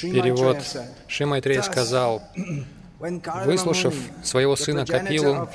Перевод. 0.00 0.58
Шимайтрея 1.06 1.62
сказал, 1.62 2.22
выслушав 3.44 3.94
своего 4.22 4.56
сына 4.56 4.86
Капилу, 4.86 5.48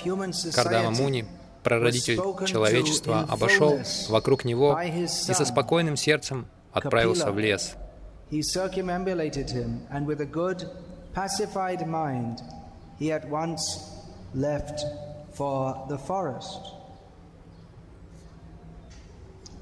Кардама 0.53 0.91
Муни, 0.91 1.25
прародитель 1.63 2.17
человечества, 2.45 3.25
обошел 3.29 3.79
вокруг 4.09 4.45
него 4.45 4.79
и 4.81 5.07
со 5.07 5.45
спокойным 5.45 5.95
сердцем 5.95 6.47
отправился 6.71 7.31
в 7.31 7.39
лес. 7.39 7.75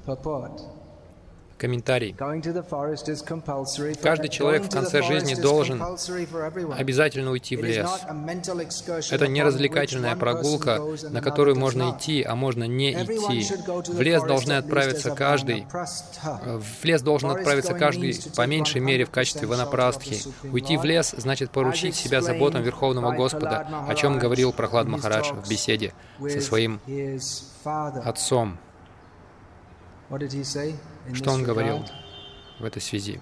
Purport. 0.06 0.79
Комментарий. 1.60 2.16
Каждый 4.02 4.28
человек 4.30 4.62
в 4.64 4.70
конце 4.70 5.02
жизни 5.02 5.34
должен 5.34 5.82
обязательно 6.78 7.32
уйти 7.32 7.54
в 7.54 7.62
лес. 7.62 7.86
Это 9.10 9.28
не 9.28 9.42
развлекательная 9.42 10.16
прогулка, 10.16 10.80
на 11.10 11.20
которую 11.20 11.58
можно 11.58 11.94
идти, 11.94 12.22
а 12.22 12.34
можно 12.34 12.64
не 12.64 12.92
идти. 12.92 13.46
В 13.92 14.00
лес 14.00 14.22
должны 14.22 14.54
отправиться 14.54 15.10
каждый. 15.10 15.66
В 15.70 16.84
лес 16.84 17.02
должен 17.02 17.30
отправиться 17.30 17.74
каждый, 17.74 18.18
по 18.34 18.46
меньшей 18.46 18.80
мере, 18.80 19.04
в 19.04 19.10
качестве 19.10 19.46
ванапрастхи. 19.46 20.22
Уйти 20.50 20.78
в 20.78 20.84
лес 20.84 21.14
значит 21.18 21.50
поручить 21.50 21.94
себя 21.94 22.22
заботам 22.22 22.62
Верховного 22.62 23.12
Господа, 23.12 23.66
о 23.86 23.94
чем 23.94 24.18
говорил 24.18 24.54
Прохлад 24.54 24.88
Махарадж 24.88 25.32
в 25.34 25.46
беседе 25.46 25.92
со 26.20 26.40
своим 26.40 26.80
отцом. 27.64 28.56
Что 31.14 31.32
он 31.32 31.42
говорил 31.42 31.84
в 32.58 32.64
этой 32.64 32.80
связи? 32.80 33.20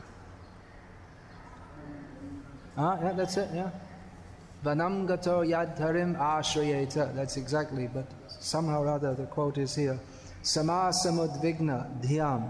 Vanam 4.65 5.07
gato 5.07 5.43
yadharim 5.43 6.17
ashrayeta. 6.19 7.15
That's 7.15 7.37
exactly, 7.37 7.87
but 7.87 8.07
somehow 8.41 8.83
or 8.83 8.89
other 8.89 9.15
the 9.15 9.27
quote 9.27 9.59
is 9.59 9.77
here. 9.77 9.99
Samasamudvigna 10.43 11.87
dhyam. 12.03 12.43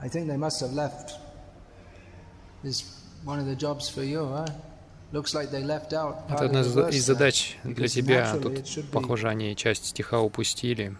I 0.00 0.08
think 0.08 0.26
they 0.26 0.38
must 0.38 0.60
have 0.60 0.72
left. 0.72 1.18
This 2.62 2.84
one 3.24 3.38
of 3.38 3.46
the 3.46 3.54
jobs 3.54 3.90
for 3.90 4.02
you, 4.02 4.24
huh? 4.26 4.46
Looks 5.12 5.34
like 5.34 5.50
they 5.50 5.62
left 5.62 5.92
out. 5.92 6.24
Это 6.30 6.46
одна 6.46 6.60
из 6.60 7.04
задач 7.04 7.58
для 7.62 7.88
тебя. 7.88 8.36
Тут, 8.40 8.90
похоже, 8.90 9.28
они 9.28 9.54
часть 9.54 9.86
стиха 9.86 10.20
упустили 10.20 10.96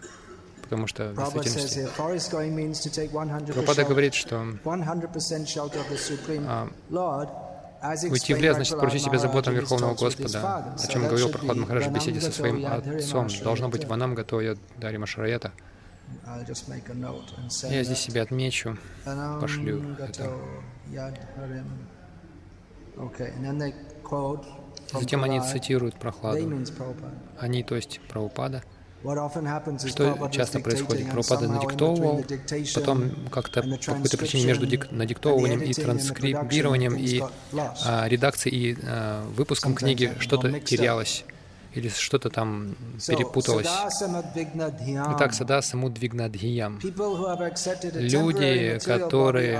потому 0.65 0.87
что 0.87 1.13
в 1.13 1.33
действительности 1.33 1.87
Прабхупада 3.53 3.85
говорит, 3.85 4.13
что 4.13 4.45
а, 7.81 7.93
уйти 8.09 8.33
в 8.33 8.39
лес 8.39 8.55
значит 8.55 8.77
поручить 8.79 9.03
себя 9.03 9.19
заботам 9.19 9.53
Верховного 9.53 9.93
Господа, 9.95 10.75
о 10.77 10.87
чем 10.87 11.07
говорил 11.07 11.29
Прохлад 11.29 11.57
Махарадж 11.57 11.87
в 11.87 11.91
беседе 11.93 12.19
со 12.19 12.31
своим 12.31 12.65
отцом. 12.65 13.27
Должно 13.43 13.69
быть 13.69 13.85
ванам 13.85 14.15
готовя 14.15 14.57
Дари 14.77 14.97
Машараята. 14.97 15.51
Я 17.63 17.83
здесь 17.83 17.99
себе 17.99 18.21
отмечу, 18.21 18.77
пошлю 19.39 19.95
это. 19.99 20.31
Затем 24.93 25.23
они 25.23 25.41
цитируют 25.41 25.95
Прохладу. 25.95 26.65
Они, 27.39 27.63
то 27.63 27.75
есть 27.75 27.99
Прабхупада, 28.07 28.63
что 29.87 30.29
часто 30.31 30.59
происходит? 30.59 31.11
Прабхупада 31.11 31.47
надиктовывал, 31.47 32.23
потом 32.73 33.11
как-то 33.31 33.61
по 33.61 33.77
какой-то 33.77 34.17
причине 34.17 34.45
между 34.45 34.65
дик 34.65 34.91
надиктовыванием 34.91 35.61
и 35.61 35.73
транскрибированием 35.73 36.95
и 36.95 37.21
а, 37.85 38.07
редакцией 38.07 38.71
и 38.71 38.77
а, 38.83 39.25
выпуском 39.29 39.75
книги 39.75 40.13
что-то 40.19 40.59
терялось 40.59 41.25
или 41.75 41.89
что-то 41.89 42.29
там 42.29 42.75
перепуталось. 43.05 43.67
Итак, 45.15 45.33
сада 45.33 45.61
самудвигнадхиям. 45.61 46.79
Люди, 47.93 48.79
которые 48.83 49.59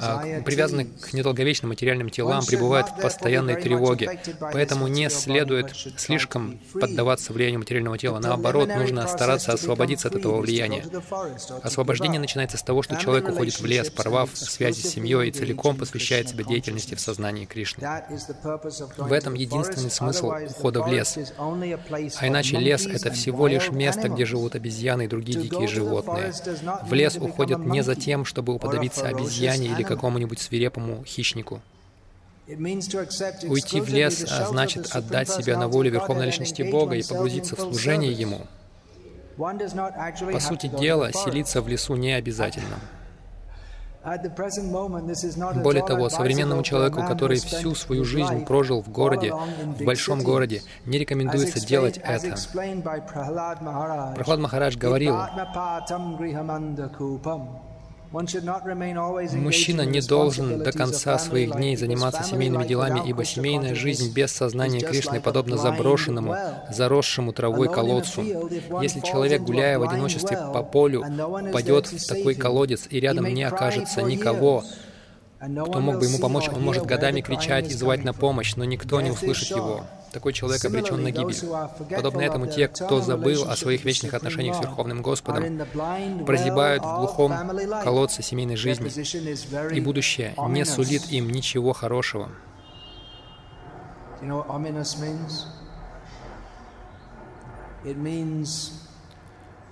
а, 0.00 0.42
привязаны 0.44 0.84
к 0.84 1.12
недолговечным 1.14 1.70
материальным 1.70 2.10
телам, 2.10 2.44
пребывают 2.44 2.88
в 2.88 3.00
постоянной 3.00 3.60
тревоге. 3.60 4.20
Поэтому 4.40 4.86
не 4.88 5.08
следует 5.08 5.74
слишком 5.96 6.60
поддаваться 6.74 7.32
влиянию 7.32 7.60
материального 7.60 7.96
тела. 7.96 8.18
Наоборот, 8.18 8.68
нужно 8.68 9.06
стараться 9.08 9.52
освободиться 9.52 10.08
от 10.08 10.16
этого 10.16 10.40
влияния. 10.40 10.84
Освобождение 11.62 12.20
начинается 12.20 12.58
с 12.58 12.62
того, 12.62 12.82
что 12.82 12.96
человек 12.96 13.28
уходит 13.28 13.58
в 13.58 13.64
лес, 13.64 13.90
порвав 13.90 14.30
связи 14.34 14.80
с 14.80 14.90
семьей 14.90 15.28
и 15.28 15.32
целиком 15.32 15.76
посвящает 15.76 16.28
себя 16.28 16.44
деятельности 16.44 16.94
в 16.94 17.00
сознании 17.00 17.46
Кришны. 17.46 17.88
В 18.98 19.12
этом 19.12 19.34
единственный 19.34 19.90
смысл 19.90 20.32
ухода 20.50 20.82
в 20.82 20.88
лес 20.88 20.97
лес. 20.98 21.18
А 22.18 22.28
иначе 22.28 22.58
лес— 22.58 22.86
это 22.86 23.10
всего 23.12 23.46
лишь 23.46 23.70
место, 23.70 24.08
где 24.08 24.24
живут 24.24 24.54
обезьяны 24.54 25.04
и 25.04 25.08
другие 25.08 25.40
дикие 25.40 25.68
животные. 25.68 26.32
В 26.84 26.92
лес 26.92 27.16
уходят 27.16 27.64
не 27.64 27.82
за 27.82 27.94
тем, 27.94 28.24
чтобы 28.24 28.54
уподобиться 28.54 29.08
обезьяне 29.08 29.68
или 29.68 29.82
какому-нибудь 29.82 30.38
свирепому 30.38 31.04
хищнику. 31.04 31.60
Уйти 32.48 33.80
в 33.80 33.88
лес 33.90 34.24
а 34.30 34.46
значит 34.46 34.86
отдать 34.92 35.28
себя 35.28 35.58
на 35.58 35.68
волю 35.68 35.90
Верховной 35.90 36.26
Личности 36.26 36.62
Бога 36.62 36.96
и 36.96 37.02
погрузиться 37.02 37.56
в 37.56 37.60
служение 37.60 38.12
Ему. 38.12 38.46
По 39.36 40.40
сути 40.40 40.66
дела, 40.66 41.12
селиться 41.12 41.60
в 41.62 41.68
лесу 41.68 41.94
не 41.94 42.12
обязательно. 42.12 42.78
Более 45.62 45.84
того, 45.84 46.08
современному 46.08 46.62
человеку, 46.62 47.02
который 47.06 47.38
всю 47.38 47.74
свою 47.74 48.04
жизнь 48.04 48.44
прожил 48.44 48.82
в 48.82 48.88
городе, 48.88 49.32
в 49.78 49.84
большом 49.84 50.22
городе, 50.22 50.62
не 50.84 50.98
рекомендуется 50.98 51.64
делать 51.64 51.98
это. 51.98 52.36
Прохлад 54.14 54.40
Махарадж 54.40 54.76
говорил, 54.76 55.16
Мужчина 58.10 59.82
не 59.82 60.00
должен 60.00 60.62
до 60.62 60.72
конца 60.72 61.18
своих 61.18 61.54
дней 61.56 61.76
заниматься 61.76 62.22
семейными 62.22 62.66
делами, 62.66 63.02
ибо 63.06 63.24
семейная 63.24 63.74
жизнь 63.74 64.12
без 64.12 64.32
сознания 64.32 64.80
Кришны 64.80 65.20
подобна 65.20 65.58
заброшенному, 65.58 66.34
заросшему 66.70 67.32
травой 67.32 67.70
колодцу. 67.70 68.22
Если 68.80 69.00
человек, 69.00 69.42
гуляя 69.42 69.78
в 69.78 69.82
одиночестве 69.82 70.36
по 70.36 70.62
полю, 70.62 71.04
упадет 71.48 71.88
в 71.88 72.06
такой 72.06 72.34
колодец, 72.34 72.86
и 72.88 72.98
рядом 72.98 73.26
не 73.26 73.44
окажется 73.44 74.00
никого, 74.02 74.64
кто 75.38 75.80
мог 75.80 75.98
бы 75.98 76.06
ему 76.06 76.18
помочь, 76.18 76.48
он 76.48 76.62
может 76.62 76.86
годами 76.86 77.20
кричать 77.20 77.70
и 77.70 77.74
звать 77.74 78.04
на 78.04 78.12
помощь, 78.12 78.54
но 78.56 78.64
никто 78.64 79.00
не 79.00 79.10
услышит 79.10 79.50
его. 79.50 79.84
Такой 80.12 80.32
человек 80.32 80.64
обречен 80.64 81.02
на 81.02 81.10
гибель. 81.10 81.36
Подобно 81.94 82.20
этому 82.22 82.46
те, 82.46 82.68
кто 82.68 83.00
забыл 83.00 83.48
о 83.48 83.56
своих 83.56 83.84
вечных 83.84 84.14
отношениях 84.14 84.56
с 84.56 84.60
Верховным 84.60 85.02
Господом, 85.02 85.58
прозябают 86.24 86.82
в 86.82 86.96
глухом 86.98 87.32
колодце 87.82 88.22
семейной 88.22 88.56
жизни, 88.56 88.88
и 89.74 89.80
будущее 89.80 90.34
не 90.48 90.64
сулит 90.64 91.06
им 91.10 91.30
ничего 91.30 91.72
хорошего. 91.72 92.30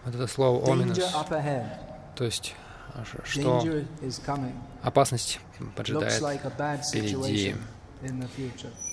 Вот 0.04 0.14
это 0.14 0.26
слово 0.28 0.72
«оминус», 0.72 1.00
то 2.14 2.24
есть 2.24 2.54
что 3.24 3.62
опасность 4.82 5.41
поджидает 5.74 6.22
впереди. 6.86 7.56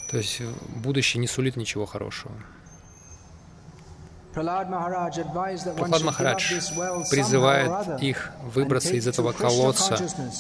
То 0.10 0.18
есть 0.18 0.42
э, 0.42 0.52
будущее 0.76 1.22
не 1.22 1.28
сулит 1.28 1.56
ничего 1.56 1.86
хорошего. 1.86 2.34
Прохлад 4.34 4.70
Махарадж 6.04 6.50
призывает 7.12 8.02
их 8.02 8.32
выбраться 8.42 8.94
из 8.96 9.08
этого 9.08 9.32
колодца, 9.32 9.98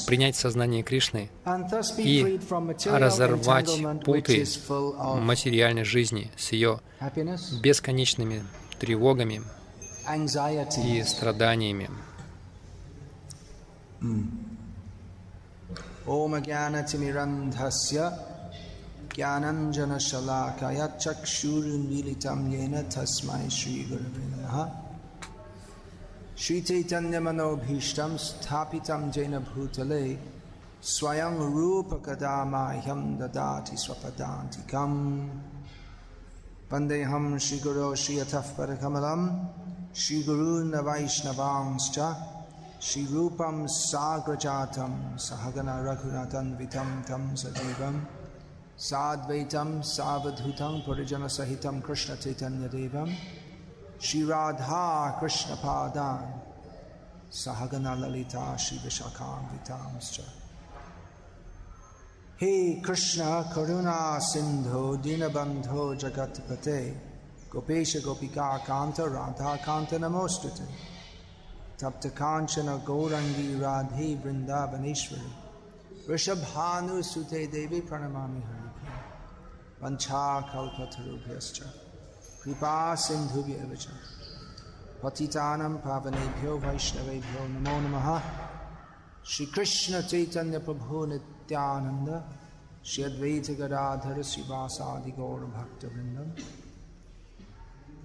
принять 0.07 0.35
сознание 0.35 0.81
Кришны 0.81 1.29
и 1.97 2.39
разорвать 2.85 3.71
путы 4.03 4.45
материальной 4.99 5.83
жизни 5.83 6.31
с 6.37 6.51
ее 6.53 6.79
бесконечными 7.61 8.43
тревогами 8.79 9.43
и 10.83 11.03
страданиями. 11.03 11.89
Jnana 16.05 16.83
ज्ञानञ्जनशलाकया 19.15 20.87
चक्षुरुन्मीलितं 21.03 22.39
येन 22.51 22.75
तस्मै 22.93 23.49
श्रीगुरवे 23.49 24.25
नमः। 24.31 24.55
श्रीचैतन्यमनोभीष्टं 26.37 28.17
स्थापितं 28.17 29.11
जेन 29.11 29.39
भूतले 29.39 30.19
स्वयं 30.83 31.35
रूपकदा 31.53 32.43
माह्यं 32.45 33.01
ददाति 33.19 33.77
स्वपदान्तिकं 33.77 34.93
वन्देऽहं 36.71 37.37
श्रीगुरो 37.45 37.95
श्रियथः 37.95 38.47
परकमलं 38.57 39.21
श्रीगुरूनवैष्णवांश्च 39.95 41.99
श्रीरूपं 42.81 43.67
साग्रजातं 43.67 45.17
सहगन 45.17 45.69
रघुनाथन्वितं 45.87 47.01
तं 47.01 47.35
सदैवम्। 47.35 48.22
साद्वैतम 48.77 49.81
सावधुतम 49.81 50.79
परिजन 50.79 51.27
सहितम 51.27 51.79
कृष्ण 51.79 52.15
चैतन्य 52.15 52.67
देवम 52.67 53.09
श्री 54.01 54.21
राधा 54.23 55.09
कृष्ण 55.21 55.55
पादान 55.55 56.41
सहगना 57.31 57.93
ललिता 57.95 58.55
श्री 58.57 58.77
विशाखान्विता 58.77 59.77
हे 62.41 62.81
कृष्ण, 62.81 63.21
करुणा 63.55 64.19
सिंधु 64.19 64.95
दीनबंधो 64.95 65.95
जगत 65.95 66.33
पते 66.49 66.79
गोपेश, 67.51 68.05
गोपिका 68.05 68.57
कांत 68.57 68.99
राधा 68.99 69.55
कांत 69.55 69.93
नमोस्त 69.93 70.43
तप्त 71.83 72.07
कांचन 72.07 72.75
गौरंगी 72.87 73.59
राधे 73.59 74.15
वृंदावनेश्वरी 74.15 75.31
ऋषभानुसुते 76.13 77.47
देवी 77.47 77.79
प्रणमा 77.81 78.23
हरे। 78.23 78.62
पंचाकल्पतरुभ्यश्च 79.83 81.63
कृपा 82.43 82.95
च 82.95 83.11
पावनेभ्यो, 85.75 86.57
वैष्णवेभ्यो 86.57 87.47
नमो 87.47 87.79
नमः। 87.79 88.21
श्रीकृष्ण 89.25 90.01
चैतन्य 90.01 90.57
प्रभो 90.57 91.05
नित्यानंद 91.05 92.37
श्री 92.85 93.03
गौर 95.11 95.39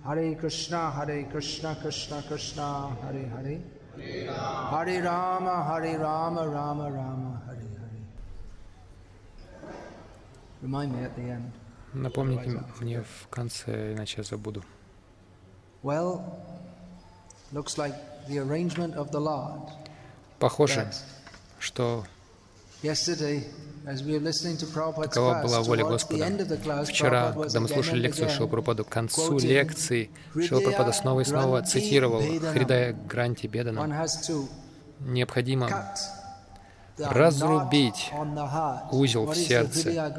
हरे 0.07 0.35
कृष्णा 0.35 0.89
हरे 0.89 1.23
कृष्णा 1.23 1.75
कृष्णा 1.75 2.21
कृष्णा, 2.21 2.99
हरे 3.03 3.27
हरे। 3.27 3.81
हरे 4.67 5.01
राम 5.01 5.49
हरे 5.49 5.97
राम 5.97 6.39
राम 6.39 6.83
राम, 6.83 7.49
हरे 7.49 7.59
Hare. 7.59 8.07
Remind 10.67 10.97
me 10.97 11.09
at 11.09 11.17
the 11.17 11.39
end. 11.39 11.68
Напомните 11.93 12.63
мне 12.81 13.03
в 13.03 13.29
конце, 13.29 13.95
иначе 13.95 14.17
я 14.19 14.25
забуду. 14.25 14.63
Well, 15.83 16.23
looks 17.53 17.79
like 17.79 17.95
the 18.29 18.39
arrangement 18.39 18.95
of 18.95 19.11
the 19.11 19.21
Lord. 19.21 19.71
Похоже, 20.39 20.91
что 21.59 22.05
Такова 25.03 25.43
была 25.43 25.63
воля 25.63 25.85
Господа. 25.85 26.85
Вчера, 26.85 27.33
когда 27.33 27.61
мы 27.61 27.69
слушали 27.69 28.01
лекцию 28.01 28.29
Шилпрападу, 28.31 28.85
к 28.85 28.89
концу 28.89 29.39
лекции 29.39 30.11
Шилпрапада 30.35 30.93
снова 30.93 31.21
и 31.21 31.25
снова 31.25 31.63
цитировал 31.63 32.21
Хридая 32.53 32.93
Гранти 32.93 33.47
Бедана. 33.47 34.07
Необходимо 35.01 35.71
разрубить 36.99 38.11
узел 38.91 39.27
в 39.27 39.35
сердце. 39.35 40.13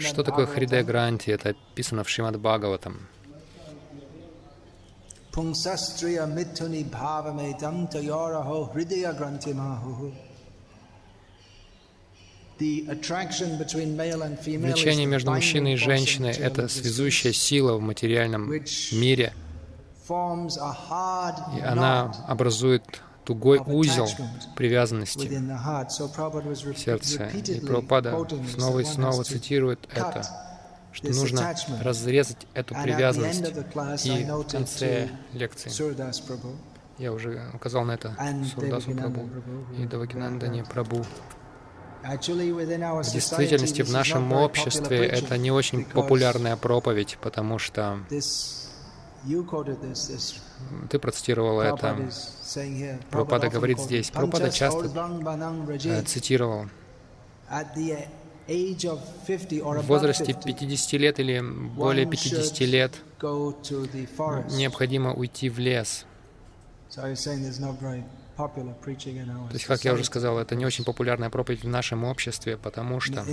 Что 0.00 0.22
такое 0.22 0.46
Хридая 0.46 0.84
Гранти? 0.84 1.30
Это 1.30 1.50
описано 1.50 2.04
в 2.04 2.08
Шримад 2.08 2.38
Бхагаватам. 2.38 3.08
Влечение 14.66 15.06
между 15.06 15.30
мужчиной 15.30 15.74
и 15.74 15.76
женщиной— 15.76 16.32
это 16.38 16.66
связующая 16.68 17.32
сила 17.32 17.74
в 17.74 17.80
материальном 17.80 18.50
мире, 18.92 19.32
и 20.10 21.60
она 21.60 22.12
образует 22.26 23.02
тугой 23.28 23.60
узел 23.66 24.08
привязанности 24.56 25.28
в 25.28 26.78
сердце. 26.78 27.26
И 27.26 27.60
Прабхупада 27.60 28.26
снова 28.54 28.78
и 28.78 28.84
снова 28.84 29.22
цитирует 29.22 29.86
это, 29.94 30.24
что 30.92 31.08
нужно 31.08 31.54
разрезать 31.82 32.46
эту 32.54 32.74
привязанность. 32.74 33.44
И 34.06 34.24
в 34.24 34.44
конце 34.50 35.10
лекции 35.34 35.70
я 36.96 37.12
уже 37.12 37.50
указал 37.52 37.84
на 37.84 37.92
это 37.92 38.16
Сурдасу 38.54 38.92
Прабу 38.92 39.28
и 39.78 39.84
Давакинандане 39.84 40.64
Прабу. 40.64 41.04
В 42.02 43.12
действительности 43.12 43.82
в 43.82 43.90
нашем 43.90 44.32
обществе 44.32 45.04
это 45.04 45.36
не 45.36 45.50
очень 45.50 45.84
популярная 45.84 46.56
проповедь, 46.56 47.18
потому 47.20 47.58
что 47.58 47.98
ты 50.90 50.98
процитировал 50.98 51.60
это. 51.60 51.96
Пропада 53.10 53.48
говорит 53.48 53.78
здесь. 53.80 54.10
Пропада 54.10 54.50
часто 54.50 54.86
э, 55.84 56.02
цитировал. 56.02 56.66
В 58.48 59.82
возрасте 59.86 60.34
50 60.34 60.92
лет 60.94 61.20
или 61.20 61.40
более 61.40 62.06
50 62.06 62.60
лет 62.60 62.92
необходимо 64.56 65.12
уйти 65.14 65.50
в 65.50 65.58
лес. 65.58 66.06
То 68.38 69.54
есть, 69.54 69.64
как 69.66 69.84
я 69.84 69.92
уже 69.94 70.04
сказал, 70.04 70.38
это 70.38 70.54
не 70.54 70.64
очень 70.64 70.84
популярная 70.84 71.28
проповедь 71.28 71.64
в 71.64 71.68
нашем 71.68 72.04
обществе, 72.04 72.56
потому 72.56 73.00
что 73.00 73.24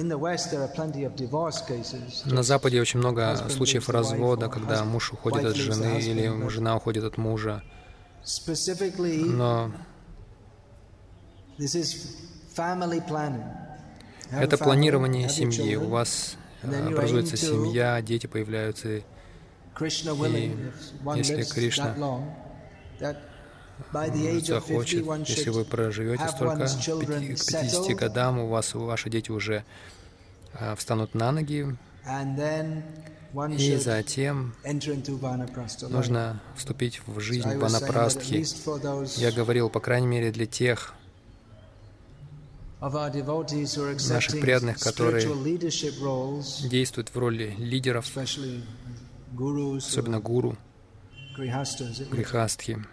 на 2.26 2.44
Западе 2.44 2.82
очень 2.82 3.00
много 3.00 3.36
случаев 3.50 3.88
развода, 3.90 4.50
когда 4.50 4.84
муж 4.84 5.14
уходит 5.14 5.46
от 5.46 5.56
жены 5.56 6.00
или 6.00 6.50
жена 6.50 6.76
уходит 6.76 7.04
от 7.04 7.18
мужа. 7.18 7.62
Но 9.26 9.72
это 14.32 14.58
планирование 14.58 15.30
семьи. 15.30 15.76
У 15.76 15.90
вас 15.90 16.36
образуется 16.64 17.38
семья, 17.38 18.02
дети 18.02 18.26
появляются. 18.26 18.90
И 18.90 19.04
если 21.16 21.44
Кришна 21.44 21.96
захочет, 24.42 25.06
если 25.28 25.50
вы 25.50 25.66
проживете 25.66 26.28
столько, 26.28 26.66
к 26.66 27.46
50 27.46 27.96
годам 27.96 28.40
у 28.40 28.48
вас 28.48 28.74
ваши 28.74 29.10
дети 29.10 29.32
уже 29.32 29.64
а, 30.54 30.76
встанут 30.76 31.14
на 31.14 31.32
ноги, 31.32 31.76
и 33.58 33.76
затем 33.78 34.56
нужно 35.90 36.42
вступить 36.56 37.02
в 37.06 37.20
жизнь 37.20 37.58
ванапрастхи. 37.58 38.46
Я 39.20 39.32
говорил, 39.32 39.70
по 39.70 39.80
крайней 39.80 40.08
мере, 40.08 40.32
для 40.32 40.46
тех 40.46 40.94
наших 42.80 44.42
преданных, 44.42 44.80
которые 44.80 45.28
действуют 46.70 47.10
в 47.10 47.18
роли 47.18 47.56
лидеров, 47.58 48.06
особенно 49.36 50.20
гуру, 50.20 50.56
грехастхи. 51.38 52.86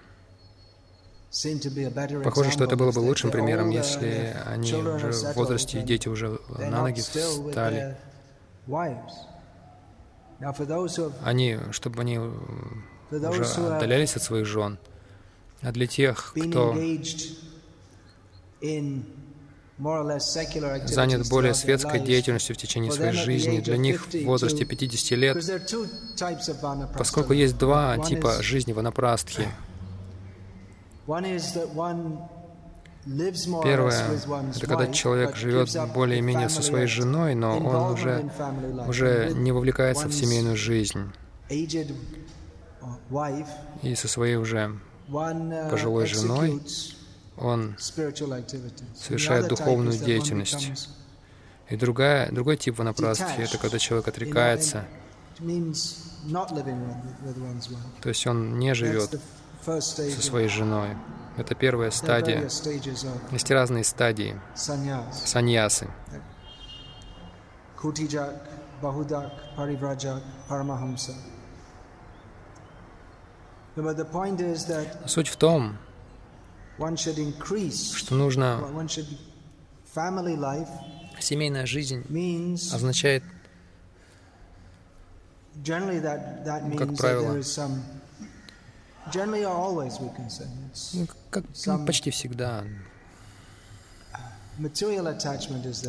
Похоже, 2.24 2.50
что 2.50 2.64
это 2.64 2.76
было 2.76 2.92
бы 2.92 2.98
лучшим 2.98 3.30
примером, 3.30 3.70
если 3.70 4.36
они 4.44 4.74
уже 4.74 5.12
в 5.12 5.34
возрасте, 5.34 5.80
и 5.80 5.82
дети 5.82 6.08
уже 6.08 6.38
на 6.58 6.82
ноги 6.82 7.00
встали. 7.00 7.96
Они, 11.22 11.58
чтобы 11.70 12.00
они 12.02 12.18
уже 12.18 13.44
отдалялись 13.44 14.16
от 14.16 14.22
своих 14.22 14.46
жен. 14.46 14.78
А 15.62 15.72
для 15.72 15.86
тех, 15.86 16.34
кто 16.36 16.76
занят 20.84 21.28
более 21.28 21.54
светской 21.54 22.00
деятельностью 22.00 22.54
в 22.54 22.58
течение 22.58 22.92
своей 22.92 23.12
жизни, 23.12 23.60
для 23.60 23.76
них 23.78 24.06
в 24.06 24.24
возрасте 24.24 24.64
50 24.64 25.18
лет, 25.18 25.36
поскольку 26.98 27.32
есть 27.32 27.56
два 27.56 27.96
типа 27.98 28.42
жизни 28.42 28.72
ванапрастхи, 28.72 29.48
Первое— 33.04 34.20
это 34.56 34.66
когда 34.66 34.86
человек 34.92 35.34
живет 35.34 35.76
более-менее 35.92 36.48
со 36.48 36.62
своей 36.62 36.86
женой, 36.86 37.34
но 37.34 37.58
он 37.58 37.92
уже, 37.92 38.30
уже 38.86 39.32
не 39.34 39.50
вовлекается 39.50 40.06
в 40.06 40.12
семейную 40.12 40.56
жизнь. 40.56 41.10
И 43.82 43.94
со 43.96 44.08
своей 44.08 44.36
уже 44.36 44.78
uh, 45.08 45.70
пожилой 45.70 46.06
женой 46.06 46.62
он 47.36 47.76
совершает 47.78 49.48
духовную 49.48 49.98
деятельность. 49.98 50.88
И 51.68 51.76
другая, 51.76 52.30
другой 52.30 52.56
тип 52.56 52.78
ванапрастхи— 52.78 53.40
это 53.42 53.58
когда 53.58 53.78
человек 53.78 54.08
отрекается, 54.08 54.84
то 58.00 58.08
есть 58.08 58.26
он 58.26 58.58
не 58.58 58.74
живет 58.74 59.20
со 59.64 60.22
своей 60.22 60.48
женой. 60.48 60.96
Это 61.36 61.54
первая 61.54 61.90
стадия. 61.90 62.48
Есть 63.30 63.50
разные 63.50 63.84
стадии 63.84 64.38
саньясы. 65.24 65.88
Суть 75.06 75.28
в 75.28 75.36
том, 75.36 75.78
что 77.94 78.14
нужно 78.14 78.60
семейная 81.20 81.66
жизнь 81.66 82.04
означает, 82.74 83.24
как 85.64 86.96
правило, 86.96 87.42
ну, 90.92 91.06
как, 91.30 91.44
ну, 91.66 91.86
почти 91.86 92.10
всегда 92.10 92.64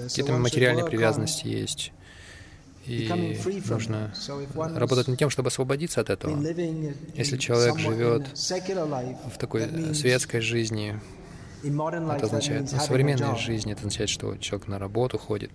какие-то 0.09 0.33
материальные 0.33 0.85
привязанности 0.85 1.47
есть. 1.47 1.91
И 2.85 3.09
нужно 3.69 4.13
работать 4.53 5.07
над 5.07 5.17
тем, 5.17 5.29
чтобы 5.29 5.47
освободиться 5.47 6.01
от 6.01 6.09
этого. 6.09 6.35
Если 7.13 7.37
человек 7.37 7.77
живет 7.77 8.27
в 8.35 9.37
такой 9.37 9.93
светской 9.93 10.41
жизни, 10.41 10.99
это 11.63 12.25
означает, 12.25 12.71
в 12.71 12.79
современной 12.81 13.37
жизни 13.37 13.71
это 13.71 13.81
означает, 13.81 14.09
что 14.09 14.35
человек 14.37 14.67
на 14.67 14.79
работу 14.79 15.17
ходит, 15.17 15.51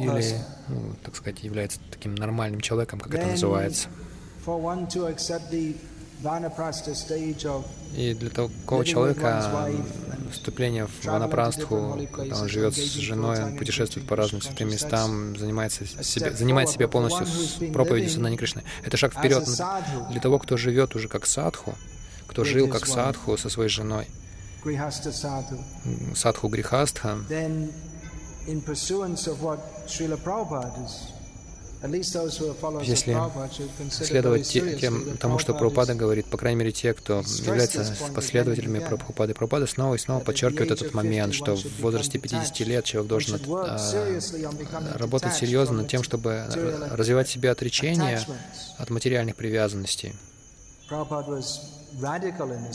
или, 0.00 0.34
ну, 0.68 0.94
так 1.04 1.14
сказать, 1.16 1.42
является 1.44 1.78
таким 1.90 2.14
нормальным 2.14 2.60
человеком, 2.60 2.98
как 2.98 3.14
это 3.14 3.26
называется. 3.26 3.88
И 7.96 8.14
для 8.14 8.30
такого 8.30 8.84
человека 8.84 9.70
вступление 10.30 10.86
в 10.86 11.04
ванапрастху, 11.04 11.98
когда 12.12 12.40
он 12.40 12.48
живет 12.48 12.74
с 12.74 12.78
женой, 12.78 13.42
он 13.42 13.56
путешествует 13.56 14.06
по 14.06 14.16
разным 14.16 14.42
святым 14.42 14.68
местам, 14.68 15.36
занимается 15.36 15.84
себе, 15.86 16.32
занимает 16.32 16.68
себя 16.68 16.88
полностью 16.88 17.26
проповедью 17.72 18.10
Санани 18.10 18.36
Кришны. 18.36 18.62
Это 18.84 18.96
шаг 18.96 19.12
вперед 19.12 19.44
для 20.10 20.20
того, 20.20 20.38
кто 20.38 20.56
живет 20.56 20.94
уже 20.94 21.08
как 21.08 21.26
садху, 21.26 21.74
кто 22.26 22.44
жил 22.44 22.68
как 22.68 22.86
садху 22.86 23.36
со 23.36 23.48
своей 23.48 23.70
женой, 23.70 24.06
садху. 26.14 26.48
Грихастха, 26.48 27.18
если 32.82 33.16
следовать 33.90 34.48
тем, 34.48 35.16
тому, 35.16 35.38
что 35.38 35.54
Прабхупада 35.54 35.94
говорит, 35.94 36.26
по 36.26 36.36
крайней 36.36 36.58
мере, 36.58 36.72
те, 36.72 36.92
кто 36.92 37.20
является 37.20 37.96
последователями 38.14 38.80
Прабхупады, 38.80 39.32
Прабхупада 39.32 39.66
снова 39.66 39.94
и 39.94 39.98
снова 39.98 40.20
подчеркивает 40.20 40.70
этот 40.70 40.92
момент, 40.92 41.34
что 41.34 41.56
в 41.56 41.80
возрасте 41.80 42.18
50 42.18 42.60
лет 42.60 42.84
человек 42.84 43.08
должен 43.08 43.40
а, 43.48 43.78
работать 44.96 45.34
серьезно 45.34 45.78
над 45.78 45.88
тем, 45.88 46.02
чтобы 46.02 46.44
развивать 46.90 47.28
в 47.28 47.32
себе 47.32 47.50
отречение 47.50 48.20
от 48.76 48.90
материальных 48.90 49.36
привязанностей. 49.36 50.14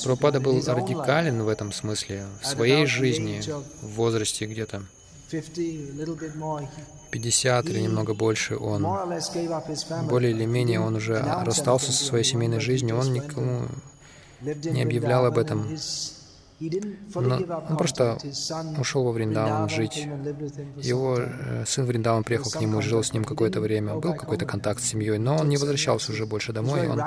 Прабхупада 0.03 0.39
был 0.39 0.63
радикален 0.65 1.43
в 1.43 1.47
этом 1.47 1.71
смысле, 1.71 2.25
в 2.41 2.47
своей 2.47 2.85
жизни, 2.85 3.41
в 3.81 3.87
возрасте 3.95 4.45
где-то 4.45 4.83
50 7.11 7.65
или 7.67 7.79
немного 7.79 8.13
больше, 8.13 8.57
он 8.57 8.83
более 10.09 10.31
или 10.31 10.45
менее 10.45 10.79
он 10.79 10.95
уже 10.95 11.19
расстался 11.19 11.91
со 11.91 12.03
своей 12.03 12.23
семейной 12.23 12.59
жизнью, 12.59 12.97
он 12.97 13.13
никому 13.13 13.67
не 14.41 14.81
объявлял 14.83 15.25
об 15.25 15.37
этом. 15.37 15.67
Но 16.59 17.35
он 17.69 17.77
просто 17.77 18.17
ушел 18.79 19.03
во 19.03 19.11
Вриндаван 19.11 19.67
жить. 19.69 20.07
Его 20.77 21.17
э, 21.19 21.65
сын 21.67 21.85
Вриндаван 21.85 22.23
приехал 22.23 22.49
к 22.49 22.61
нему, 22.61 22.81
жил 22.81 23.03
с 23.03 23.11
ним 23.11 23.25
какое-то 23.25 23.59
время. 23.59 23.95
Был 23.95 24.13
какой-то 24.13 24.45
контакт 24.45 24.81
с 24.81 24.85
семьей, 24.85 25.17
но 25.17 25.35
он 25.35 25.49
не 25.49 25.57
возвращался 25.57 26.13
уже 26.13 26.25
больше 26.25 26.53
домой. 26.53 26.87
Он, 26.87 27.01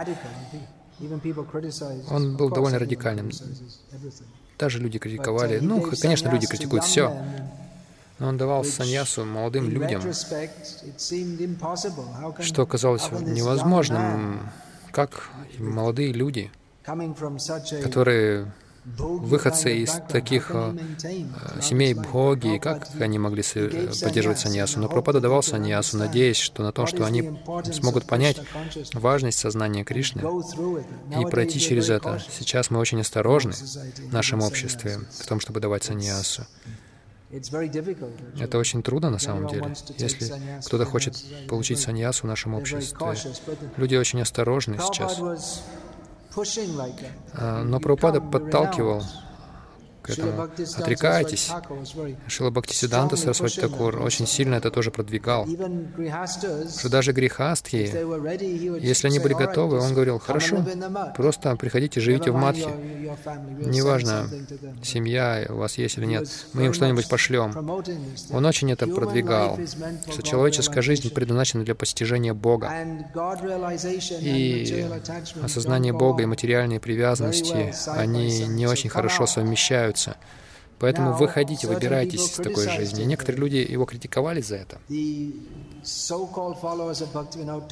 он 2.10 2.36
был 2.36 2.50
довольно 2.50 2.78
радикальным. 2.78 3.30
Даже 4.58 4.80
люди 4.80 4.98
критиковали. 4.98 5.60
Ну, 5.60 5.80
конечно, 6.00 6.30
люди 6.30 6.46
критикуют 6.46 6.84
все. 6.84 7.16
Но 8.18 8.28
он 8.28 8.36
давал 8.36 8.64
саньясу 8.64 9.24
молодым 9.24 9.68
людям, 9.68 10.02
что 12.40 12.66
казалось 12.66 13.10
невозможным. 13.10 14.50
Как 14.90 15.28
молодые 15.58 16.12
люди, 16.12 16.50
которые 17.82 18.50
выходцы 18.96 19.76
из 19.78 20.00
таких 20.08 20.50
э, 20.50 20.74
семей 21.60 21.94
бхоги, 21.94 22.58
как 22.58 22.88
они 22.98 23.18
могли 23.18 23.42
поддерживать 23.42 24.38
саньясу? 24.38 24.80
Но 24.80 24.88
Пропада 24.88 25.20
давал 25.20 25.42
саньясу, 25.42 25.98
надеясь, 25.98 26.38
что 26.38 26.62
на 26.62 26.72
том, 26.72 26.86
что 26.86 27.04
они 27.04 27.38
смогут 27.72 28.06
понять 28.06 28.40
важность 28.94 29.38
сознания 29.38 29.84
Кришны 29.84 30.22
и 31.20 31.24
пройти 31.30 31.60
через 31.60 31.90
это. 31.90 32.20
Сейчас 32.30 32.70
мы 32.70 32.78
очень 32.78 33.00
осторожны 33.00 33.52
в 33.52 34.12
нашем 34.12 34.42
обществе 34.42 35.00
в 35.20 35.26
том, 35.26 35.40
чтобы 35.40 35.60
давать 35.60 35.84
саньясу. 35.84 36.46
Это 37.30 38.58
очень 38.58 38.82
трудно 38.82 39.10
на 39.10 39.18
самом 39.18 39.48
деле. 39.48 39.74
Если 39.98 40.32
кто-то 40.64 40.84
хочет 40.84 41.14
получить 41.48 41.78
саньясу 41.78 42.22
в 42.22 42.28
нашем 42.28 42.54
обществе, 42.54 42.96
люди 43.76 43.96
очень 43.96 44.20
осторожны 44.22 44.78
сейчас. 44.78 45.20
А, 47.34 47.64
но 47.64 47.80
Прабхупада 47.80 48.20
подталкивал 48.20 49.02
к 50.08 50.18
этому. 50.18 50.42
Отрекайтесь. 50.76 51.50
Шила 52.26 52.50
Бхактисиданта 52.50 53.16
Сарасвати 53.16 53.60
Такур 53.60 54.00
очень 54.02 54.26
сильно 54.26 54.54
это 54.56 54.70
тоже 54.70 54.90
продвигал. 54.90 55.46
Что 55.46 56.88
даже 56.88 57.12
грехастхи, 57.12 57.92
если 58.80 59.08
они 59.08 59.18
были 59.18 59.34
готовы, 59.34 59.80
он 59.80 59.92
говорил, 59.94 60.18
хорошо, 60.18 60.64
просто 61.16 61.54
приходите, 61.56 62.00
живите 62.00 62.30
в 62.30 62.36
Мадхе. 62.36 62.70
Неважно, 63.58 64.28
семья 64.82 65.46
у 65.48 65.56
вас 65.56 65.78
есть 65.78 65.98
или 65.98 66.06
нет, 66.06 66.28
мы 66.52 66.66
им 66.66 66.72
что-нибудь 66.72 67.08
пошлем. 67.08 67.52
Он 68.32 68.46
очень 68.46 68.72
это 68.72 68.86
продвигал, 68.86 69.58
что 70.10 70.22
человеческая 70.22 70.82
жизнь 70.82 71.10
предназначена 71.12 71.64
для 71.64 71.74
постижения 71.74 72.34
Бога. 72.34 72.72
И 74.20 74.86
осознание 75.42 75.92
Бога 75.92 76.22
и 76.22 76.26
материальные 76.26 76.80
привязанности, 76.80 77.74
они 77.88 78.46
не 78.46 78.66
очень 78.66 78.90
хорошо 78.90 79.26
совмещаются 79.26 79.97
меняются. 79.98 80.16
Поэтому 80.78 81.12
выходите, 81.14 81.66
выбирайтесь 81.66 82.30
из 82.30 82.36
такой 82.36 82.68
жизни. 82.68 83.02
некоторые 83.02 83.40
люди 83.40 83.56
его 83.56 83.84
критиковали 83.84 84.40
за 84.40 84.56
это. 84.56 84.78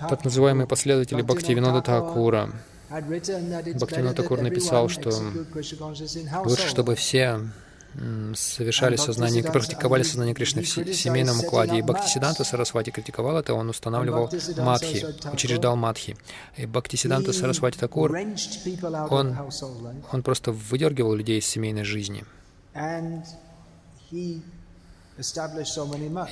Так 0.08 0.24
называемые 0.24 0.66
последователи 0.66 1.22
Бхактивинода 1.22 1.82
Такура. 1.82 2.50
Бхактивинода 2.90 4.14
Такур 4.14 4.42
написал, 4.42 4.88
что 4.88 5.12
лучше, 6.44 6.68
чтобы 6.68 6.96
все 6.96 7.40
совершали 8.34 8.96
сознание, 8.96 9.42
практиковали 9.42 10.02
сознание 10.02 10.34
Кришны 10.34 10.62
в 10.62 10.66
семейном 10.66 11.40
укладе. 11.40 11.78
И 11.78 11.82
Бхактисиданта 11.82 12.44
Сарасвати 12.44 12.90
критиковал 12.90 13.38
это, 13.38 13.54
он 13.54 13.68
устанавливал 13.68 14.30
матхи, 14.58 15.06
учреждал 15.32 15.76
матхи. 15.76 16.16
И 16.56 16.66
Бхактисиданта 16.66 17.32
Сарасвати 17.32 17.78
Такур, 17.78 18.16
он, 19.10 19.36
он 20.12 20.22
просто 20.22 20.52
выдергивал 20.52 21.14
людей 21.14 21.38
из 21.38 21.46
семейной 21.46 21.84
жизни. 21.84 22.24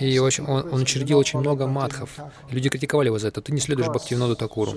И 0.01 0.19
очень, 0.19 0.45
он, 0.45 0.69
он 0.73 0.83
учредил 0.83 1.19
очень 1.19 1.39
много 1.39 1.67
матхов. 1.67 2.19
Люди 2.51 2.69
критиковали 2.69 3.07
его 3.07 3.19
за 3.19 3.29
это. 3.29 3.41
Ты 3.41 3.53
не 3.53 3.61
следуешь 3.61 3.89
Бхактивиноду 3.89 4.37
Такуру. 4.37 4.73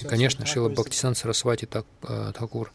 И, 0.00 0.04
конечно, 0.06 0.46
Шила 0.46 0.70
Бхактисан 0.70 1.14
Сарасвати 1.14 1.68
э, 1.70 2.32
Такур 2.32 2.72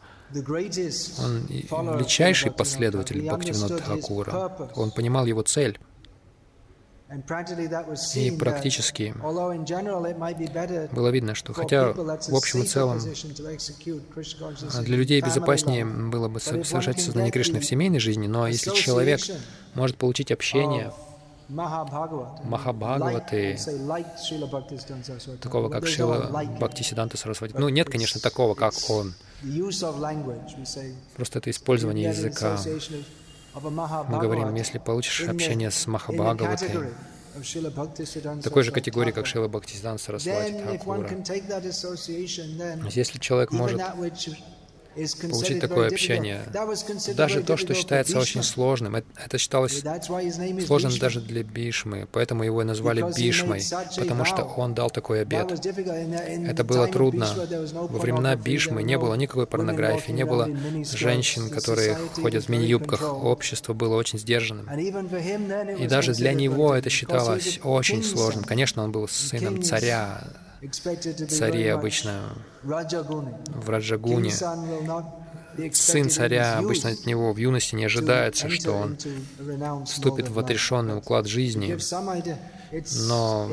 он 1.20 1.98
величайший 1.98 2.52
последователь 2.52 3.22
Бхактивинода 3.22 3.78
Тхакура. 3.78 4.52
Он 4.76 4.92
понимал 4.92 5.26
его 5.26 5.42
цель. 5.42 5.80
И 8.16 8.32
практически 8.40 9.14
было 10.94 11.10
видно, 11.10 11.36
что 11.36 11.52
хотя 11.52 11.92
в 11.92 12.36
общем 12.36 12.64
и 12.64 12.66
целом 12.66 13.02
для 14.82 14.96
людей 14.96 15.22
безопаснее 15.22 15.84
было 15.84 16.30
бы 16.30 16.40
совершать 16.40 17.02
сознание 17.02 17.34
Кришны 17.34 17.60
в 17.60 17.66
семейной 17.66 18.00
жизни, 18.00 18.28
но 18.28 18.48
если 18.48 18.72
человек 18.72 19.20
может 19.74 19.98
получить 19.98 20.32
общение 20.32 20.94
Махабхагаваты, 21.50 23.58
такого 25.42 25.68
как 25.68 25.86
Шила 25.86 26.46
Бхактисиданта 26.60 27.18
Сарасвати. 27.18 27.56
Ну, 27.58 27.68
нет, 27.68 27.90
конечно, 27.90 28.22
такого, 28.22 28.56
как 28.56 28.74
он. 28.90 29.16
Просто 31.16 31.40
это 31.40 31.50
использование 31.50 32.10
языка. 32.10 32.58
Мы 34.08 34.20
говорим, 34.20 34.56
если 34.56 34.78
получишь 34.78 35.22
общение 35.28 35.72
с 35.72 35.88
Махабхагаватой, 35.88 36.70
такой 38.44 38.64
же 38.64 38.72
категории, 38.72 39.12
как 39.12 39.26
Шила 39.26 39.48
Бхактисидан 39.48 39.98
Сарасвати 40.00 40.54
Такура. 40.70 41.10
Если 42.90 43.20
человек 43.20 43.52
может 43.52 43.82
получить 45.22 45.60
такое 45.60 45.88
общение. 45.88 46.42
Даже 47.16 47.42
то, 47.42 47.58
что 47.58 47.74
считается 47.74 48.20
очень 48.20 48.44
сложным, 48.44 48.96
это 48.96 49.38
считалось 49.38 49.84
сложным 50.66 50.98
даже 50.98 51.22
для 51.22 51.44
Бишмы, 51.44 52.08
поэтому 52.12 52.44
его 52.44 52.64
назвали 52.64 53.04
Бишмой, 53.16 53.62
потому 53.98 54.26
что 54.26 54.44
он 54.44 54.74
дал 54.74 54.90
такой 54.90 55.22
обед. 55.22 55.52
Это 55.52 56.64
было 56.64 56.88
трудно. 56.88 57.28
Во 57.74 58.00
времена 58.00 58.36
Бишмы 58.36 58.84
не 58.84 58.98
было 58.98 59.16
никакой 59.16 59.48
порнографии, 59.48 60.12
не 60.12 60.26
было 60.26 60.50
женщин, 60.84 61.50
которые 61.50 61.98
ходят 62.22 62.46
в 62.46 62.50
мини-юбках. 62.50 63.02
Общество 63.24 63.74
было 63.74 63.96
очень 63.96 64.20
сдержанным. 64.20 64.68
И 64.70 65.88
даже 65.88 66.14
для 66.14 66.34
него 66.34 66.76
это 66.76 66.90
считалось 66.90 67.60
очень 67.64 68.04
сложным. 68.04 68.44
Конечно, 68.44 68.84
он 68.84 68.92
был 68.92 69.08
сыном 69.08 69.62
царя, 69.64 70.24
цари 70.70 71.68
обычно 71.68 72.36
в 72.64 73.70
Раджагуне. 73.70 74.32
Сын 75.74 76.10
царя 76.10 76.58
обычно 76.58 76.92
от 76.92 77.06
него 77.06 77.34
в 77.34 77.38
юности 77.38 77.76
не 77.76 77.86
ожидается, 77.86 78.50
что 78.50 78.74
он 78.74 78.98
вступит 79.86 80.30
в 80.30 80.40
отрешенный 80.40 80.98
уклад 80.98 81.28
жизни, 81.28 81.78
но 83.08 83.50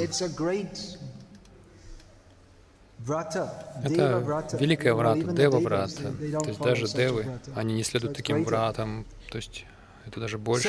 это 3.83 4.57
великая 4.59 4.95
врата, 4.95 5.33
дева 5.33 5.59
врата. 5.59 6.13
То 6.41 6.49
есть 6.49 6.61
даже 6.61 6.87
девы, 6.89 7.27
они 7.55 7.75
не 7.75 7.83
следуют 7.83 8.17
таким 8.17 8.45
вратам, 8.45 9.07
то 9.31 9.37
есть 9.37 9.67
это 10.07 10.21
даже 10.21 10.39
больше. 10.39 10.69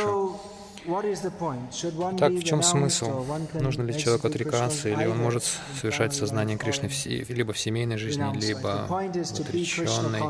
Так, 2.17 2.31
в 2.31 2.43
чем 2.43 2.63
смысл? 2.63 3.25
Нужно 3.53 3.83
ли 3.83 3.97
человеку 3.97 4.27
отрекаться, 4.27 4.89
или 4.89 5.05
он 5.05 5.17
может 5.17 5.43
совершать 5.79 6.13
сознание 6.13 6.57
Кришны 6.57 6.89
либо 7.29 7.53
в 7.53 7.59
семейной 7.59 7.97
жизни, 7.97 8.25
либо 8.39 8.85
в 8.87 8.93
отреченной? 8.93 10.21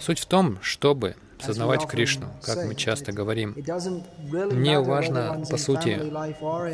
Суть 0.00 0.18
в 0.20 0.26
том, 0.26 0.58
чтобы 0.62 1.16
сознавать 1.40 1.86
Кришну, 1.86 2.26
как 2.42 2.64
мы 2.64 2.74
часто 2.74 3.12
говорим. 3.12 3.54
Не 3.56 4.80
важно, 4.80 5.44
по 5.48 5.56
сути, 5.56 5.98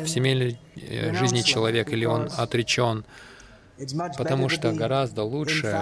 в 0.03 0.07
семейной 0.07 0.59
э, 0.75 1.13
жизни 1.13 1.41
человек, 1.41 1.91
или 1.91 2.05
он 2.05 2.29
отречен, 2.35 3.05
Потому 4.17 4.49
что 4.49 4.71
гораздо 4.71 5.23
лучше 5.23 5.77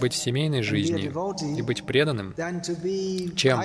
быть 0.00 0.12
в 0.12 0.16
семейной 0.16 0.62
жизни 0.62 1.12
и 1.56 1.62
быть 1.62 1.84
преданным, 1.84 2.34
чем 3.36 3.60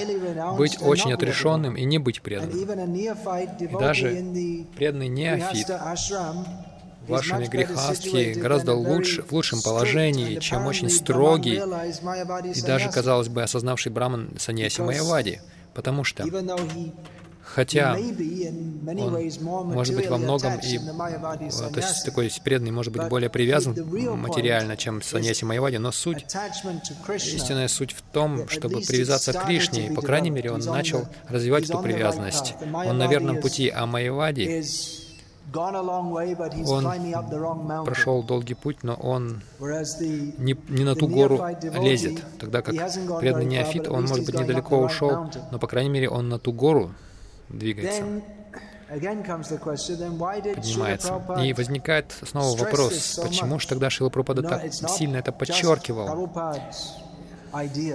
быть 0.58 0.78
очень 0.82 1.14
отрешенным 1.14 1.76
и 1.76 1.84
не 1.84 1.98
быть 1.98 2.22
преданным. 2.22 2.58
И 3.60 3.68
даже 3.68 4.66
преданный 4.76 5.08
неофит 5.08 5.70
в 5.70 7.10
вашими 7.10 7.46
грехастхи 7.46 8.34
гораздо 8.34 8.74
лучше, 8.74 9.24
в 9.24 9.32
лучшем 9.32 9.62
положении, 9.62 10.40
чем 10.40 10.68
очень 10.68 10.90
строгий 10.90 11.62
и 12.54 12.62
даже, 12.62 12.90
казалось 12.92 13.30
бы, 13.30 13.44
осознавший 13.44 13.92
браман 13.92 14.32
саньяси 14.38 14.82
Майявади, 14.82 15.42
потому 15.74 16.04
что 16.04 16.24
Хотя 17.54 17.96
он 17.96 19.74
может 19.74 19.96
быть 19.96 20.10
во 20.10 20.18
многом 20.18 20.60
и 20.60 20.77
то 20.77 21.72
есть 21.75 22.06
такой 22.06 22.32
преданный 22.44 22.72
может 22.72 22.94
быть 22.94 23.08
более 23.10 23.30
привязан 23.30 23.75
материально, 24.18 24.77
чем 24.77 25.01
Саньяси 25.01 25.46
Майявади, 25.46 25.77
но 25.77 25.92
суть, 25.92 26.25
истинная 27.16 27.68
суть 27.68 27.94
в 27.94 28.01
том, 28.01 28.48
чтобы 28.50 28.82
привязаться 28.82 29.34
к 29.34 29.46
Кришне, 29.46 29.88
и, 29.88 29.94
по 29.94 30.01
крайней 30.01 30.30
мере, 30.30 30.51
он 30.51 30.62
начал 30.62 31.08
развивать 31.27 31.70
эту 31.70 31.80
привязанность. 31.80 32.56
Он 32.74 32.98
на 32.98 33.08
верном 33.08 33.42
пути, 33.42 33.70
а 33.70 33.86
Майявади 33.86 34.63
он 35.54 35.86
прошел 37.86 38.22
долгий 38.22 38.54
путь, 38.54 38.84
но 38.84 38.96
он 38.96 39.42
не, 39.60 40.58
не 40.68 40.84
на 40.84 40.96
ту 40.96 41.08
гору 41.08 41.42
лезет, 41.80 42.22
тогда 42.39 42.62
как 42.62 42.75
преданный 43.20 43.46
неофит, 43.46 43.88
он, 43.88 44.06
может 44.06 44.25
быть, 44.25 44.38
недалеко 44.38 44.80
ушел, 44.80 45.32
но, 45.51 45.60
по 45.60 45.68
крайней 45.68 45.89
мере, 45.89 46.10
он 46.10 46.27
на 46.27 46.38
ту 46.38 46.51
гору 46.51 46.92
двигается, 47.50 48.22
поднимается. 50.56 51.22
И 51.44 51.54
возникает 51.54 52.13
снова 52.24 52.58
вопрос, 52.58 53.20
почему 53.22 53.60
же 53.60 53.68
тогда 53.68 53.89
Шила 53.89 54.10
Прабхупада 54.10 54.48
так 54.48 54.74
сильно 54.74 55.18
это 55.18 55.32
подчеркивал? 55.32 56.30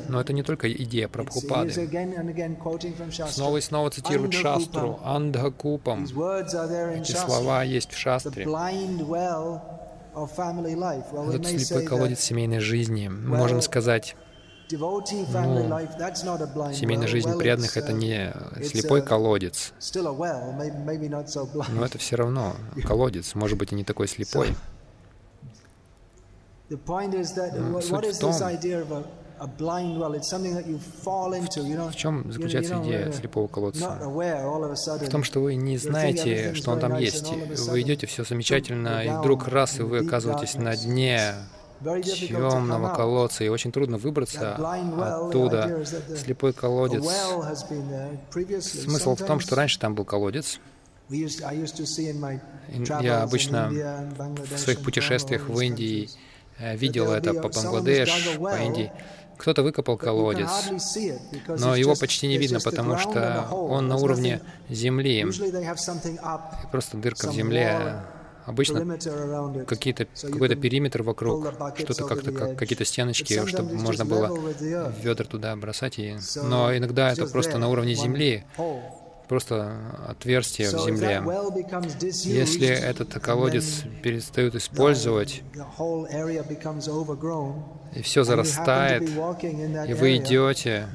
Но 0.08 0.20
это 0.20 0.32
не 0.32 0.42
только 0.42 0.72
идея 0.72 1.08
Прабхупады. 1.08 1.70
Снова 3.28 3.58
и 3.58 3.60
снова 3.60 3.90
цитируют 3.90 4.32
Шастру, 4.34 4.98
Андхакупам. 5.04 6.04
Эти 6.04 7.12
слова 7.12 7.62
есть 7.62 7.92
в 7.92 7.98
Шастре. 7.98 8.44
Этот 11.34 11.46
слепой 11.46 11.84
колодец 11.84 12.20
семейной 12.20 12.60
жизни. 12.60 13.08
Мы 13.08 13.36
можем 13.36 13.60
сказать, 13.62 14.16
ну, 14.70 14.78
семейная 16.72 17.06
жизнь 17.06 17.36
преданных— 17.38 17.76
это 17.78 17.92
не 17.92 18.32
слепой 18.62 19.02
колодец, 19.02 19.72
но 21.68 21.84
это 21.84 21.98
все 21.98 22.16
равно 22.16 22.56
колодец, 22.84 23.34
может 23.34 23.58
быть, 23.58 23.72
и 23.72 23.74
не 23.74 23.84
такой 23.84 24.08
слепой. 24.08 24.54
Суть 27.80 27.90
в 28.16 28.18
том, 28.18 28.32
в 31.90 31.96
чем 31.96 32.32
заключается 32.32 32.80
идея 32.82 33.12
слепого 33.12 33.48
колодца? 33.48 33.98
В 34.00 35.08
том, 35.10 35.24
что 35.24 35.40
вы 35.40 35.56
не 35.56 35.76
знаете, 35.78 36.54
что 36.54 36.70
он 36.70 36.80
там 36.80 36.96
есть. 36.96 37.30
Вы 37.68 37.82
идете, 37.82 38.06
все 38.06 38.24
замечательно, 38.24 39.04
и 39.04 39.10
вдруг 39.10 39.48
раз, 39.48 39.80
и 39.80 39.82
вы 39.82 39.98
оказываетесь 39.98 40.54
на 40.54 40.76
дне 40.76 41.34
темного 42.28 42.94
колодца, 42.94 43.44
и 43.44 43.48
очень 43.48 43.72
трудно 43.72 43.98
выбраться 43.98 44.54
оттуда. 44.54 45.84
Слепой 46.16 46.52
колодец. 46.52 47.04
Смысл 48.64 49.14
в 49.16 49.24
том, 49.24 49.40
что 49.40 49.56
раньше 49.56 49.78
там 49.78 49.94
был 49.94 50.04
колодец. 50.04 50.60
Я 53.00 53.22
обычно 53.22 53.70
в 54.54 54.58
своих 54.58 54.82
путешествиях 54.82 55.48
в 55.48 55.60
Индии 55.60 56.08
э, 56.58 56.76
видел 56.76 57.12
это 57.12 57.34
по 57.34 57.48
Бангладеш, 57.48 58.36
по 58.38 58.56
Индии. 58.58 58.92
Кто-то 59.36 59.62
выкопал 59.62 59.96
колодец, 59.96 60.48
но 61.48 61.74
его 61.74 61.96
почти 61.96 62.28
не 62.28 62.38
видно, 62.38 62.60
потому 62.60 62.96
что 62.96 63.48
он 63.50 63.88
на 63.88 63.96
уровне 63.96 64.40
земли. 64.70 65.26
Просто 66.70 66.96
дырка 66.96 67.30
в 67.30 67.34
земле 67.34 68.04
Обычно 68.44 68.98
какие-то, 69.66 70.06
какой-то 70.20 70.56
периметр 70.56 71.02
вокруг, 71.02 71.54
что-то 71.78 72.04
как-то, 72.04 72.32
как, 72.32 72.58
какие-то 72.58 72.84
стеночки, 72.84 73.46
чтобы 73.46 73.74
можно 73.74 74.04
было 74.04 74.36
ведра 75.02 75.24
туда 75.24 75.54
бросать. 75.56 75.98
И... 75.98 76.16
Но 76.42 76.76
иногда 76.76 77.12
это 77.12 77.26
просто 77.26 77.58
на 77.58 77.68
уровне 77.68 77.94
земли, 77.94 78.44
просто 79.32 79.78
отверстие 80.08 80.68
в 80.68 80.78
земле. 80.84 81.22
Если 82.24 82.66
этот 82.66 83.14
колодец 83.14 83.84
перестают 84.02 84.54
использовать, 84.56 85.42
и 87.94 88.02
все 88.02 88.24
зарастает, 88.24 89.02
и 89.88 89.94
вы 89.94 90.16
идете 90.18 90.86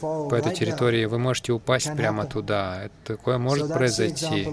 по 0.00 0.34
этой 0.36 0.54
территории, 0.54 1.04
вы 1.06 1.18
можете 1.18 1.52
упасть 1.52 1.92
прямо 1.96 2.26
туда. 2.26 2.84
Это 2.84 3.16
такое 3.16 3.38
может 3.38 3.72
произойти. 3.72 4.46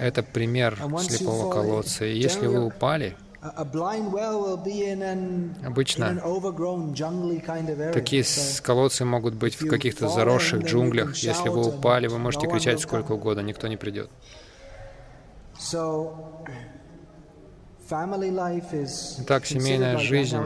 Это 0.00 0.24
пример 0.24 0.76
слепого 0.98 1.52
колодца. 1.52 2.04
И 2.06 2.18
если 2.18 2.48
вы 2.48 2.64
упали, 2.66 3.16
Обычно 5.64 6.20
такие 7.92 8.24
колодцы 8.62 9.04
могут 9.04 9.34
быть 9.34 9.60
в 9.60 9.68
каких-то 9.68 10.08
заросших 10.08 10.64
джунглях. 10.64 11.14
Если 11.16 11.48
вы 11.48 11.68
упали, 11.68 12.06
вы 12.08 12.18
можете 12.18 12.46
кричать 12.48 12.80
сколько 12.80 13.12
угодно, 13.12 13.40
никто 13.40 13.68
не 13.68 13.76
придет. 13.76 14.10
Итак, 19.20 19.46
семейная 19.46 19.98
жизнь. 19.98 20.36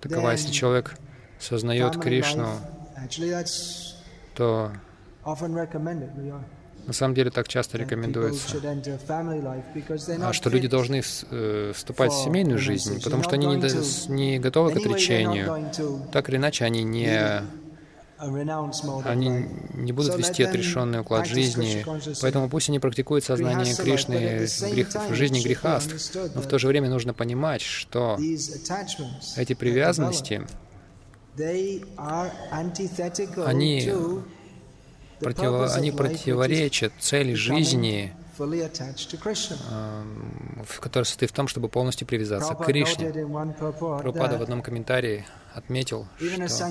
Такова, 0.00 0.32
если 0.32 0.50
человек 0.50 0.96
сознает 1.38 1.98
Кришну, 2.00 2.48
то 4.34 4.70
на 6.86 6.92
самом 6.92 7.14
деле 7.14 7.30
так 7.30 7.48
часто 7.48 7.78
рекомендуется, 7.78 8.56
а 10.20 10.32
что 10.32 10.50
люди 10.50 10.68
должны 10.68 11.02
э, 11.30 11.72
вступать 11.74 12.12
в 12.12 12.24
семейную 12.24 12.58
жизнь, 12.58 13.02
потому 13.02 13.22
что 13.22 13.34
они 13.34 13.46
не, 13.46 14.12
не 14.12 14.38
готовы 14.38 14.72
к 14.72 14.76
отречению. 14.76 15.70
Так 16.12 16.28
или 16.28 16.36
иначе, 16.36 16.64
они 16.64 16.82
не 16.82 17.42
они 19.04 19.48
не 19.74 19.92
будут 19.92 20.16
вести 20.16 20.44
отрешенный 20.44 21.00
уклад 21.00 21.26
жизни, 21.26 21.84
поэтому 22.20 22.48
пусть 22.48 22.68
они 22.68 22.78
практикуют 22.78 23.24
сознание 23.24 23.74
Кришны 23.74 24.46
в, 24.46 24.72
грех, 24.72 24.88
в 25.10 25.14
жизни 25.14 25.42
грехаст, 25.42 26.16
но 26.34 26.40
в 26.40 26.46
то 26.46 26.58
же 26.58 26.68
время 26.68 26.88
нужно 26.88 27.14
понимать, 27.14 27.62
что 27.62 28.16
эти 29.36 29.54
привязанности, 29.54 30.46
они, 33.44 33.92
против, 35.22 35.74
они 35.76 35.92
противоречат 35.92 36.92
цели 36.98 37.34
жизни, 37.34 38.12
который 40.80 41.04
состоит 41.04 41.30
в 41.30 41.34
том, 41.34 41.48
чтобы 41.48 41.68
полностью 41.68 42.06
привязаться 42.06 42.54
к 42.54 42.64
Кришне. 42.64 43.10
Прабхупада 43.10 44.38
в 44.38 44.42
одном 44.42 44.62
комментарии 44.62 45.24
отметил, 45.54 46.06
что 46.18 46.68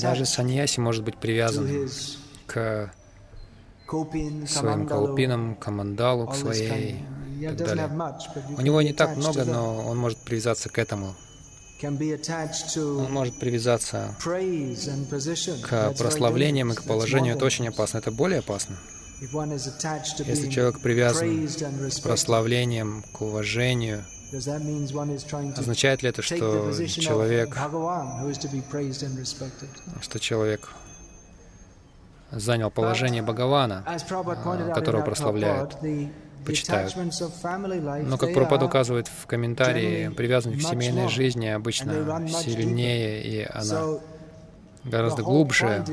даже 0.00 0.24
саньяси 0.24 0.80
может 0.80 1.04
быть 1.04 1.18
привязан 1.18 1.88
к 2.46 2.92
своим 4.46 4.86
калпинам, 4.86 5.56
к 5.56 5.70
мандалу, 5.70 6.28
к 6.28 6.34
своей 6.34 7.04
и 7.40 7.46
так 7.46 7.56
далее. 7.56 7.88
У 8.56 8.60
него 8.60 8.82
не 8.82 8.92
так 8.92 9.16
много, 9.16 9.44
но 9.44 9.86
он 9.86 9.98
может 9.98 10.18
привязаться 10.18 10.68
к 10.68 10.78
этому. 10.78 11.14
Он 11.82 13.12
может 13.12 13.38
привязаться 13.38 14.14
к 15.62 15.92
прославлениям 15.98 16.72
и 16.72 16.74
к 16.74 16.82
положению. 16.84 17.36
Это 17.36 17.44
очень 17.44 17.68
опасно. 17.68 17.98
Это 17.98 18.10
более 18.10 18.40
опасно. 18.40 18.76
Если 19.20 20.48
человек 20.50 20.80
привязан 20.80 21.46
к 21.46 22.02
прославлениям, 22.02 23.04
к 23.12 23.20
уважению, 23.20 24.04
означает 25.56 26.02
ли 26.02 26.08
это, 26.08 26.22
что 26.22 26.72
человек, 26.86 27.56
что 30.00 30.18
человек 30.18 30.68
занял 32.30 32.70
положение 32.70 33.22
Бхагавана, 33.22 33.84
которого 34.74 35.02
прославляют, 35.02 35.76
почитают. 36.44 36.94
Но, 38.04 38.18
как 38.18 38.32
Пропад 38.34 38.62
указывает 38.62 39.08
в 39.08 39.26
комментарии, 39.26 40.08
привязанность 40.08 40.64
к 40.64 40.68
семейной 40.68 41.08
жизни 41.08 41.46
обычно 41.46 42.26
сильнее, 42.28 43.22
и 43.22 43.48
она 43.52 43.98
гораздо 44.84 45.22
глубже. 45.22 45.84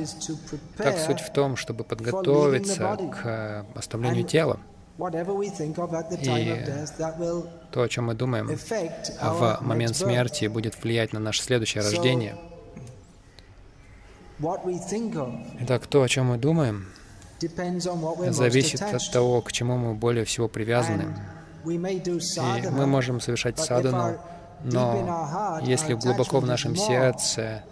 Так 0.77 0.97
суть 0.97 1.19
в 1.19 1.31
том, 1.31 1.55
чтобы 1.55 1.83
подготовиться 1.83 2.97
к 3.12 3.65
оставлению 3.75 4.23
тела. 4.23 4.60
И 4.97 6.65
то, 7.71 7.81
о 7.83 7.88
чем 7.88 8.05
мы 8.05 8.15
думаем 8.15 8.47
в 8.47 9.60
момент 9.62 9.95
смерти, 9.95 10.47
будет 10.47 10.81
влиять 10.81 11.13
на 11.13 11.19
наше 11.19 11.43
следующее 11.43 11.83
рождение. 11.83 12.36
Итак, 15.60 15.88
то, 15.88 16.01
о 16.03 16.07
чем 16.07 16.27
мы 16.27 16.38
думаем, 16.38 16.88
зависит 18.32 18.82
от 18.82 19.12
того, 19.12 19.41
к 19.41 19.52
чему 19.52 19.78
мы 19.78 19.93
более 19.93 20.26
всего 20.26 20.47
привязаны. 20.47 21.15
И 21.65 21.78
мы 21.78 22.86
можем 22.86 23.19
совершать 23.19 23.60
садану, 23.60 24.17
но 24.63 25.60
если 25.63 25.93
глубоко 25.93 26.39
в 26.39 26.45
нашем 26.45 26.76
сердце 26.76 27.63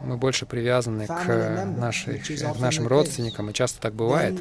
мы 0.00 0.16
больше 0.16 0.46
привязаны 0.46 1.06
к, 1.06 1.66
нашей, 1.76 2.18
к 2.20 2.58
нашим 2.60 2.86
родственникам, 2.86 3.50
и 3.50 3.52
часто 3.52 3.80
так 3.80 3.94
бывает, 3.94 4.38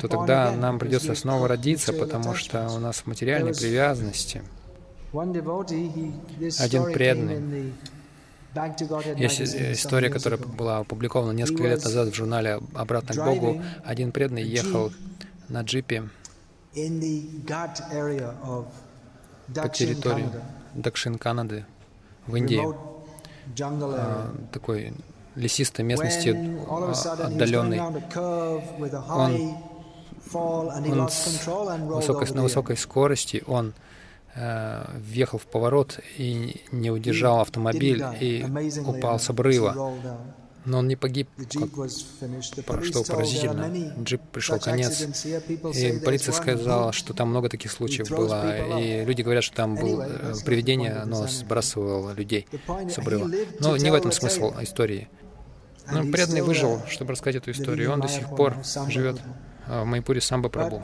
то 0.00 0.08
тогда 0.08 0.52
нам 0.52 0.78
придется 0.78 1.14
снова 1.14 1.48
родиться, 1.48 1.92
потому 1.92 2.34
что 2.34 2.68
у 2.68 2.78
нас 2.78 3.04
материальные 3.06 3.54
привязанности. 3.54 4.42
Один 6.58 6.84
преданный 6.92 7.72
есть 9.16 9.40
история, 9.40 10.10
которая 10.10 10.40
была 10.40 10.78
опубликована 10.78 11.32
несколько 11.32 11.64
лет 11.64 11.84
назад 11.84 12.08
в 12.08 12.14
журнале 12.14 12.60
«Обратно 12.74 13.14
к 13.14 13.24
Богу». 13.24 13.62
Один 13.84 14.12
преданный 14.12 14.42
ехал 14.42 14.92
на 15.48 15.62
джипе 15.62 16.08
по 19.54 19.68
территории 19.68 20.28
Дакшин 20.74 21.18
Канады 21.18 21.66
в 22.26 22.36
Индии, 22.36 22.62
а, 23.60 24.34
такой 24.52 24.94
лесистой 25.34 25.84
местности, 25.84 26.28
отдаленной. 27.22 27.80
Он, 27.80 29.56
он 30.32 31.08
с 31.08 31.48
высокой, 31.48 32.30
на 32.32 32.42
высокой 32.42 32.76
скорости, 32.76 33.42
он 33.46 33.74
Э, 33.74 33.99
въехал 34.34 35.38
в 35.38 35.46
поворот 35.46 35.98
и 36.16 36.62
не 36.72 36.90
удержал 36.90 37.40
автомобиль 37.40 38.02
и 38.20 38.46
упал 38.86 39.18
с 39.18 39.28
обрыва. 39.30 39.94
Но 40.66 40.78
он 40.78 40.88
не 40.88 40.96
погиб, 40.96 41.28
как, 41.36 42.84
что 42.84 43.02
поразительно. 43.04 43.94
Джип 44.02 44.20
пришел 44.30 44.58
конец. 44.58 45.24
И 45.74 46.00
полиция 46.04 46.32
сказала, 46.32 46.92
что 46.92 47.14
там 47.14 47.30
много 47.30 47.48
таких 47.48 47.72
случаев 47.72 48.10
было. 48.10 48.78
И 48.78 49.04
люди 49.04 49.22
говорят, 49.22 49.42
что 49.42 49.56
там 49.56 49.74
было 49.76 50.06
э, 50.06 50.34
привидение, 50.44 50.92
оно 50.92 51.26
сбрасывало 51.26 52.12
людей 52.12 52.46
с 52.88 52.98
обрыва. 52.98 53.30
Но 53.58 53.76
не 53.76 53.90
в 53.90 53.94
этом 53.94 54.12
смысл 54.12 54.52
истории. 54.60 55.08
Но 55.90 56.02
преданный 56.02 56.42
выжил, 56.42 56.82
чтобы 56.88 57.12
рассказать 57.12 57.36
эту 57.36 57.50
историю. 57.52 57.88
И 57.88 57.90
он 57.90 58.00
до 58.00 58.08
сих 58.08 58.28
пор 58.36 58.56
живет 58.88 59.18
в 59.66 59.84
Майпуре 59.84 60.20
Самба 60.20 60.50
Прабу. 60.50 60.82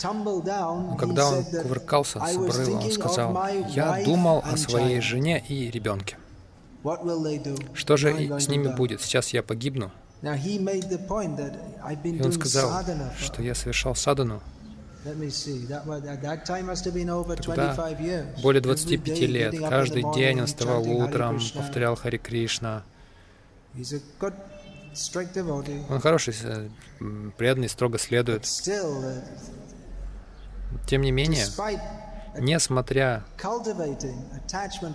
Когда 0.00 0.64
он 1.28 1.44
кувыркался 1.44 2.20
с 2.20 2.36
обрыва, 2.36 2.76
он 2.78 2.92
сказал, 2.92 3.48
«Я 3.68 4.02
думал 4.04 4.42
о 4.44 4.56
своей 4.56 5.00
жене 5.00 5.44
и 5.48 5.70
ребенке. 5.70 6.16
Что 7.74 7.96
же 7.96 8.38
с 8.38 8.48
ними 8.48 8.68
будет? 8.74 9.00
Сейчас 9.00 9.30
я 9.30 9.42
погибну». 9.42 9.90
И 10.22 10.28
он 12.22 12.32
сказал, 12.32 12.82
что 13.18 13.42
я 13.42 13.54
совершал 13.54 13.94
садану. 13.94 14.40
Тогда 17.44 17.76
более 18.42 18.60
25 18.60 19.20
лет. 19.20 19.54
Каждый 19.60 20.04
день 20.14 20.40
он 20.40 20.46
вставал 20.46 20.82
утром, 20.88 21.40
повторял 21.54 21.94
Хари 21.96 22.16
Кришна. 22.16 22.82
Он 25.88 26.00
хороший, 26.00 26.34
преданный, 27.36 27.68
строго 27.68 27.98
следует. 27.98 28.46
Тем 30.86 31.02
не 31.02 31.10
менее, 31.10 31.46
несмотря... 32.38 33.24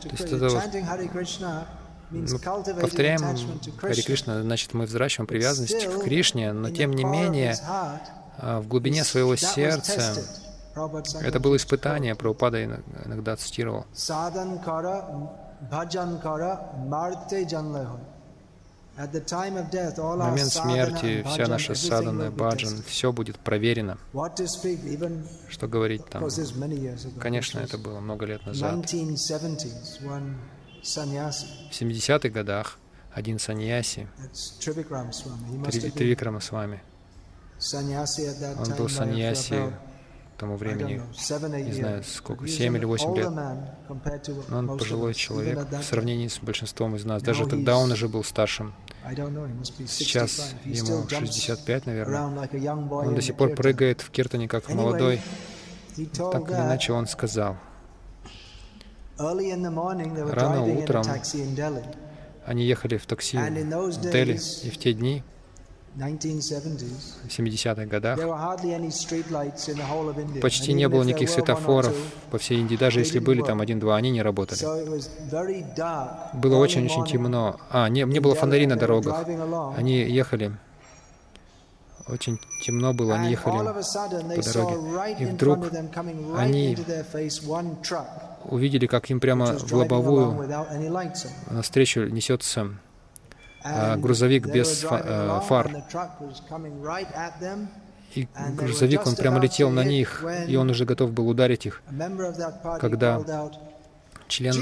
То 0.09 0.23
есть 0.23 0.33
это 0.33 0.49
вот, 0.49 0.63
мы 2.11 2.81
повторяем 2.81 3.21
Хари 3.77 4.01
Кришна, 4.01 4.41
значит, 4.41 4.73
мы 4.73 4.85
взращиваем 4.85 5.27
привязанность 5.27 5.85
к 5.85 6.03
Кришне, 6.03 6.51
но 6.51 6.69
тем 6.69 6.91
не 6.91 7.03
менее, 7.05 7.55
а, 8.37 8.59
в 8.59 8.67
глубине 8.67 9.03
своего 9.03 9.35
сердца 9.35 10.13
это 11.21 11.39
было 11.39 11.55
испытание, 11.55 12.15
Прабхупада 12.15 12.63
иногда 13.05 13.35
цитировал. 13.35 13.85
В 18.97 20.17
момент 20.17 20.51
смерти 20.51 21.23
вся 21.25 21.47
наша 21.47 21.75
садана, 21.75 22.29
баджан, 22.29 22.83
все 22.85 23.11
будет 23.11 23.39
проверено. 23.39 23.97
Что 25.49 25.67
говорить 25.67 26.05
там? 26.07 26.23
Конечно, 27.19 27.59
это 27.59 27.77
было 27.77 27.99
много 27.99 28.25
лет 28.25 28.45
назад. 28.45 28.85
В 28.85 28.93
70-х 31.71 32.29
годах 32.29 32.77
один 33.13 33.39
саньяси, 33.39 34.07
Тривикрама 34.59 35.11
вами, 36.51 36.81
он 38.57 38.73
был 38.77 38.89
саньяси 38.89 39.71
тому 40.41 40.57
времени, 40.57 41.01
не 41.63 41.73
знаю, 41.73 42.03
сколько, 42.03 42.47
7 42.47 42.77
или 42.77 42.85
8 42.85 43.15
лет. 43.15 43.29
Но 44.49 44.57
он 44.57 44.77
пожилой 44.77 45.13
человек 45.13 45.67
в 45.71 45.83
сравнении 45.83 46.27
с 46.27 46.39
большинством 46.39 46.95
из 46.95 47.05
нас. 47.05 47.21
Даже 47.21 47.45
тогда 47.47 47.77
он 47.77 47.91
уже 47.91 48.07
был 48.07 48.23
старшим. 48.23 48.73
Сейчас 49.87 50.55
ему 50.65 51.07
65, 51.07 51.85
наверное. 51.85 52.23
Он 52.91 53.15
до 53.15 53.21
сих 53.21 53.35
пор 53.37 53.55
прыгает 53.55 54.01
в 54.01 54.09
киртане, 54.09 54.47
как 54.47 54.67
молодой. 54.69 55.21
Так 56.13 56.49
или 56.49 56.57
иначе 56.57 56.93
он 56.93 57.07
сказал. 57.07 57.55
Рано 59.17 60.63
утром 60.63 61.05
они 62.43 62.65
ехали 62.65 62.97
в 62.97 63.05
такси 63.05 63.37
в 63.37 64.01
Дели, 64.11 64.39
и 64.63 64.69
в 64.71 64.77
те 64.79 64.93
дни 64.93 65.23
70-х 65.95 67.85
годах 67.85 68.17
почти 70.41 70.73
не 70.73 70.87
было 70.87 71.03
никаких 71.03 71.29
светофоров 71.29 71.95
по 72.29 72.37
всей 72.37 72.59
Индии. 72.59 72.77
Даже 72.77 72.99
если 72.99 73.19
были 73.19 73.41
там 73.41 73.59
один-два, 73.59 73.97
они 73.97 74.11
не 74.11 74.21
работали. 74.21 74.61
Было 76.33 76.57
очень-очень 76.57 77.05
темно. 77.05 77.59
А, 77.69 77.89
не, 77.89 78.03
не 78.03 78.19
было 78.19 78.35
фонарей 78.35 78.67
на 78.67 78.77
дорогах. 78.77 79.25
Они 79.75 79.97
ехали. 79.97 80.53
Очень 82.07 82.39
темно 82.65 82.93
было, 82.93 83.15
они 83.15 83.31
ехали 83.31 83.57
по 83.57 84.41
дороге. 84.41 85.15
И 85.19 85.25
вдруг 85.25 85.67
они 86.37 86.77
увидели, 88.45 88.87
как 88.87 89.09
им 89.09 89.19
прямо 89.19 89.57
в 89.57 89.73
лобовую 89.73 90.49
навстречу 91.51 92.05
несется 92.05 92.71
грузовик 93.97 94.47
без 94.47 94.83
э, 94.83 95.39
фар. 95.47 95.71
И 98.13 98.27
грузовик, 98.57 99.07
он 99.07 99.15
прямо 99.15 99.39
летел 99.39 99.69
на 99.69 99.83
них, 99.83 100.25
и 100.47 100.55
он 100.55 100.69
уже 100.69 100.85
готов 100.85 101.11
был 101.13 101.29
ударить 101.29 101.65
их, 101.65 101.81
когда 102.79 103.21
член, 104.27 104.53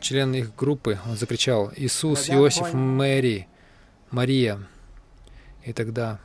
член 0.00 0.34
их 0.34 0.54
группы, 0.54 0.98
он 1.06 1.16
закричал, 1.16 1.72
«Иисус, 1.74 2.30
Иосиф, 2.30 2.72
Мэри, 2.74 3.48
Мария». 4.10 4.60
И 5.64 5.72
тогда 5.72 6.18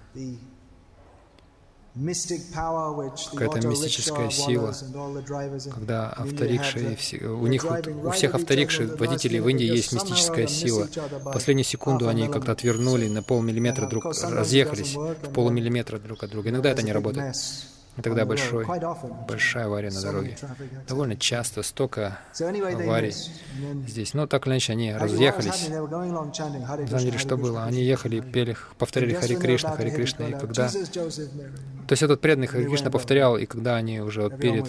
какая-то 1.96 3.68
мистическая 3.68 4.30
сила, 4.32 4.74
когда 5.74 6.10
авторикши, 6.10 6.98
у 7.28 7.48
них, 7.48 7.66
у 8.04 8.10
всех 8.12 8.34
авторикши, 8.36 8.88
водителей 8.88 9.40
в 9.40 9.48
Индии 9.48 9.66
есть 9.66 9.94
мистическая 9.94 10.48
сила. 10.48 10.88
Последнюю 11.24 11.66
секунду 11.66 12.08
они 12.08 12.28
как-то 12.28 12.54
отвернули 12.54 13.08
на 13.08 13.22
полмиллиметра 13.22 13.88
друг, 13.88 14.06
разъехались 14.06 14.96
в 14.96 15.34
полумиллиметра 15.34 16.00
друг 16.00 16.24
от 16.24 16.32
друга. 16.32 16.50
Иногда 16.50 16.72
это 16.72 16.82
не 16.82 16.92
работает. 16.92 17.36
И 17.96 18.02
тогда 18.02 18.26
большой, 18.26 18.66
большая 19.28 19.66
авария 19.66 19.92
на 19.92 20.02
дороге. 20.02 20.36
Довольно 20.88 21.16
часто 21.16 21.62
столько 21.62 22.18
аварий 22.40 23.14
здесь. 23.88 24.14
Но 24.16 24.26
так 24.26 24.48
или 24.48 24.54
иначе 24.54 24.74
они 24.74 24.94
разъехались. 24.94 25.70
На 25.70 26.88
самом 26.88 27.06
деле, 27.06 27.18
что 27.20 27.38
было? 27.38 27.66
Они 27.66 27.84
ехали, 27.84 28.20
пели, 28.20 28.58
повторяли 28.80 29.14
Хари 29.14 29.36
Кришна, 29.36 29.76
Хари 29.76 29.92
Кришна, 29.92 30.28
и 30.28 30.32
когда... 30.32 30.70
То 30.70 31.92
есть 31.92 32.02
этот 32.02 32.20
преданный 32.22 32.48
Хари 32.48 32.66
Кришна 32.66 32.90
повторял, 32.90 33.38
и 33.38 33.46
когда 33.46 33.76
они 33.76 34.02
уже 34.02 34.30
перед, 34.30 34.66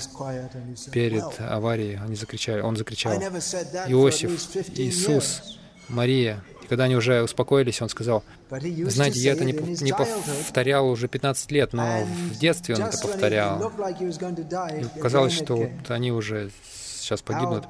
перед 0.93 1.25
аварией, 1.41 1.99
они 1.99 2.17
закричали, 2.17 2.61
он 2.61 2.77
закричал, 2.77 3.15
Иосиф, 3.15 4.33
Иисус, 4.77 5.59
Мария, 5.89 6.43
и 6.65 6.67
когда 6.67 6.85
они 6.85 6.97
уже 6.97 7.23
успокоились, 7.23 7.83
он 7.83 7.89
сказал, 7.89 8.25
знаете, 8.51 9.21
я 9.21 9.33
это 9.33 9.45
не, 9.45 9.53
не 9.53 9.93
повторял 9.93 10.89
уже 10.89 11.09
15 11.09 11.51
лет, 11.53 11.73
но 11.75 12.05
в 12.05 12.39
детстве 12.39 12.75
он 12.77 12.83
это 12.83 12.99
повторял. 12.99 13.61
И 13.61 15.01
казалось, 15.01 15.35
что 15.35 15.57
вот 15.57 15.91
они 15.91 16.11
уже 16.11 16.51
сейчас 16.75 17.21
погибнут. 17.21 17.67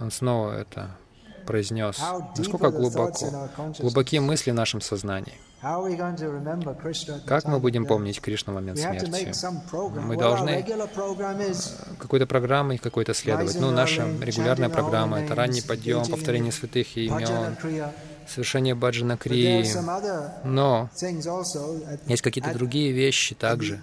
Он 0.00 0.10
снова 0.10 0.58
это 0.58 0.90
произнес. 1.46 2.00
Насколько 2.36 2.70
глубоко, 2.70 3.50
глубокие 3.78 4.20
мысли 4.22 4.50
в 4.50 4.54
нашем 4.54 4.80
сознании. 4.80 5.34
Как 7.26 7.44
мы 7.46 7.58
будем 7.58 7.86
помнить 7.86 8.20
Кришну 8.20 8.52
в 8.52 8.56
момент 8.56 8.78
смерти? 8.78 9.32
Мы 9.98 10.16
должны 10.16 10.62
какой-то 11.98 12.26
программой 12.26 12.76
какой-то 12.76 13.14
следовать. 13.14 13.58
Ну, 13.58 13.70
наша 13.70 14.06
регулярная 14.20 14.68
программа— 14.68 15.20
это 15.22 15.34
ранний 15.34 15.62
подъем, 15.62 16.04
повторение 16.06 16.52
святых 16.52 16.96
имен, 16.96 17.56
совершение 18.28 18.74
баджана 18.74 19.16
крии. 19.16 19.66
Но 20.44 20.90
есть 22.06 22.22
какие-то 22.22 22.52
другие 22.52 22.92
вещи 22.92 23.34
также. 23.34 23.80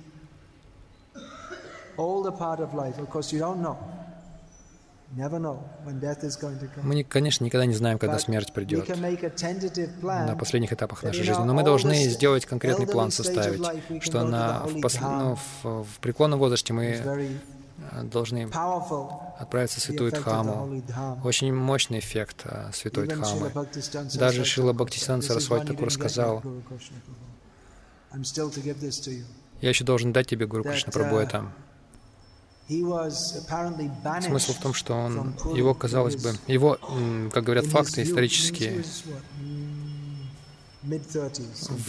Мы, 6.83 7.03
конечно, 7.03 7.43
никогда 7.43 7.65
не 7.65 7.73
знаем, 7.73 7.99
когда 7.99 8.17
смерть 8.17 8.53
придет 8.53 8.87
на 10.01 10.35
последних 10.37 10.71
этапах 10.71 11.03
нашей 11.03 11.23
жизни, 11.23 11.43
но 11.43 11.53
мы 11.53 11.63
должны 11.63 11.95
сделать 12.07 12.45
конкретный 12.45 12.87
план 12.87 13.11
составить, 13.11 13.61
что 14.01 14.23
на, 14.23 14.65
в, 14.65 14.79
пос, 14.81 14.99
ну, 15.01 15.35
в, 15.63 15.83
в 15.83 15.99
преклонном 15.99 16.39
возрасте 16.39 16.71
мы 16.73 17.39
должны 18.03 18.49
отправиться 19.37 19.79
в 19.79 19.83
Святую 19.83 20.11
Дхаму. 20.11 20.83
Очень 21.23 21.53
мощный 21.53 21.99
эффект 21.99 22.41
а, 22.45 22.71
Святой 22.73 23.07
Дхамы. 23.07 23.51
Даже 24.15 24.45
Шила 24.45 24.73
Бхактисидан 24.73 25.21
Сарасвати 25.21 25.67
Такур 25.67 25.91
сказал, 25.91 26.43
«Я 29.61 29.69
еще 29.69 29.83
должен 29.83 30.13
дать 30.13 30.27
тебе, 30.27 30.47
Гуру 30.47 30.63
Кришна 30.63 30.91
Прабhu, 30.91 31.19
это». 31.19 31.51
Смысл 34.21 34.53
в 34.53 34.59
том, 34.61 34.73
что 34.73 34.93
он, 34.93 35.35
его, 35.55 35.73
казалось 35.73 36.15
бы, 36.15 36.33
его, 36.47 36.77
как 37.33 37.43
говорят 37.43 37.65
факты 37.65 38.03
исторические, 38.03 38.83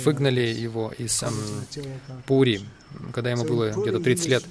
выгнали 0.04 0.40
его 0.40 0.92
из 0.98 1.22
Пури, 2.26 2.66
когда 3.12 3.30
ему 3.30 3.44
было 3.44 3.70
где-то 3.70 4.00
30 4.00 4.26
лет 4.26 4.44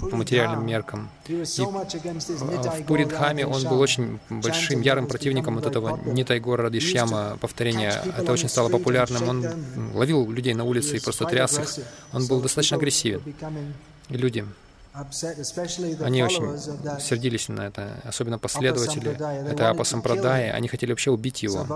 по 0.00 0.16
материальным 0.16 0.66
меркам. 0.66 1.08
И 1.28 1.34
в 1.34 2.84
Пуридхаме 2.86 3.46
он 3.46 3.62
был 3.64 3.80
очень 3.80 4.18
большим, 4.30 4.80
ярым 4.80 5.06
противником 5.06 5.56
вот 5.56 5.66
этого 5.66 5.98
Нитайгора 6.04 6.64
Радишьяма 6.64 7.38
повторения. 7.40 8.02
Это 8.16 8.32
очень 8.32 8.48
стало 8.48 8.68
популярным. 8.68 9.28
Он 9.28 9.46
ловил 9.94 10.30
людей 10.30 10.54
на 10.54 10.64
улице 10.64 10.96
и 10.96 11.00
просто 11.00 11.24
тряс 11.24 11.58
их. 11.58 11.84
Он 12.12 12.26
был 12.26 12.40
достаточно 12.40 12.76
агрессивен. 12.76 13.22
И 14.08 14.16
люди 14.16 14.44
они 16.00 16.22
очень 16.22 16.58
сердились 17.00 17.48
на 17.48 17.66
это, 17.66 18.00
особенно 18.04 18.38
последователи. 18.38 19.10
Это 19.50 19.70
Апа 19.70 19.84
Сампрадай. 19.84 20.50
Они 20.50 20.68
хотели 20.68 20.92
вообще 20.92 21.10
убить 21.10 21.42
его. 21.42 21.66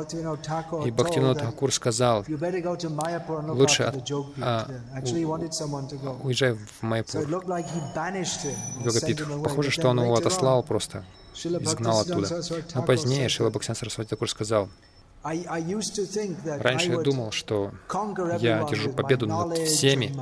И 0.85 0.91
Бхактинот 0.91 1.41
Хакур 1.41 1.73
сказал, 1.73 2.25
лучше 2.29 3.83
от, 3.83 4.11
а, 4.41 4.67
у, 5.03 6.27
уезжай 6.27 6.53
в 6.53 6.83
Майпур, 6.83 7.21
в 7.23 7.31
Йогапит. 8.85 9.25
Похоже, 9.43 9.71
что 9.71 9.89
он 9.89 10.01
его 10.03 10.15
отослал 10.15 10.63
просто, 10.63 11.05
изгнал 11.35 12.01
оттуда. 12.01 12.43
Но 12.75 12.83
позднее 12.83 13.29
Шила 13.29 13.51
Бхактин 13.51 13.75
Сарасвати 13.75 14.09
Такур 14.09 14.31
сказал, 14.31 14.69
Раньше 15.23 16.91
я 16.91 17.01
думал, 17.01 17.31
что 17.31 17.73
я 18.41 18.65
держу 18.65 18.93
победу 18.93 19.27
над 19.27 19.59
всеми, 19.59 20.15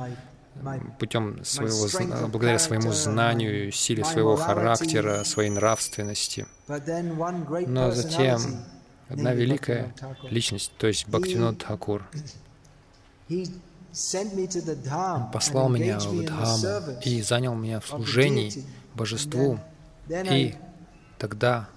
путем 0.99 1.43
своего, 1.43 2.27
благодаря 2.27 2.59
своему 2.59 2.91
знанию, 2.91 3.71
силе 3.71 4.03
своего 4.03 4.35
характера, 4.35 5.23
своей 5.23 5.49
нравственности. 5.49 6.45
Но 6.67 7.91
затем 7.91 8.41
одна 9.09 9.33
великая 9.33 9.93
личность, 10.23 10.71
то 10.77 10.87
есть 10.87 11.07
Бхактинот 11.07 11.63
Хакур, 11.63 12.03
послал 15.33 15.69
меня 15.69 15.99
в 15.99 16.25
Дхаму 16.25 16.99
и 17.03 17.21
занял 17.21 17.55
меня 17.55 17.79
в 17.79 17.87
служении 17.87 18.51
божеству. 18.93 19.59
И 20.09 20.55
тогда, 21.17 21.69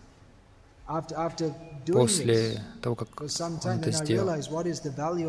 после 1.86 2.62
того, 2.82 2.96
как 2.96 3.08
он 3.20 3.28
это 3.78 3.90
сделал, 3.92 4.34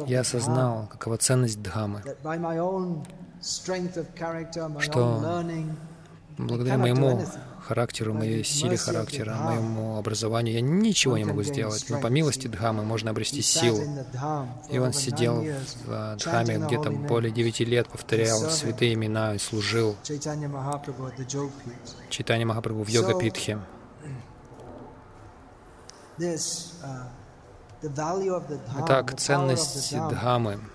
я 0.08 0.22
осознал, 0.22 0.88
какова 0.88 1.18
ценность 1.18 1.62
Дхамы, 1.62 2.04
что 4.80 5.44
благодаря 6.38 6.78
моему 6.78 7.22
характеру, 7.68 8.14
моей 8.14 8.44
силе 8.44 8.78
характера, 8.78 9.36
моему 9.36 9.98
образованию 9.98 10.56
я 10.56 10.62
ничего 10.62 11.18
не 11.18 11.26
могу 11.26 11.44
сделать. 11.44 11.86
Но 11.90 12.00
по 12.00 12.08
милости 12.08 12.48
Дхамы 12.48 12.84
можно 12.84 13.12
обрести 13.12 13.42
силу. 13.42 13.82
И 14.70 14.78
он 14.78 14.94
сидел 14.94 15.46
в 15.86 16.16
Дхаме 16.18 16.58
где-то 16.58 16.92
более 16.92 17.32
девяти 17.32 17.66
лет, 17.66 17.88
повторял 17.88 18.40
святые 18.50 18.94
имена 18.94 19.36
и 19.36 19.38
служил. 19.40 19.96
Читание 20.04 20.48
Махапрабху 22.46 22.84
в 22.84 22.90
йога-питхе. 22.90 23.60
Uh, 26.20 27.08
Итак, 28.80 29.20
ценность 29.20 29.94
Дхамы— 30.10 30.60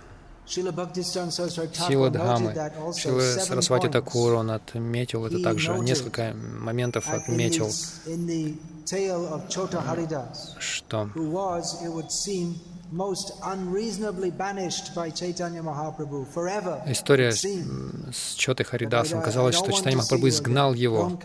Сила 0.48 2.10
Дхамы. 2.10 2.54
Шила 2.96 3.20
Сарасвати 3.20 3.88
Такур, 3.88 4.34
он 4.34 4.50
отметил 4.50 5.26
это 5.26 5.42
также, 5.42 5.72
несколько 5.78 6.34
моментов 6.34 7.08
отметил, 7.08 7.70
что 10.58 11.10
История 16.86 17.32
с 17.32 18.34
Чотой 18.34 18.64
Харидасом. 18.64 19.20
Казалось, 19.20 19.56
что 19.56 19.70
Чайтанья 19.72 19.98
Махапрабху 19.98 20.28
изгнал 20.28 20.72
его. 20.74 21.18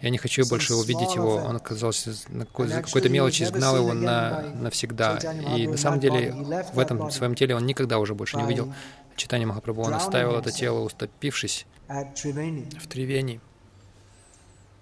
Я 0.00 0.10
не 0.10 0.18
хочу 0.18 0.48
больше 0.48 0.74
увидеть 0.74 1.14
его. 1.14 1.36
Он 1.36 1.56
оказался 1.56 2.12
за 2.12 2.46
какой-то 2.46 3.08
мелочи 3.08 3.42
изгнал 3.42 3.76
его 3.76 3.92
на, 3.92 4.42
навсегда. 4.60 5.18
И 5.56 5.66
на 5.66 5.76
самом 5.76 6.00
деле 6.00 6.32
в 6.72 6.78
этом 6.78 7.10
своем 7.10 7.34
теле 7.34 7.54
он 7.54 7.66
никогда 7.66 7.98
уже 7.98 8.14
больше 8.14 8.36
не 8.36 8.44
увидел 8.44 8.72
Читание 9.16 9.46
Махапрабху. 9.46 9.82
Он 9.82 9.94
оставил 9.94 10.36
это 10.36 10.50
тело, 10.50 10.80
уступившись 10.80 11.66
в 11.88 12.86
Тривени. 12.88 13.40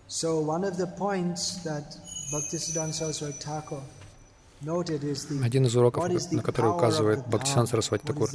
So 0.08 0.40
one 0.40 0.64
of 0.64 0.78
the 0.78 0.86
points 0.86 1.62
that 1.64 1.84
Bhaktisiddhanta 2.32 2.94
Saraswati 2.94 3.38
Thakur 3.40 3.82
один 4.60 5.66
из 5.66 5.76
уроков, 5.76 6.08
на 6.32 6.42
который 6.42 6.70
указывает 6.70 7.26
Бхактисан 7.26 7.66
Сарасвати 7.66 8.04
Такур, 8.04 8.30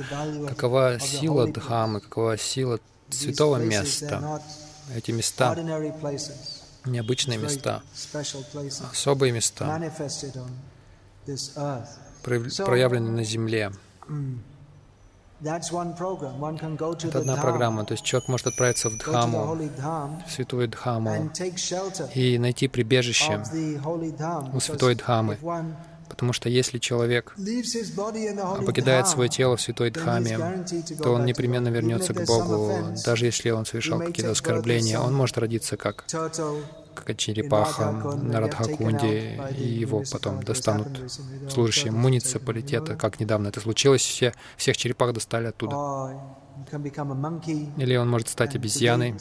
какова 0.48 1.00
сила 1.00 1.48
Дхамы, 1.48 2.00
какова 2.00 2.38
сила 2.38 2.80
святого 3.10 3.58
места. 3.58 4.42
Эти 4.94 5.12
места, 5.12 5.56
необычные 6.86 7.38
места, 7.38 7.82
особые 8.92 9.32
места, 9.32 9.92
проявлены 12.64 13.12
на 13.12 13.24
земле. 13.24 13.72
Mm, 14.08 14.40
Это 15.44 17.20
одна 17.20 17.36
программа. 17.36 17.86
То 17.86 17.94
есть 17.94 18.04
человек 18.04 18.30
может 18.30 18.48
отправиться 18.48 18.90
в 18.90 18.98
Дхаму, 18.98 19.58
в 20.26 20.32
святую 20.32 20.70
Дхаму, 20.70 21.32
и 22.14 22.38
найти 22.38 22.68
прибежище 22.70 23.44
у 24.54 24.60
святой 24.60 24.96
Дхамы, 24.96 25.38
Потому 26.14 26.32
что 26.32 26.48
если 26.48 26.78
человек 26.78 27.36
покидает 28.68 29.08
свое 29.08 29.30
тело 29.30 29.58
в 29.58 29.62
святой 29.62 29.90
Дхаме, 29.90 30.64
то 31.02 31.10
он 31.14 31.26
непременно 31.26 31.70
вернется 31.70 32.14
к 32.14 32.24
Богу, 32.28 32.72
даже 33.04 33.26
если 33.26 33.50
он 33.50 33.66
совершал 33.66 33.98
какие-то 33.98 34.32
оскорбления. 34.32 35.00
Он 35.00 35.16
может 35.16 35.40
родиться 35.40 35.76
как 35.76 36.06
как 36.94 37.18
черепаха 37.18 37.92
на 37.92 38.40
Радхакунде, 38.42 39.42
и 39.58 39.64
его 39.68 40.04
потом 40.12 40.44
достанут 40.44 41.12
служащие 41.50 41.92
муниципалитета, 41.92 42.96
как 42.96 43.20
недавно 43.20 43.48
это 43.48 43.60
случилось, 43.60 44.02
все, 44.02 44.36
всех 44.56 44.78
черепах 44.78 45.14
достали 45.14 45.48
оттуда. 45.48 45.76
Или 47.78 47.96
он 47.96 48.08
может 48.08 48.30
стать 48.30 48.56
обезьяной, 48.56 49.16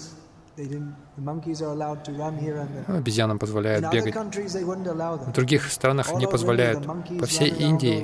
Обезьянам 2.88 3.38
позволяют 3.38 3.92
бегать. 3.92 4.14
В 4.14 5.32
других 5.32 5.70
странах 5.70 6.14
не 6.14 6.26
позволяют. 6.26 6.86
По 7.20 7.26
всей 7.26 7.50
Индии 7.50 8.02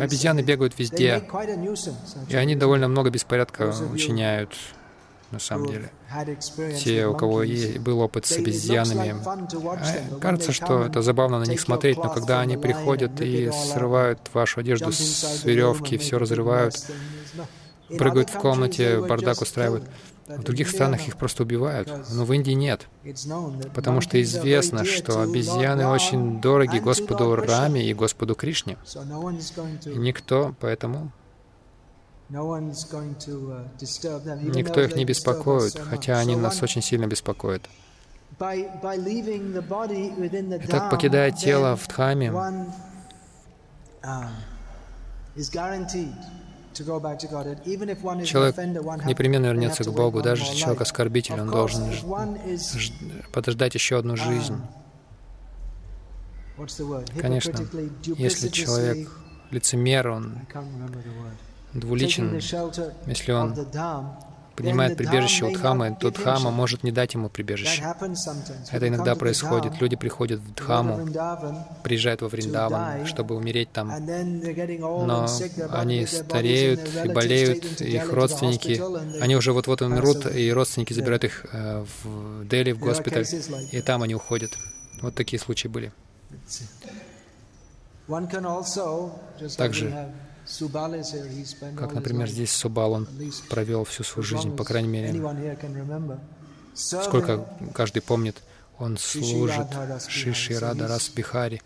обезьяны 0.00 0.40
бегают 0.40 0.78
везде, 0.78 1.22
и 2.28 2.36
они 2.36 2.56
довольно 2.56 2.88
много 2.88 3.10
беспорядка 3.10 3.74
учиняют 3.92 4.56
на 5.30 5.38
самом 5.38 5.66
деле. 5.66 5.90
Те, 6.78 7.06
у 7.06 7.14
кого 7.14 7.42
был 7.80 8.00
опыт 8.00 8.24
с 8.24 8.32
обезьянами, 8.38 9.14
а, 9.22 10.18
кажется, 10.20 10.52
что 10.52 10.84
это 10.84 11.02
забавно 11.02 11.38
на 11.38 11.44
них 11.44 11.60
смотреть, 11.60 11.98
но 11.98 12.08
когда 12.08 12.40
они 12.40 12.56
приходят 12.56 13.20
и 13.20 13.50
срывают 13.50 14.20
вашу 14.32 14.60
одежду 14.60 14.90
с 14.90 15.44
веревки, 15.44 15.98
все 15.98 16.18
разрывают, 16.18 16.76
прыгают 17.88 18.30
в 18.30 18.38
комнате, 18.38 19.00
бардак 19.00 19.42
устраивают. 19.42 19.84
В 20.28 20.42
других 20.42 20.68
странах 20.68 21.08
их 21.08 21.16
просто 21.16 21.42
убивают, 21.42 21.90
но 22.12 22.24
в 22.24 22.32
Индии 22.32 22.52
нет, 22.52 22.86
потому 23.74 24.00
что 24.00 24.20
известно, 24.22 24.84
что 24.84 25.22
обезьяны 25.22 25.86
очень 25.86 26.40
дороги 26.40 26.78
Господу 26.78 27.34
Раме 27.34 27.88
и 27.88 27.94
Господу 27.94 28.34
Кришне. 28.34 28.76
И 29.86 29.98
никто 29.98 30.54
поэтому 30.60 31.12
Никто 34.50 34.80
их 34.82 34.94
не 34.96 35.04
беспокоит, 35.06 35.78
хотя 35.78 36.18
они 36.18 36.36
нас 36.36 36.62
очень 36.62 36.82
сильно 36.82 37.06
беспокоят. 37.06 37.62
Итак, 40.60 40.90
покидая 40.90 41.30
тело 41.30 41.74
в 41.76 41.88
Дхаме, 41.88 42.32
Человек 48.24 48.56
непременно 49.06 49.46
вернется 49.46 49.84
к 49.84 49.92
Богу, 49.92 50.22
даже 50.22 50.42
если 50.42 50.56
человек 50.56 50.80
оскорбитель, 50.82 51.40
он 51.40 51.50
должен 51.50 51.84
подождать 53.32 53.74
еще 53.74 53.98
одну 53.98 54.16
жизнь. 54.16 54.60
Конечно, 57.20 57.66
если 58.16 58.48
человек 58.48 59.10
лицемер, 59.50 60.08
он 60.08 60.38
двуличен, 61.72 62.40
если 63.06 63.32
он 63.32 63.54
принимает 64.58 64.96
прибежище 64.96 65.46
у 65.46 65.52
Дхамы, 65.52 65.96
то 65.98 66.10
Дхама 66.10 66.50
может 66.50 66.82
не 66.82 66.92
дать 66.92 67.14
ему 67.14 67.28
прибежище. 67.28 67.82
Это 68.72 68.88
иногда 68.88 69.14
происходит. 69.14 69.80
Люди 69.80 69.96
приходят 69.96 70.40
в 70.40 70.54
Дхаму, 70.54 71.08
приезжают 71.82 72.22
во 72.22 72.28
Вриндаван, 72.28 73.06
чтобы 73.06 73.36
умереть 73.36 73.72
там, 73.72 73.88
но 74.04 75.26
они 75.70 76.06
стареют 76.06 76.80
и 77.04 77.08
болеют, 77.08 77.80
их 77.80 78.12
родственники, 78.12 78.80
они 79.22 79.36
уже 79.36 79.52
вот-вот 79.52 79.82
умрут, 79.82 80.26
и 80.34 80.52
родственники 80.52 80.92
забирают 80.92 81.24
их 81.24 81.46
э, 81.52 81.84
в 82.02 82.46
Дели, 82.46 82.72
в 82.72 82.78
госпиталь, 82.78 83.26
и 83.72 83.80
там 83.80 84.02
они 84.02 84.14
уходят. 84.14 84.50
Вот 85.02 85.14
такие 85.14 85.38
случаи 85.38 85.68
были. 85.68 85.92
Также 89.56 90.12
как, 91.76 91.92
например, 91.92 92.28
здесь 92.28 92.52
Субал, 92.52 92.92
он 92.92 93.08
провел 93.48 93.84
всю 93.84 94.04
свою 94.04 94.24
жизнь, 94.24 94.56
по 94.56 94.64
крайней 94.64 94.88
мере, 94.88 95.12
сколько 96.74 97.46
каждый 97.74 98.02
помнит, 98.02 98.42
он 98.78 98.96
служит 98.96 99.66
Шиши 100.08 100.58
Рада 100.58 100.88
Рас 100.88 101.10
Бихари. 101.10 101.60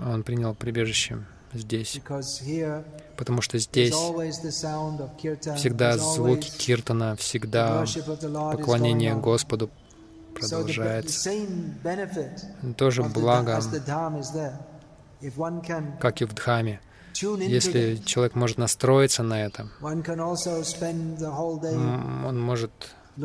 Он 0.00 0.22
принял 0.22 0.54
прибежище 0.54 1.18
здесь, 1.52 2.00
потому 3.16 3.42
что 3.42 3.58
здесь 3.58 3.92
всегда 3.92 5.98
звуки 5.98 6.50
киртана, 6.56 7.16
всегда 7.16 7.84
поклонение 8.52 9.14
Господу 9.14 9.70
продолжается. 10.34 11.30
Тоже 12.76 13.02
благо 13.02 13.60
как 16.00 16.22
и 16.22 16.24
в 16.24 16.34
Дхаме. 16.34 16.80
Если 17.20 17.96
человек 18.04 18.34
может 18.34 18.58
настроиться 18.58 19.22
на 19.22 19.44
это, 19.44 19.68
он 19.82 20.02
может 22.40 22.72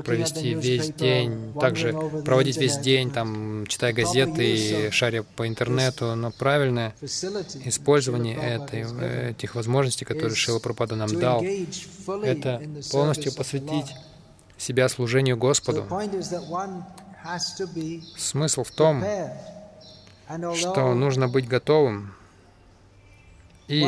провести 0.04 0.54
весь 0.54 0.94
день, 0.94 1.54
также 1.60 1.94
проводить 2.26 2.58
весь 2.58 2.78
день, 2.78 3.12
там, 3.12 3.66
читая 3.68 3.94
газеты 3.94 4.44
и 4.44 4.92
шаря 4.92 5.24
по 5.24 5.48
интернету, 5.48 6.16
но 6.16 6.32
правильное 6.32 6.94
использование 7.02 8.36
этой, 8.36 9.32
этих 9.32 9.56
возможностей, 9.56 10.06
которые 10.06 10.36
Шила 10.36 10.60
Пропада 10.60 10.96
нам 10.96 11.18
дал, 11.18 11.44
это 12.24 12.62
полностью 12.92 13.34
посвятить 13.34 13.94
себя 14.58 14.90
служению 14.90 15.38
Господу. 15.38 15.86
Смысл 18.18 18.64
в 18.64 18.72
том, 18.72 19.04
что 20.56 20.94
нужно 20.94 21.28
быть 21.28 21.48
готовым. 21.48 22.14
И 23.68 23.84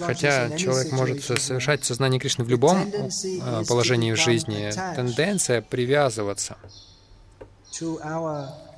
хотя 0.00 0.56
человек 0.56 0.92
может 0.92 1.24
совершать 1.24 1.84
сознание 1.84 2.20
Кришны 2.20 2.44
в 2.44 2.48
любом 2.50 2.76
э, 2.78 3.64
положении 3.66 4.12
в 4.12 4.16
жизни, 4.16 4.70
тенденция 4.94 5.62
привязываться 5.62 6.56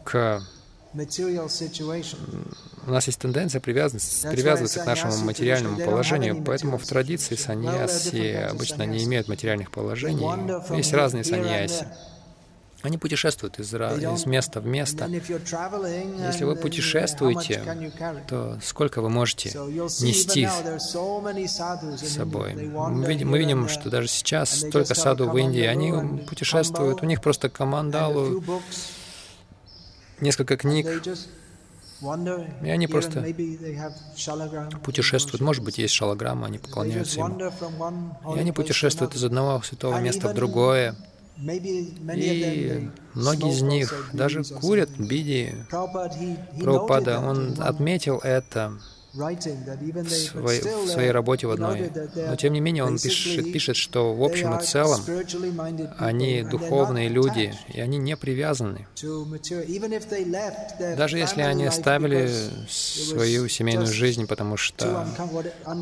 к 0.05 0.43
у 2.87 2.91
нас 2.91 3.07
есть 3.07 3.19
тенденция 3.19 3.61
привязываться, 3.61 4.31
привязываться 4.31 4.81
к 4.81 4.87
нашему 4.87 5.17
материальному 5.25 5.79
положению, 5.85 6.43
поэтому 6.43 6.79
в 6.79 6.87
традиции 6.87 7.35
саньяси 7.35 8.33
обычно 8.49 8.85
не 8.85 9.05
имеют 9.05 9.29
материальных 9.29 9.71
положений. 9.71 10.27
Есть 10.75 10.95
разные 10.95 11.25
саньяси. 11.25 11.87
Они 12.87 12.99
путешествуют 12.99 13.59
из, 13.59 13.75
из 13.75 14.27
места 14.27 14.61
в 14.61 14.67
место. 14.67 15.07
Если 15.07 16.45
вы 16.45 16.55
путешествуете, 16.55 17.61
то 18.29 18.61
сколько 18.63 19.03
вы 19.03 19.11
можете 19.11 19.51
нести 19.51 20.47
с 20.47 22.09
собой? 22.09 22.55
Мы 22.55 23.07
видим, 23.09 23.31
мы 23.31 23.39
видим, 23.41 23.69
что 23.69 23.91
даже 23.91 24.07
сейчас 24.07 24.61
столько 24.61 24.95
саду 24.95 25.29
в 25.29 25.37
Индии, 25.37 25.65
они 25.65 26.23
путешествуют, 26.29 27.03
у 27.03 27.07
них 27.07 27.21
просто 27.21 27.49
командалу, 27.49 28.45
несколько 30.21 30.57
книг, 30.57 30.87
и 32.63 32.71
они 32.71 32.87
просто 32.87 33.27
путешествуют. 34.85 35.41
Может 35.41 35.65
быть, 35.65 35.79
есть 35.79 35.95
шалаграмма, 35.95 36.47
они 36.47 36.59
поклоняются 36.59 37.19
ему. 37.19 37.53
И 38.37 38.39
они 38.39 38.53
путешествуют 38.53 39.17
из 39.17 39.25
одного 39.25 39.61
святого 39.63 39.99
места 39.99 40.29
в 40.29 40.35
другое. 40.35 40.95
И 41.39 42.91
многие 43.15 43.53
из 43.53 43.63
них 43.63 44.11
даже 44.13 44.43
курят 44.43 44.91
биди. 44.99 45.55
Прабхупада, 45.71 47.21
он 47.21 47.57
отметил 47.61 48.19
это 48.19 48.79
своей, 49.17 50.61
в 50.61 50.89
своей 50.89 51.11
работе 51.11 51.47
в 51.47 51.51
одной. 51.51 51.91
Но 52.15 52.37
тем 52.37 52.53
не 52.53 52.61
менее 52.61 52.85
он 52.85 52.99
пишет, 52.99 53.53
пишет, 53.53 53.77
что 53.77 54.15
в 54.15 54.23
общем 54.23 54.55
и 54.57 54.63
целом 54.63 55.01
они 55.99 56.43
духовные 56.43 57.09
люди, 57.09 57.55
и 57.73 57.81
они 57.81 57.99
не 57.99 58.17
привязаны. 58.17 58.87
Даже 60.97 61.19
если 61.19 61.43
они 61.43 61.67
оставили 61.67 62.31
свою 62.69 63.49
семейную 63.49 63.93
жизнь, 63.93 64.27
потому 64.27 64.57
что 64.57 65.07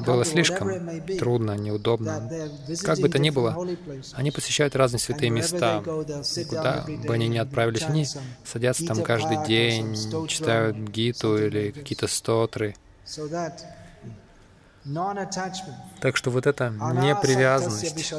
было 0.07 0.25
слишком 0.25 1.01
трудно, 1.18 1.53
неудобно, 1.53 2.31
как 2.83 2.99
бы 2.99 3.09
то 3.09 3.18
ни 3.18 3.31
было, 3.31 3.66
они 4.12 4.31
посещают 4.31 4.77
разные 4.77 5.01
святые 5.01 5.31
места, 5.31 5.83
куда 6.49 6.85
бы 6.87 7.14
они 7.14 7.29
ни 7.29 7.38
отправились, 7.38 7.83
они 7.83 8.07
садятся 8.44 8.87
там 8.87 9.03
каждый 9.03 9.44
день, 9.47 9.97
читают 10.29 10.77
гиту 10.77 11.37
или 11.37 11.70
какие-то 11.70 12.07
стотры, 12.07 12.77
так 16.01 16.17
что 16.17 16.31
вот 16.31 16.47
эта 16.47 16.71
непривязанность, 16.71 18.12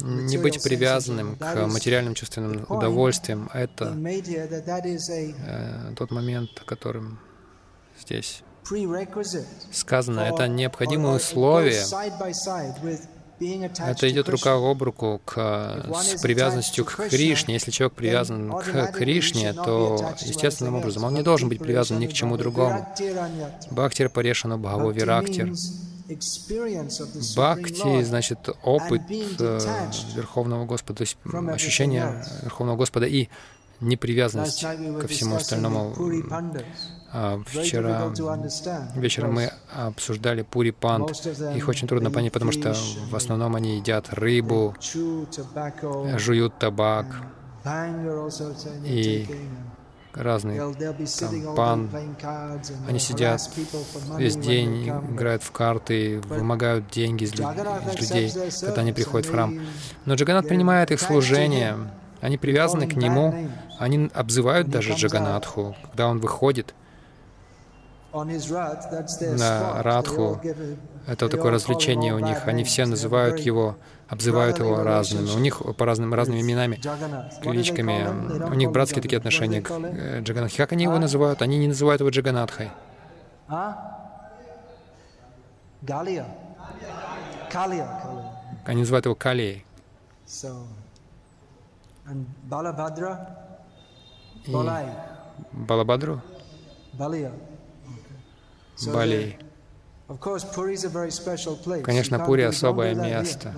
не 0.00 0.38
быть 0.38 0.62
привязанным 0.62 1.36
к 1.36 1.66
материальным 1.66 2.14
чувственным 2.14 2.64
удовольствиям, 2.68 3.50
это 3.52 3.94
э, 5.46 5.94
тот 5.96 6.10
момент, 6.10 6.50
о 6.60 6.64
котором 6.64 7.18
здесь 8.00 8.42
сказано. 9.72 10.20
Это 10.20 10.48
необходимое 10.48 11.16
условие 11.16 11.84
это 13.78 14.10
идет 14.10 14.28
рука 14.28 14.54
об 14.54 14.82
руку 14.82 15.20
к, 15.24 15.86
с 16.02 16.20
привязанностью 16.20 16.84
к 16.84 17.08
Кришне. 17.08 17.54
Если 17.54 17.70
человек 17.70 17.94
привязан 17.94 18.52
к 18.52 18.92
Кришне, 18.92 19.52
то 19.52 20.14
естественным 20.20 20.76
образом 20.76 21.04
он 21.04 21.14
не 21.14 21.22
должен 21.22 21.48
быть 21.48 21.58
привязан 21.58 21.98
ни 21.98 22.06
к 22.06 22.12
чему 22.12 22.36
другому. 22.36 22.86
Бхактир 23.70 24.08
Парешану 24.08 24.58
Бхаво 24.58 24.90
Вирактир. 24.90 25.52
Бхакти, 27.36 28.02
значит, 28.02 28.48
опыт 28.62 29.02
э, 29.38 29.58
Верховного 30.14 30.66
Господа, 30.66 30.98
то 30.98 31.02
есть 31.02 31.16
ощущение 31.48 32.24
Верховного 32.42 32.76
Господа 32.76 33.06
и 33.06 33.28
непривязанность 33.80 34.62
ко 34.62 35.08
всему 35.08 35.36
остальному. 35.36 35.94
А, 37.14 37.42
вчера 37.46 38.10
вечером 38.96 39.34
мы 39.34 39.52
обсуждали 39.74 40.42
пури 40.42 40.70
панд. 40.70 41.10
Их 41.54 41.68
очень 41.68 41.88
трудно 41.88 42.10
понять, 42.10 42.32
потому 42.32 42.52
что 42.52 42.74
в 43.10 43.16
основном 43.16 43.54
они 43.56 43.76
едят 43.76 44.12
рыбу, 44.12 44.74
жуют 46.18 46.58
табак. 46.58 47.06
и 48.84 49.26
разные 50.14 50.60
там, 51.18 51.54
пан. 51.56 51.90
Они 52.88 52.98
сидят 52.98 53.40
весь 54.16 54.36
день, 54.36 54.88
играют 54.88 55.42
в 55.42 55.52
карты, 55.52 56.20
вымогают 56.20 56.88
деньги 56.90 57.24
из, 57.24 57.32
из 57.32 58.00
людей, 58.00 58.32
когда 58.60 58.82
они 58.82 58.92
приходят 58.92 59.26
в 59.26 59.30
храм. 59.30 59.58
Но 60.04 60.14
Джаганат 60.14 60.48
принимает 60.48 60.90
их 60.90 61.00
служение, 61.00 61.76
они 62.20 62.38
привязаны 62.38 62.86
к 62.86 62.94
нему, 62.94 63.48
они 63.78 64.10
обзывают 64.14 64.68
даже 64.68 64.92
Джаганатху, 64.92 65.76
когда 65.82 66.08
он 66.08 66.18
выходит 66.20 66.74
на 68.12 69.82
Радху. 69.82 70.40
Это 71.06 71.28
такое 71.28 71.50
развлечение 71.50 72.14
у 72.14 72.18
них. 72.18 72.46
Они 72.46 72.64
все 72.64 72.86
называют 72.86 73.38
его, 73.40 73.76
обзывают 74.08 74.58
его 74.58 74.82
разными. 74.82 75.30
У 75.30 75.38
них 75.38 75.62
по 75.76 75.86
разным, 75.86 76.14
разными 76.14 76.40
именами, 76.40 76.80
кличками. 77.42 78.44
У 78.50 78.54
них 78.54 78.70
братские 78.70 79.02
такие 79.02 79.18
отношения 79.18 79.62
к 79.62 79.70
э, 79.70 80.20
Джаганатхе. 80.20 80.58
Как 80.58 80.72
они 80.72 80.84
его 80.84 80.98
называют? 80.98 81.42
Они 81.42 81.58
не 81.58 81.68
называют 81.68 82.00
его 82.00 82.10
Джаганатхой. 82.10 82.70
Они 88.64 88.80
называют 88.80 89.06
его 89.06 89.14
Калией. 89.14 89.64
И 94.46 94.52
Балабадру? 95.52 96.20
Балей. 98.86 99.38
Конечно, 101.82 102.18
Пури— 102.18 102.42
особое 102.44 102.94
место. 102.94 103.54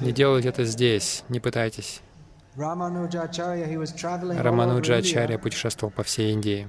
Не 0.00 0.12
делайте 0.12 0.48
это 0.48 0.64
здесь, 0.64 1.24
не 1.28 1.40
пытайтесь. 1.40 2.00
Рамануджачарья 4.42 5.38
путешествовал 5.38 5.92
по 5.92 6.02
всей 6.02 6.32
Индии. 6.32 6.68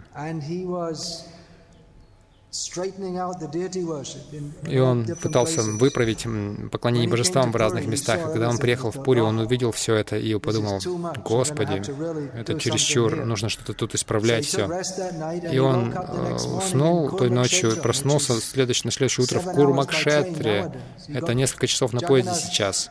И 4.68 4.80
он 4.80 5.06
пытался 5.22 5.62
выправить 5.62 6.26
поклонение 6.72 7.10
божествам 7.10 7.52
в 7.52 7.56
разных 7.56 7.86
местах. 7.86 8.20
И 8.20 8.24
когда 8.34 8.50
он 8.50 8.58
приехал 8.58 8.92
в 8.92 9.04
Пури, 9.04 9.20
он 9.20 9.40
увидел 9.40 9.72
все 9.72 9.96
это 9.96 10.18
и 10.18 10.38
подумал, 10.40 10.80
«Господи, 11.24 11.82
это 12.38 12.60
чересчур, 12.60 13.26
нужно 13.26 13.50
что-то 13.50 13.74
тут 13.74 13.96
исправлять 13.96 14.46
все». 14.46 14.70
И 15.52 15.60
он 15.60 15.94
э, 15.94 16.34
уснул 16.58 17.10
той 17.12 17.30
ночью, 17.30 17.76
проснулся 17.82 18.34
на 18.34 18.40
следующее 18.40 19.24
утро 19.24 19.40
в 19.40 19.52
Курмакшетре. 19.54 20.72
Это 21.08 21.34
несколько 21.34 21.68
часов 21.68 21.94
на 21.94 22.02
поезде 22.02 22.34
сейчас. 22.34 22.90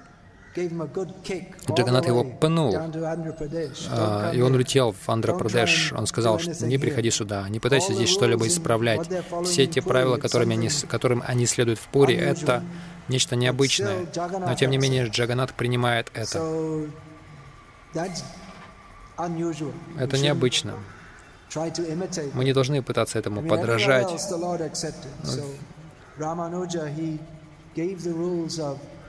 Джаганат 0.57 2.07
его 2.07 2.25
пнул, 2.25 2.77
а, 3.91 4.31
и 4.33 4.41
он 4.41 4.55
улетел 4.55 4.93
в 4.93 5.09
Андхра-Прадеш. 5.09 5.93
Он 5.97 6.07
сказал, 6.07 6.39
что 6.39 6.67
не 6.67 6.79
приходи 6.79 7.11
сюда, 7.11 7.49
не 7.49 7.59
пытайся 7.59 7.93
здесь 7.93 8.11
что-либо 8.11 8.47
исправлять. 8.47 9.09
Все 9.45 9.67
те 9.67 9.83
правила, 9.83 10.17
которыми 10.17 10.55
они, 10.55 10.69
которым 10.89 11.23
они 11.27 11.47
следуют 11.47 11.81
в 11.81 11.89
Пури, 11.89 12.15
это 12.15 12.63
нечто 13.09 13.35
необычное. 13.37 14.07
Но 14.15 14.55
тем 14.55 14.71
не 14.71 14.79
менее 14.79 15.09
Джаганат 15.09 15.53
принимает 15.55 16.11
это. 16.15 16.87
Это 19.99 20.19
необычно. 20.19 20.75
Мы 22.35 22.45
не 22.45 22.53
должны 22.53 22.83
пытаться 22.83 23.19
этому 23.19 23.43
подражать. 23.43 24.09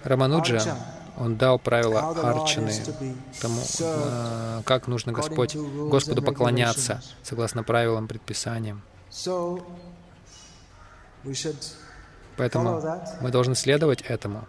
Рамануджа 0.04 0.62
он 1.18 1.38
дал 1.38 1.60
правила 1.60 2.10
арчины, 2.10 2.72
тому, 3.42 3.62
э, 3.80 4.62
как 4.66 4.88
нужно 4.88 5.12
Господь, 5.14 5.56
Господу 5.56 6.22
поклоняться, 6.22 7.02
согласно 7.24 7.64
правилам, 7.64 8.08
предписаниям. 8.08 8.82
Поэтому 12.38 12.82
мы 13.22 13.32
должны 13.32 13.56
следовать 13.56 14.02
этому. 14.02 14.46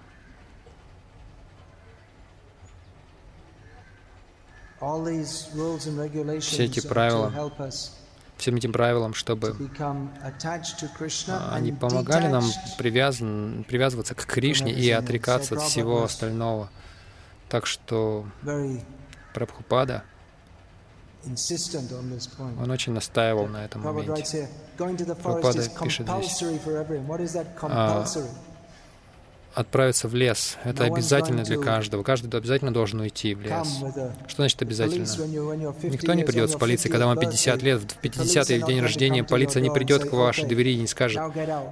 Все 6.41 6.65
эти 6.65 6.87
правила 6.87 7.53
всем 8.37 8.57
этим 8.57 8.73
правилам, 8.73 9.15
чтобы 9.15 9.57
а, 11.29 11.55
они 11.55 11.73
помогали 11.73 12.27
нам 12.29 12.45
привязан, 12.79 13.65
привязываться 13.69 14.15
к 14.15 14.25
Кришне 14.27 14.73
и 14.73 14.91
отрекаться 14.91 15.55
от 15.55 15.63
всего 15.63 16.03
остального. 16.05 16.71
Так 17.49 17.67
что 17.67 18.27
Прабхупада, 19.35 20.03
он 22.61 22.71
очень 22.71 22.93
настаивал 22.93 23.47
на 23.49 23.65
этом 23.65 23.83
моменте. 23.83 24.49
Прабхупада 24.79 25.69
пишет 25.83 26.07
здесь, 26.09 26.43
а, 27.63 28.05
отправиться 29.57 30.07
в 30.07 30.15
лес. 30.15 30.59
Это 30.65 30.85
обязательно 30.85 31.43
для 31.43 31.59
каждого. 31.59 32.03
Каждый 32.03 32.37
обязательно 32.37 32.73
должен 32.73 33.01
уйти 33.01 33.35
в 33.35 33.41
лес. 33.41 33.79
Что 34.29 34.37
значит 34.43 34.61
обязательно? 34.61 35.07
Никто 35.83 36.13
не 36.15 36.25
придет 36.25 36.51
с 36.51 36.57
полицией, 36.57 36.93
когда 36.93 37.07
вам 37.07 37.19
50 37.19 37.63
лет, 37.63 37.81
в 37.81 38.05
50-й 38.05 38.63
день 38.67 38.81
рождения 38.81 39.25
полиция 39.25 39.63
не 39.63 39.71
придет 39.71 40.09
к 40.09 40.13
вашей 40.13 40.47
двери 40.47 40.75
и 40.75 40.77
не 40.77 40.87
скажет, 40.87 41.23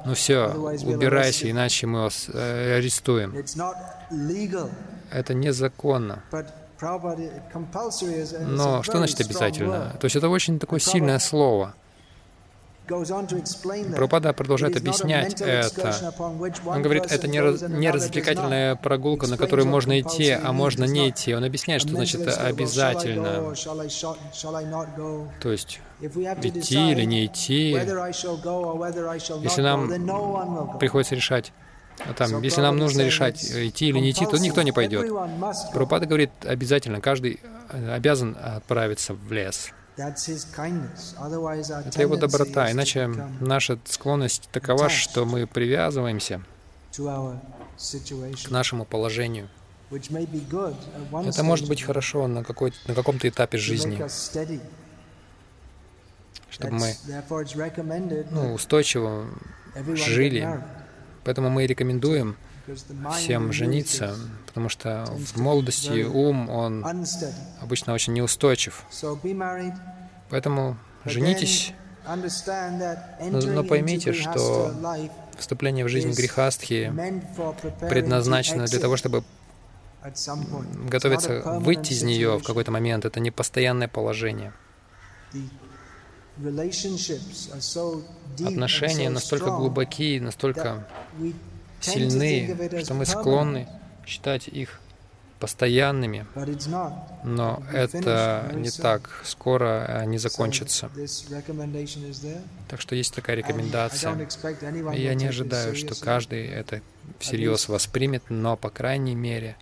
ну 0.07 0.15
все, 0.15 0.49
убирайся, 0.85 1.51
иначе 1.51 1.87
мы 1.87 2.03
вас 2.03 2.29
э, 2.33 2.79
арестуем. 2.79 3.35
Это 5.11 5.35
незаконно. 5.35 6.23
Но 8.41 8.83
что 8.83 8.99
значит 8.99 9.21
обязательно? 9.21 9.97
То 10.01 10.05
есть 10.07 10.17
это 10.17 10.29
очень 10.29 10.59
такое 10.59 10.81
сильное 10.81 11.19
слово. 11.19 11.75
Пропада 12.87 14.33
продолжает 14.33 14.77
объяснять 14.77 15.41
это. 15.41 16.15
Он 16.67 16.83
говорит, 16.83 17.07
это 17.11 17.27
не, 17.27 17.41
раз, 17.41 17.63
не 17.63 17.91
развлекательная 17.91 18.77
прогулка, 18.77 19.27
на 19.27 19.37
которую 19.37 19.67
можно 19.67 20.01
идти, 20.01 20.31
а 20.31 20.53
можно 20.53 20.85
не 20.85 21.09
идти. 21.11 21.35
Он 21.35 21.45
объясняет, 21.45 21.83
что 21.83 21.91
значит 21.91 22.27
обязательно. 22.27 23.55
То 25.41 25.51
есть 25.51 25.81
идти 26.01 26.91
или 26.93 27.05
не 27.05 27.27
идти. 27.27 27.71
Если 29.43 29.63
нам 29.63 30.79
приходится 30.79 31.15
решать, 31.15 31.53
а 32.07 32.13
там, 32.13 32.43
если 32.43 32.61
нам 32.61 32.77
нужно 32.77 33.03
решать, 33.03 33.43
идти 33.45 33.89
или 33.89 33.99
не 33.99 34.11
идти, 34.11 34.27
то 34.27 34.37
никто 34.37 34.63
не 34.63 34.73
пойдет. 34.73 35.11
Пропада 35.73 36.07
говорит, 36.07 36.31
обязательно, 36.45 37.01
каждый 37.01 37.41
обязан 37.71 38.37
отправиться 38.41 39.15
в 39.15 39.33
лес. 39.33 39.71
Это 39.97 40.15
его 42.01 42.17
доброта, 42.17 42.73
иначе 42.73 43.07
наша 43.41 43.79
склонность 43.85 44.49
такова, 44.51 44.89
что 44.89 45.25
мы 45.25 45.47
привязываемся 45.47 46.43
к 46.97 48.51
нашему 48.51 48.85
положению. 48.85 49.49
Это 49.91 51.45
может 51.45 51.69
быть 51.69 51.83
хорошо 51.83 52.27
на, 52.27 52.41
на 52.41 52.95
каком-то 52.95 53.29
этапе 53.29 53.59
жизни, 53.59 54.03
чтобы 56.51 56.73
мы 56.73 56.95
ну, 58.31 58.55
устойчиво 58.55 59.27
жили. 59.95 60.61
Поэтому 61.25 61.51
мы 61.51 61.67
рекомендуем 61.67 62.37
всем 63.17 63.53
жениться, 63.53 64.17
потому 64.47 64.69
что 64.69 65.05
в 65.07 65.41
молодости 65.41 66.03
ум, 66.03 66.49
он 66.49 66.85
обычно 67.61 67.93
очень 67.93 68.13
неустойчив. 68.13 68.85
Поэтому 70.31 70.77
женитесь, 71.05 71.73
но, 72.07 73.41
но 73.41 73.65
поймите, 73.65 74.13
что 74.13 74.75
вступление 75.39 75.85
в 75.85 75.89
жизнь 75.89 76.13
грехастхи 76.13 76.93
предназначено 77.89 78.67
для 78.67 78.79
того, 78.79 78.97
чтобы 78.97 79.25
готовиться 80.91 81.59
выйти 81.61 81.93
из 81.93 82.03
нее 82.03 82.39
в 82.39 82.43
какой-то 82.43 82.71
момент. 82.71 83.05
Это 83.05 83.21
не 83.21 83.31
постоянное 83.31 83.89
положение. 83.89 84.53
Отношения 88.45 89.09
настолько 89.09 89.51
глубокие, 89.51 90.21
настолько 90.21 90.87
сильны, 91.85 92.83
что 92.83 92.95
мы 92.95 93.07
склонны 93.07 93.69
считать 94.07 94.49
их 94.49 94.81
постоянными, 95.41 96.27
но 97.25 97.63
это 97.73 98.51
не 98.55 98.71
так. 98.71 99.21
Скоро 99.25 99.85
они 99.99 100.17
закончатся. 100.17 100.91
Так 102.69 102.81
что 102.81 102.95
есть 102.95 103.15
такая 103.15 103.37
рекомендация. 103.37 104.17
И 104.95 105.03
я 105.03 105.15
не 105.15 105.27
ожидаю, 105.27 105.77
что 105.77 105.95
каждый 105.95 106.47
это 106.47 106.81
всерьез 107.19 107.69
воспримет, 107.69 108.23
но, 108.31 108.57
по 108.57 108.71
крайней 108.71 109.15
мере, 109.15 109.57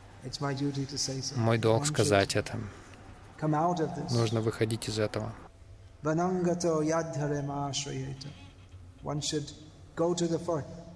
мой 1.37 1.59
долг 1.59 1.87
сказать 1.87 2.37
это. 2.37 2.59
Нужно 4.11 4.41
выходить 4.41 4.89
из 4.89 4.99
этого. 5.01 5.33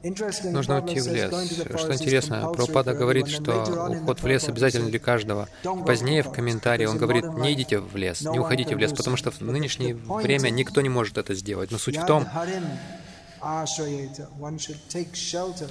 Нужно 0.03 0.83
уйти 0.83 1.01
в 1.01 1.07
лес. 1.09 1.31
Что 1.79 1.95
интересно, 1.95 2.53
Прабхупада 2.53 2.95
говорит, 2.95 3.29
что 3.29 3.63
уход 4.03 4.23
в 4.23 4.27
лес 4.27 4.49
обязательно 4.49 4.89
для 4.89 4.99
каждого. 4.99 5.49
Позднее 5.87 6.23
в 6.23 6.33
комментарии 6.33 6.87
он 6.87 6.99
говорит, 6.99 7.25
не 7.25 7.53
идите 7.55 7.79
в 7.79 7.97
лес, 7.97 8.23
не 8.23 8.39
уходите 8.39 8.75
в 8.75 8.79
лес, 8.79 8.93
потому 8.93 9.17
что 9.17 9.31
в 9.31 9.41
нынешнее 9.41 9.95
время 9.95 10.51
никто 10.51 10.81
не 10.81 10.89
может 10.89 11.19
это 11.19 11.35
сделать. 11.35 11.71
Но 11.71 11.79
суть 11.79 11.97
в 11.97 12.07
том, 12.07 12.27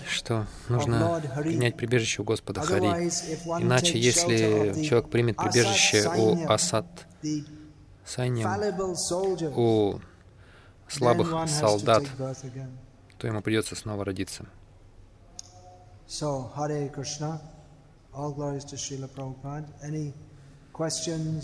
что 0.08 0.48
нужно 0.70 1.22
принять 1.38 1.76
прибежище 1.76 2.22
у 2.22 2.26
Господа 2.26 2.62
Хари. 2.62 3.10
Иначе, 3.62 4.00
если 4.00 4.84
человек 4.84 5.10
примет 5.10 5.38
прибежище 5.38 6.10
у 6.18 6.48
Асад 6.48 6.86
Сайням, 8.06 8.50
у 9.56 10.00
слабых 10.88 11.50
солдат, 11.50 12.04
то 13.18 13.28
ему 13.28 13.42
придется 13.42 13.76
снова 13.76 14.06
родиться. 14.06 14.46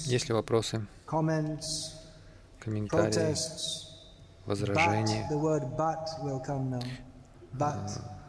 Есть 0.08 0.28
ли 0.30 0.34
вопросы, 0.34 0.86
комментарии, 2.60 3.36
возражения? 4.46 5.28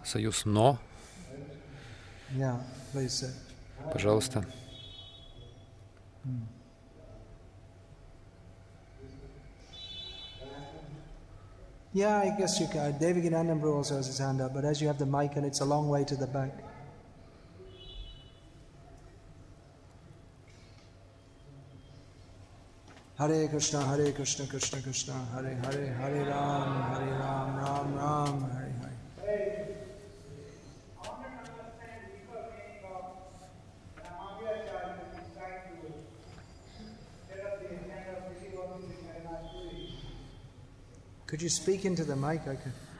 А, 0.00 0.04
союз 0.04 0.44
«но». 0.44 0.78
Пожалуйста. 3.92 4.44
Yeah, 11.94 12.18
I 12.18 12.34
guess 12.38 12.58
you 12.58 12.68
can. 12.68 12.96
David 12.98 13.24
Ginanambru 13.24 13.74
also 13.74 13.96
has 13.96 14.06
his 14.06 14.18
hand 14.18 14.40
up, 14.40 14.54
but 14.54 14.64
as 14.64 14.80
you 14.80 14.86
have 14.86 14.98
the 14.98 15.04
mic 15.04 15.36
and 15.36 15.44
it's 15.44 15.60
a 15.60 15.64
long 15.64 15.88
way 15.88 16.04
to 16.04 16.16
the 16.16 16.26
back. 16.26 16.52
Hare 23.18 23.46
Krishna, 23.46 23.84
Hare 23.84 24.10
Krishna, 24.10 24.46
Krishna 24.46 24.80
Krishna, 24.80 25.12
Hare 25.34 25.54
Hare, 25.62 25.92
Hare 25.92 26.24
Ram, 26.24 26.82
Hare 26.94 27.18
Ram, 27.18 27.56
Ram 27.56 27.94
Ram, 27.94 28.50
Hare 28.50 28.74
Hare. 29.20 29.71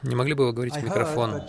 Не 0.03 0.15
могли 0.15 0.33
бы 0.33 0.45
вы 0.47 0.53
говорить 0.53 0.75
в 0.75 0.83
микрофон? 0.83 1.41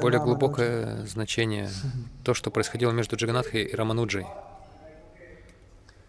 Более 0.00 0.20
глубокое 0.20 1.04
значение, 1.06 1.68
то, 2.24 2.34
что 2.34 2.50
происходило 2.50 2.92
между 2.92 3.16
Джаганатхой 3.16 3.64
и 3.64 3.74
Рамануджей. 3.74 4.26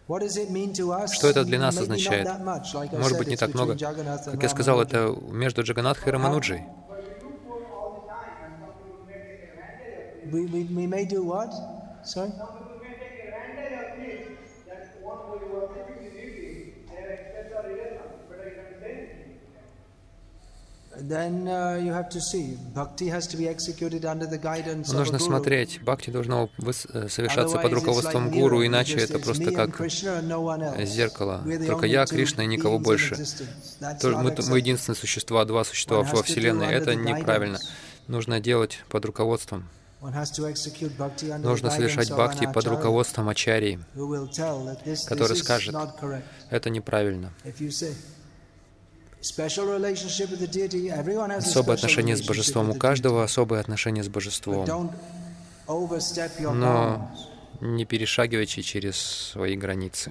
Что 0.06 1.28
это 1.28 1.44
для 1.44 1.58
нас 1.58 1.76
означает? 1.78 2.28
Может 2.92 3.18
быть, 3.18 3.28
не 3.28 3.36
так 3.36 3.54
много. 3.54 3.76
Как 3.76 4.42
я 4.42 4.48
сказал, 4.48 4.80
это 4.80 5.16
между 5.30 5.62
Джаганатхой 5.62 6.08
и 6.08 6.12
Рамануджей. 6.12 6.62
We 10.24 10.88
may 10.88 11.04
do 11.04 11.22
what? 11.22 11.52
Sorry? 12.04 12.32
Нужно 24.92 25.18
смотреть. 25.18 25.80
Бхакти 25.82 26.10
должно 26.10 26.50
э, 26.58 27.08
совершаться 27.08 27.58
под 27.58 27.72
руководством 27.72 28.30
гуру, 28.30 28.64
иначе 28.66 28.98
это 28.98 29.18
просто 29.18 29.50
как 29.52 29.80
зеркало. 30.84 31.42
Только 31.66 31.86
я, 31.86 32.06
Кришна 32.06 32.44
и 32.44 32.46
никого 32.46 32.78
больше. 32.78 33.16
Мы, 34.02 34.34
мы 34.48 34.58
единственные 34.58 34.96
существа, 34.96 35.44
два 35.44 35.64
существа 35.64 36.02
во 36.02 36.22
Вселенной. 36.22 36.72
Это 36.72 36.94
неправильно. 36.94 37.58
Нужно 38.06 38.40
делать 38.40 38.84
под 38.90 39.04
руководством. 39.06 39.68
Нужно 41.38 41.70
совершать 41.70 42.10
бхакти 42.10 42.46
под 42.52 42.66
руководством 42.66 43.28
ачарьи, 43.30 43.78
который 45.06 45.36
скажет, 45.36 45.74
это 46.50 46.68
неправильно. 46.70 47.32
Особое 51.38 51.76
отношение 51.76 52.16
с 52.16 52.22
Божеством. 52.22 52.70
У 52.70 52.74
каждого 52.74 53.24
особое 53.24 53.60
отношение 53.60 54.04
с 54.04 54.08
Божеством. 54.08 54.66
Но 55.66 57.10
не 57.60 57.84
перешагивайте 57.84 58.62
через 58.62 58.96
свои 58.96 59.56
границы. 59.56 60.10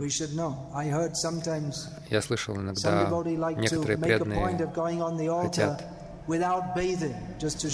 Я 2.10 2.22
слышал 2.22 2.56
иногда, 2.56 3.10
некоторые 3.58 3.98
преданные 3.98 4.70
хотят 5.44 5.84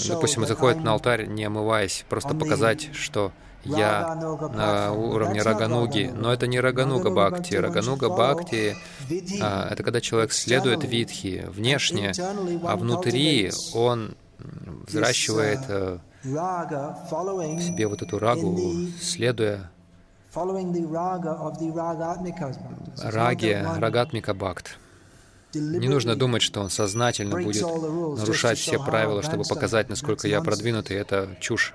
Допустим, 0.08 0.46
заходят 0.46 0.82
на 0.82 0.92
алтарь, 0.92 1.26
не 1.26 1.44
омываясь, 1.44 2.04
просто 2.08 2.34
показать, 2.34 2.88
что 2.92 3.32
я 3.64 4.14
на 4.14 4.92
уровне 4.92 5.42
рагануги. 5.42 6.10
Но 6.14 6.32
это 6.32 6.46
не 6.46 6.60
рагануга 6.60 7.10
бхакти. 7.10 7.54
Рагануга 7.54 8.08
бхакти 8.08 8.76
а,— 9.40 9.68
это 9.70 9.82
когда 9.82 10.00
человек 10.00 10.32
следует 10.32 10.84
витхи 10.84 11.46
внешне, 11.48 12.12
а 12.64 12.76
внутри 12.76 13.50
он 13.74 14.14
взращивает 14.86 15.60
а, 15.68 15.98
в 16.22 17.60
себе 17.60 17.86
вот 17.86 18.02
эту 18.02 18.18
рагу, 18.18 18.58
следуя 19.00 19.70
раге, 23.02 23.66
рагатмика 23.78 24.34
бхакт. 24.34 24.78
Не 25.54 25.88
нужно 25.88 26.14
думать, 26.14 26.42
что 26.42 26.60
он 26.60 26.70
сознательно 26.70 27.42
будет 27.42 27.62
нарушать 27.62 28.58
все 28.58 28.82
правила, 28.82 29.22
чтобы 29.22 29.44
показать, 29.44 29.88
насколько 29.88 30.28
я 30.28 30.40
продвинутый. 30.40 30.96
Это 30.96 31.36
чушь. 31.40 31.74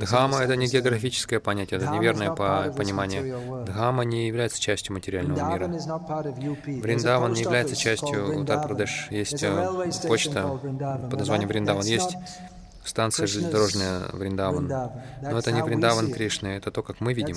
Дхама— 0.00 0.38
это 0.42 0.56
не 0.56 0.66
географическое 0.66 1.40
понятие, 1.40 1.80
это 1.80 1.90
неверное 1.90 2.30
по 2.30 2.72
понимание. 2.76 3.64
Дхама 3.66 4.04
не 4.04 4.28
является 4.28 4.60
частью 4.60 4.94
материального 4.94 5.52
мира. 5.52 5.66
Вриндаван 5.66 7.32
не 7.32 7.42
является 7.42 7.76
частью 7.76 8.40
Утар-Прадеш. 8.40 9.08
Есть 9.10 9.42
э, 9.42 9.90
почта 10.06 10.58
под 11.10 11.18
названием 11.18 11.48
Вриндаван. 11.48 11.84
Есть 11.84 12.16
станция 12.84 13.26
железнодорожная 13.26 14.08
Вриндаван. 14.12 14.68
Но 14.68 15.38
это 15.38 15.52
не 15.52 15.62
Вриндаван 15.62 16.12
Кришны, 16.12 16.48
это 16.48 16.70
то, 16.70 16.82
как 16.82 17.00
мы 17.00 17.14
видим. 17.14 17.36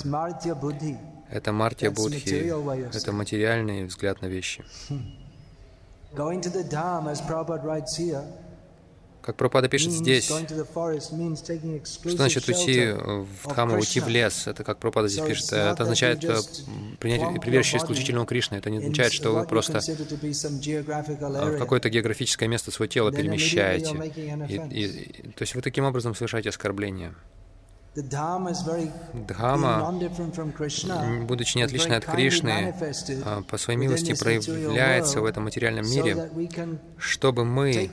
Это 1.30 1.52
Мартия 1.52 1.92
Будхи, 1.92 2.54
это 2.96 3.12
материальный 3.12 3.84
взгляд 3.84 4.22
на 4.22 4.28
вещи. 4.28 4.64
Как 9.28 9.36
Пропада 9.36 9.68
пишет 9.68 9.92
здесь, 9.92 10.24
что 10.24 10.40
значит 12.12 12.48
уйти 12.48 12.92
в 12.92 13.50
Дхаму, 13.50 13.76
уйти 13.76 14.00
в 14.00 14.08
лес? 14.08 14.48
Это 14.48 14.64
как 14.64 14.78
Пропада 14.78 15.10
здесь 15.10 15.26
пишет. 15.26 15.52
Это 15.52 15.84
означает 15.84 16.24
э, 16.24 16.38
принять 16.98 17.42
прибежище 17.42 17.76
исключительно 17.76 18.22
у 18.22 18.26
Кришны. 18.26 18.56
Это 18.56 18.70
не 18.70 18.78
означает, 18.78 19.12
что 19.12 19.34
вы 19.34 19.46
просто 19.46 19.82
в 19.82 21.58
какое-то 21.58 21.90
географическое 21.90 22.48
место 22.48 22.72
свое 22.72 22.88
тело 22.88 23.12
перемещаете. 23.12 23.98
И, 24.48 24.82
и, 24.82 25.32
то 25.32 25.42
есть 25.42 25.56
вы 25.56 25.62
таким 25.62 25.84
образом 25.84 26.16
совершаете 26.16 26.48
оскорбление. 26.48 27.14
Дхама, 29.14 29.92
будучи 31.24 31.58
не 31.58 31.64
отличной 31.64 31.98
от 31.98 32.06
Кришны, 32.06 32.76
а, 33.26 33.42
по 33.42 33.58
своей 33.58 33.80
милости 33.80 34.14
проявляется 34.14 35.22
в 35.22 35.26
этом 35.26 35.46
материальном 35.46 35.90
мире, 35.90 36.30
чтобы 36.98 37.44
мы 37.44 37.90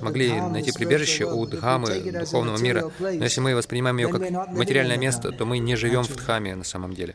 могли 0.00 0.40
найти 0.40 0.72
прибежище 0.72 1.26
у 1.26 1.46
Дхамы, 1.46 2.00
духовного 2.20 2.58
мира. 2.58 2.90
Но 2.98 3.24
если 3.24 3.40
мы 3.40 3.54
воспринимаем 3.54 3.96
ее 3.98 4.08
как 4.08 4.50
материальное 4.50 4.96
место, 4.96 5.30
то 5.30 5.44
мы 5.44 5.58
не 5.58 5.76
живем 5.76 6.02
в 6.02 6.16
Дхаме 6.16 6.56
на 6.56 6.64
самом 6.64 6.94
деле. 6.94 7.14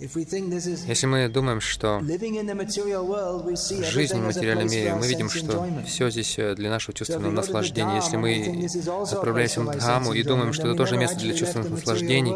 Если 0.00 1.06
мы 1.06 1.28
думаем, 1.28 1.60
что 1.60 2.00
жизнь 2.00 4.18
в 4.18 4.24
материальном 4.24 4.68
мире, 4.68 4.94
мы 4.94 5.06
видим, 5.06 5.30
что 5.30 5.68
все 5.86 6.10
здесь 6.10 6.36
э, 6.38 6.54
для 6.56 6.68
нашего 6.68 6.92
чувственного 6.94 7.30
наслаждения. 7.30 7.94
Если 7.96 8.16
мы 8.16 8.66
отправляемся 9.02 9.60
в 9.60 9.70
Дхаму 9.70 10.12
и 10.12 10.22
думаем, 10.24 10.52
что 10.52 10.68
это 10.68 10.76
тоже 10.76 10.96
место 10.96 11.20
для 11.20 11.34
чувственных 11.34 11.70
наслаждений, 11.70 12.34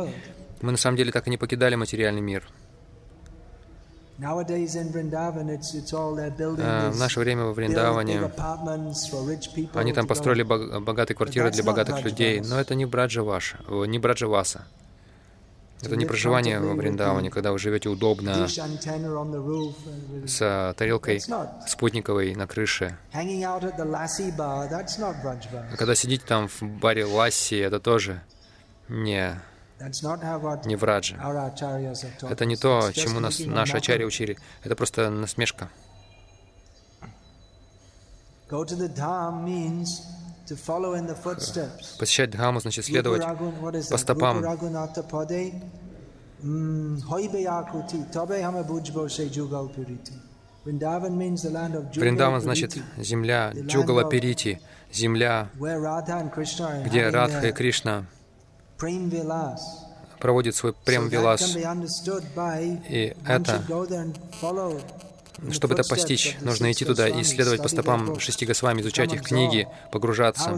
мы 0.60 0.72
на 0.72 0.78
самом 0.78 0.96
деле 0.96 1.10
так 1.10 1.26
и 1.26 1.30
не 1.30 1.36
покидали 1.36 1.74
материальный 1.74 2.20
мир. 2.20 2.44
Э, 4.20 4.44
в 6.90 6.98
наше 6.98 7.20
время 7.20 7.44
во 7.44 7.52
Вриндаване 7.52 8.30
они 9.74 9.92
там 9.92 10.06
построили 10.06 10.42
богатые 10.42 11.16
квартиры 11.16 11.50
для 11.50 11.64
богатых 11.64 12.04
людей, 12.04 12.40
но 12.40 12.60
это 12.60 12.76
не 12.76 12.86
Браджаваша, 12.86 13.58
не 13.86 13.98
Браджаваса. 13.98 14.64
Это 15.82 15.96
не 15.96 16.06
проживание 16.06 16.60
во 16.60 16.74
Вриндаване, 16.74 17.30
когда 17.30 17.52
вы 17.52 17.58
живете 17.58 17.88
удобно 17.88 18.48
с 18.48 20.74
тарелкой 20.76 21.22
спутниковой 21.66 22.34
на 22.34 22.46
крыше. 22.46 22.98
А 23.12 23.22
когда 25.76 25.94
сидите 25.94 26.24
там 26.26 26.48
в 26.48 26.62
баре 26.62 27.04
Ласси, 27.04 27.56
это 27.56 27.78
тоже 27.78 28.22
не, 28.88 29.40
не 30.64 30.76
враджа. 30.76 31.16
Это 32.22 32.44
не 32.44 32.56
то, 32.56 32.90
чему 32.92 33.20
нас 33.20 33.38
наши 33.40 33.76
ачари 33.76 34.04
учили. 34.04 34.36
Это 34.64 34.74
просто 34.74 35.10
насмешка. 35.10 35.68
Посещать 41.98 42.30
Дхаму 42.30 42.60
значит 42.60 42.84
следовать 42.84 43.22
по 43.90 43.96
стопам. 43.96 44.40
Вриндаван 51.94 52.40
значит 52.40 52.76
земля 52.96 53.52
Джугала 53.54 54.04
Перити, 54.08 54.60
земля, 54.92 55.50
где 56.84 57.08
Радха 57.08 57.48
и 57.48 57.52
Кришна 57.52 58.06
проводит 60.20 60.54
свой 60.54 60.72
прем-вилас. 60.72 61.56
И 62.88 63.16
это 63.26 63.62
чтобы 65.50 65.74
это 65.74 65.84
постичь, 65.88 66.36
нужно 66.40 66.70
идти 66.72 66.84
туда 66.84 67.08
и 67.08 67.22
исследовать 67.22 67.62
по 67.62 67.68
стопам 67.68 68.18
шести 68.20 68.46
Госвами, 68.46 68.80
изучать 68.80 69.12
их 69.12 69.22
книги, 69.22 69.68
погружаться, 69.92 70.50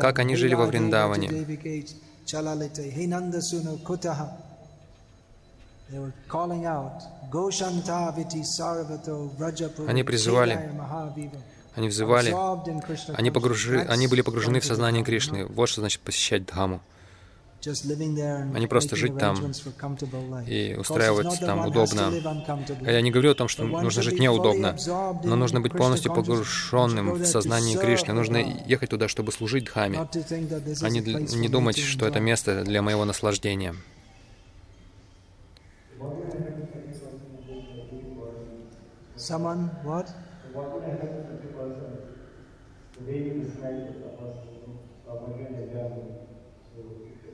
как 0.00 0.18
они 0.18 0.36
жили 0.36 0.54
во 0.54 0.66
Вриндаване. 0.66 1.28
Они 9.86 10.04
призывали, 10.04 10.70
они 11.74 11.88
взывали, 11.88 12.34
они, 13.14 13.30
погружи, 13.30 13.80
они 13.88 14.06
были 14.06 14.20
погружены 14.20 14.60
в 14.60 14.64
сознание 14.64 15.04
Кришны. 15.04 15.46
Вот 15.46 15.68
что 15.68 15.80
значит 15.80 16.00
посещать 16.02 16.44
Дхаму 16.44 16.80
а 17.66 18.58
не 18.58 18.66
просто 18.66 18.94
жить 18.94 19.18
там 19.18 19.36
и 20.46 20.76
устраивать 20.78 21.40
там 21.40 21.66
удобно. 21.66 22.12
Я 22.82 23.00
не 23.00 23.10
говорю 23.10 23.32
о 23.32 23.34
том, 23.34 23.48
что 23.48 23.64
нужно 23.64 24.02
жить 24.02 24.20
неудобно, 24.20 24.76
но 25.24 25.36
нужно 25.36 25.60
быть 25.60 25.72
полностью 25.72 26.12
погруженным 26.14 27.14
в 27.14 27.26
сознание 27.26 27.76
Кришны. 27.78 28.12
Нужно 28.14 28.36
ехать 28.36 28.90
туда, 28.90 29.08
чтобы 29.08 29.32
служить 29.32 29.64
Дхаме, 29.64 30.08
а 30.82 30.88
не, 30.88 31.00
не 31.00 31.48
думать, 31.48 31.78
что 31.78 32.06
это 32.06 32.20
место 32.20 32.64
для 32.64 32.82
моего 32.82 33.04
наслаждения. 33.04 33.74
Someone, 39.16 39.68
what? 39.84 40.08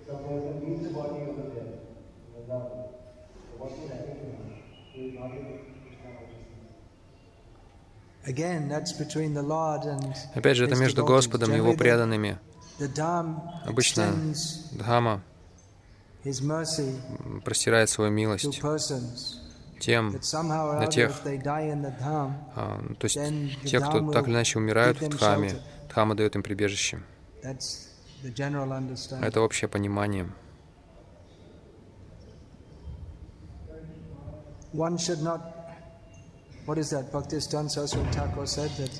The 0.06 0.14
person 0.14 0.60
leaves 0.64 0.82
the 0.86 0.92
body 0.92 1.20
over 1.28 1.46
there, 1.54 1.64
in 1.64 2.32
Vrindavan, 2.34 2.88
so 3.48 3.52
what 3.58 3.70
will 3.78 3.88
happen 3.88 4.14
to 4.20 4.26
him? 4.26 4.52
He 4.92 5.00
is 5.08 5.14
not 5.18 5.30
able 5.32 5.56
to 5.58 5.72
Krishna 5.82 6.10
consciousness. 6.18 6.74
Опять 10.34 10.56
же, 10.56 10.64
это 10.64 10.76
между 10.76 11.04
Господом 11.04 11.52
и 11.52 11.56
Его 11.56 11.74
преданными. 11.74 12.38
Обычно 13.66 14.14
Дхама 14.72 15.22
простирает 17.44 17.90
свою 17.90 18.10
милость 18.10 18.60
тем, 19.78 20.10
для 20.12 20.86
тех, 20.86 21.12
а, 22.56 22.80
то 22.98 23.04
есть 23.04 23.18
те, 23.66 23.80
кто 23.80 24.10
так 24.10 24.26
или 24.26 24.34
иначе 24.34 24.58
умирают 24.58 25.00
в 25.00 25.08
Дхаме, 25.08 25.60
Дхама 25.90 26.14
дает 26.14 26.34
им 26.36 26.42
прибежище. 26.42 27.00
Это 29.20 29.40
общее 29.40 29.68
понимание. 29.68 30.28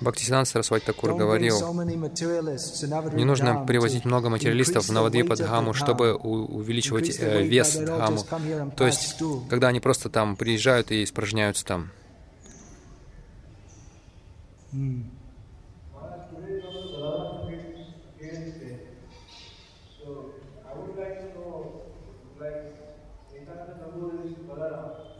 Бхактисидан 0.01 0.45
Сарасвати 0.45 0.85
Такур 0.85 1.17
говорил, 1.17 1.57
не 3.15 3.25
нужно 3.25 3.65
привозить 3.65 4.05
много 4.05 4.29
материалистов 4.29 4.89
в 4.89 4.93
Навадвипа 4.93 5.37
Дхаму, 5.37 5.73
чтобы 5.73 6.15
увеличивать 6.15 7.19
э, 7.19 7.43
вес 7.43 7.77
Дхаму. 7.77 8.23
То 8.77 8.87
есть, 8.87 9.17
когда 9.49 9.69
они 9.69 9.81
просто 9.81 10.11
там 10.11 10.37
приезжают 10.37 10.91
и 10.91 11.03
испражняются 11.03 11.65
там. 11.65 11.91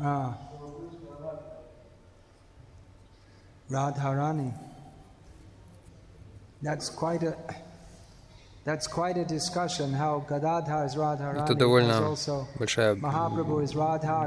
Ah. 0.07 0.37
Radharani. 3.71 4.53
That's 6.63 6.91
quite 6.91 7.23
a 7.23 7.35
That's 8.65 8.87
quite 8.87 9.19
a 9.19 9.27
discussion 9.27 9.93
how 9.93 10.25
Gadadhar 10.27 10.87
is 10.87 10.97
Radharani. 10.97 11.45
Это 11.45 11.55
довольно 11.55 12.15
большая 12.59 12.97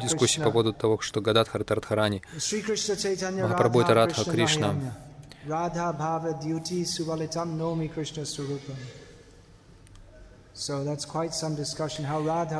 дискуссия 0.01 0.43
по 0.43 0.51
поводу 0.51 0.73
того, 0.73 0.99
что 0.99 1.21
Гададхар 1.21 1.61
это 1.61 1.75
Радхарани. 1.75 2.21
Махапрабху 2.33 3.81
это 3.81 3.93
Радха 3.93 4.23
Кришна. 4.29 4.73
Радха 5.47 5.93
Бхава 5.93 6.33
Дьюти 6.33 6.85
Сувалитам 6.85 7.57
Номи 7.57 7.87
Кришна 7.87 8.25
Сурупам. 8.25 8.75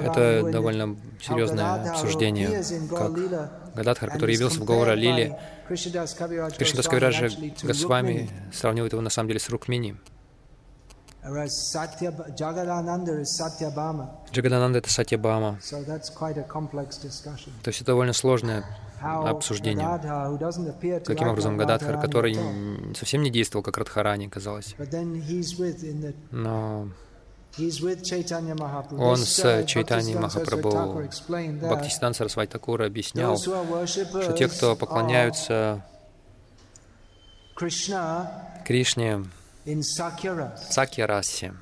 Это 0.01 0.51
довольно 0.51 0.95
серьезное 1.19 1.91
обсуждение, 1.91 2.63
как 2.89 3.13
Гададхар, 3.75 4.11
который 4.11 4.35
явился 4.35 4.59
в 4.59 4.65
Говара 4.65 4.93
Лили, 4.93 5.37
Кришнадас 5.67 6.13
Кавираджа 6.87 7.29
Госвами 7.63 8.29
сравнивает 8.53 8.93
его 8.93 9.01
на 9.01 9.09
самом 9.09 9.27
деле 9.29 9.39
с 9.39 9.49
Рукмини. 9.49 9.97
Джагадананда— 14.31 14.79
это 14.79 14.89
Сатьябама. 14.89 15.59
То 15.61 15.77
есть 17.65 17.81
это 17.81 17.85
довольно 17.85 18.13
сложное 18.13 18.63
обсуждение. 19.01 19.85
Каким 21.01 21.27
образом 21.27 21.57
Гададхар, 21.57 21.99
который 21.99 22.37
совсем 22.95 23.23
не 23.23 23.29
действовал 23.29 23.63
как 23.63 23.77
Радхарани, 23.77 24.27
казалось. 24.27 24.75
Но 26.31 26.87
он 27.59 29.17
с 29.17 29.63
Чайтани 29.65 30.13
Махапрабху, 30.13 31.03
Бхактисидан 31.61 32.13
Сарасвати 32.13 32.51
Такур 32.51 32.83
объяснял, 32.83 33.37
что 33.37 34.33
те, 34.37 34.47
кто 34.47 34.75
поклоняются 34.75 35.83
Кришне 38.65 39.23
в 39.65 39.83
Сакья-расе. 40.69 41.53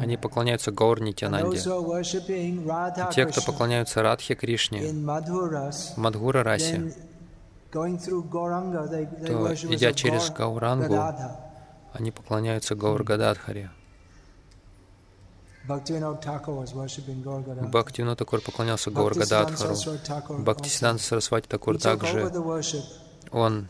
Они 0.00 0.16
поклоняются 0.16 0.70
Гаур 0.70 1.00
Нитянанде. 1.00 1.58
Те, 3.12 3.26
кто 3.26 3.42
поклоняются 3.42 4.02
Радхе 4.02 4.34
Кришне 4.34 4.88
в 4.88 5.96
Мадхура 5.96 6.44
расе, 6.44 6.92
то, 7.72 7.88
идя 7.88 9.92
через 9.92 10.30
Гаурангу, 10.30 10.96
они 11.92 12.10
поклоняются 12.12 12.74
Гаур 12.74 13.04
Гададхаре. 17.42 17.68
Бхактивинод 17.68 18.18
Такур 18.18 18.40
поклонялся 18.40 18.90
Гаур 18.90 19.14
Гададхару. 19.14 19.74
Бхактисиданта 20.38 21.02
Сарасвати 21.02 21.48
Такур 21.48 21.78
также 21.78 22.30
он 23.32 23.68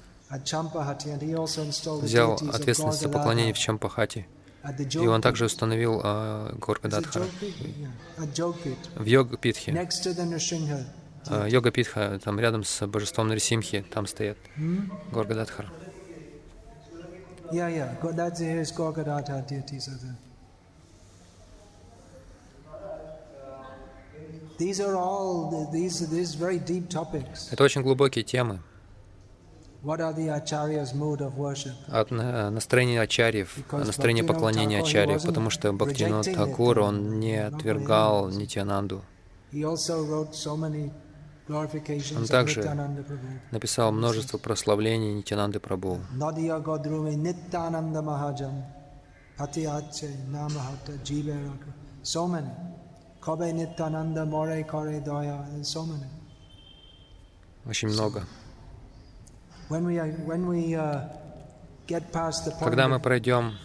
взял 2.03 2.35
ответственность 2.53 3.01
за 3.01 3.09
поклонение 3.09 3.53
в 3.53 3.59
Чампахати. 3.59 4.27
И 4.95 5.07
он 5.07 5.23
также 5.23 5.45
установил 5.45 6.01
э, 6.03 6.55
Горгададхара 6.59 7.25
в 8.97 9.05
Йога-Питхе. 9.05 9.71
Uh, 11.29 11.51
Йога 11.51 11.73
Питха, 11.73 12.21
там 12.23 12.39
рядом 12.39 12.63
с 12.63 12.87
божеством 12.87 13.27
Нарисимхи, 13.27 13.85
там 13.93 14.07
стоят 14.07 14.39
hmm? 14.57 14.89
Горгададхар. 15.11 15.67
Yeah, 17.51 17.69
yeah. 17.69 18.13
That's 18.13 18.39
his 18.39 18.71
Gorgadadhar 18.71 19.45
deities 19.49 19.89
are 19.89 19.99
there. 20.03 20.17
Это 27.51 27.65
очень 27.65 27.83
глубокие 27.83 28.25
темы. 28.25 28.61
От 31.89 32.11
настроения 32.11 33.01
ачарьев, 33.01 33.57
настроения 33.71 34.25
поклонения 34.25 34.81
ачарьев, 34.83 35.25
потому 35.25 35.51
что 35.51 35.73
Бхактинот 35.73 36.33
Такур, 36.35 36.81
он 36.81 37.21
не 37.21 37.37
отвергал 37.37 38.31
Нитянанду. 38.31 39.03
Он 41.49 42.27
также 42.29 42.63
написал 43.53 43.93
множество 43.93 44.39
прославлений 44.39 45.15
Нитянанды 45.15 45.61
Прабhu. 53.27 53.43
Очень 57.67 57.89
много. 57.89 58.25
Uh, 59.69 59.81
когда 62.61 62.87
мы 62.89 63.01
пройдем, 63.01 63.59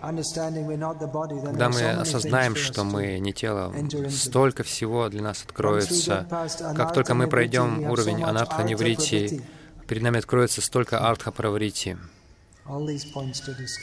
когда 0.00 1.68
мы 1.68 1.90
осознаем, 1.90 2.56
что 2.56 2.84
мы 2.84 3.18
не 3.18 3.34
тело, 3.34 3.74
столько 4.08 4.62
всего 4.62 5.10
для 5.10 5.22
нас 5.22 5.42
откроется. 5.44 6.26
Как 6.74 6.94
только 6.94 7.14
мы 7.14 7.28
пройдем 7.28 7.90
уровень 7.90 8.22
анартха 8.22 8.62
неврити, 8.62 9.42
перед 9.86 10.02
нами 10.02 10.18
откроется 10.18 10.62
столько 10.62 11.06
артха 11.06 11.30
праврити. 11.32 11.98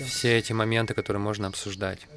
Все 0.08 0.38
эти 0.40 0.54
моменты, 0.54 0.96
которые 0.96 1.22
можно 1.22 1.48
обсуждать. 1.48 2.08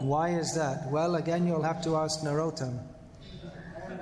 Why 0.00 0.38
is 0.38 0.54
that? 0.54 0.90
Well, 0.90 1.16
again, 1.16 1.46
you'll 1.46 1.62
have 1.62 1.82
to 1.82 1.96
ask 1.96 2.22
Narottam. 2.22 2.80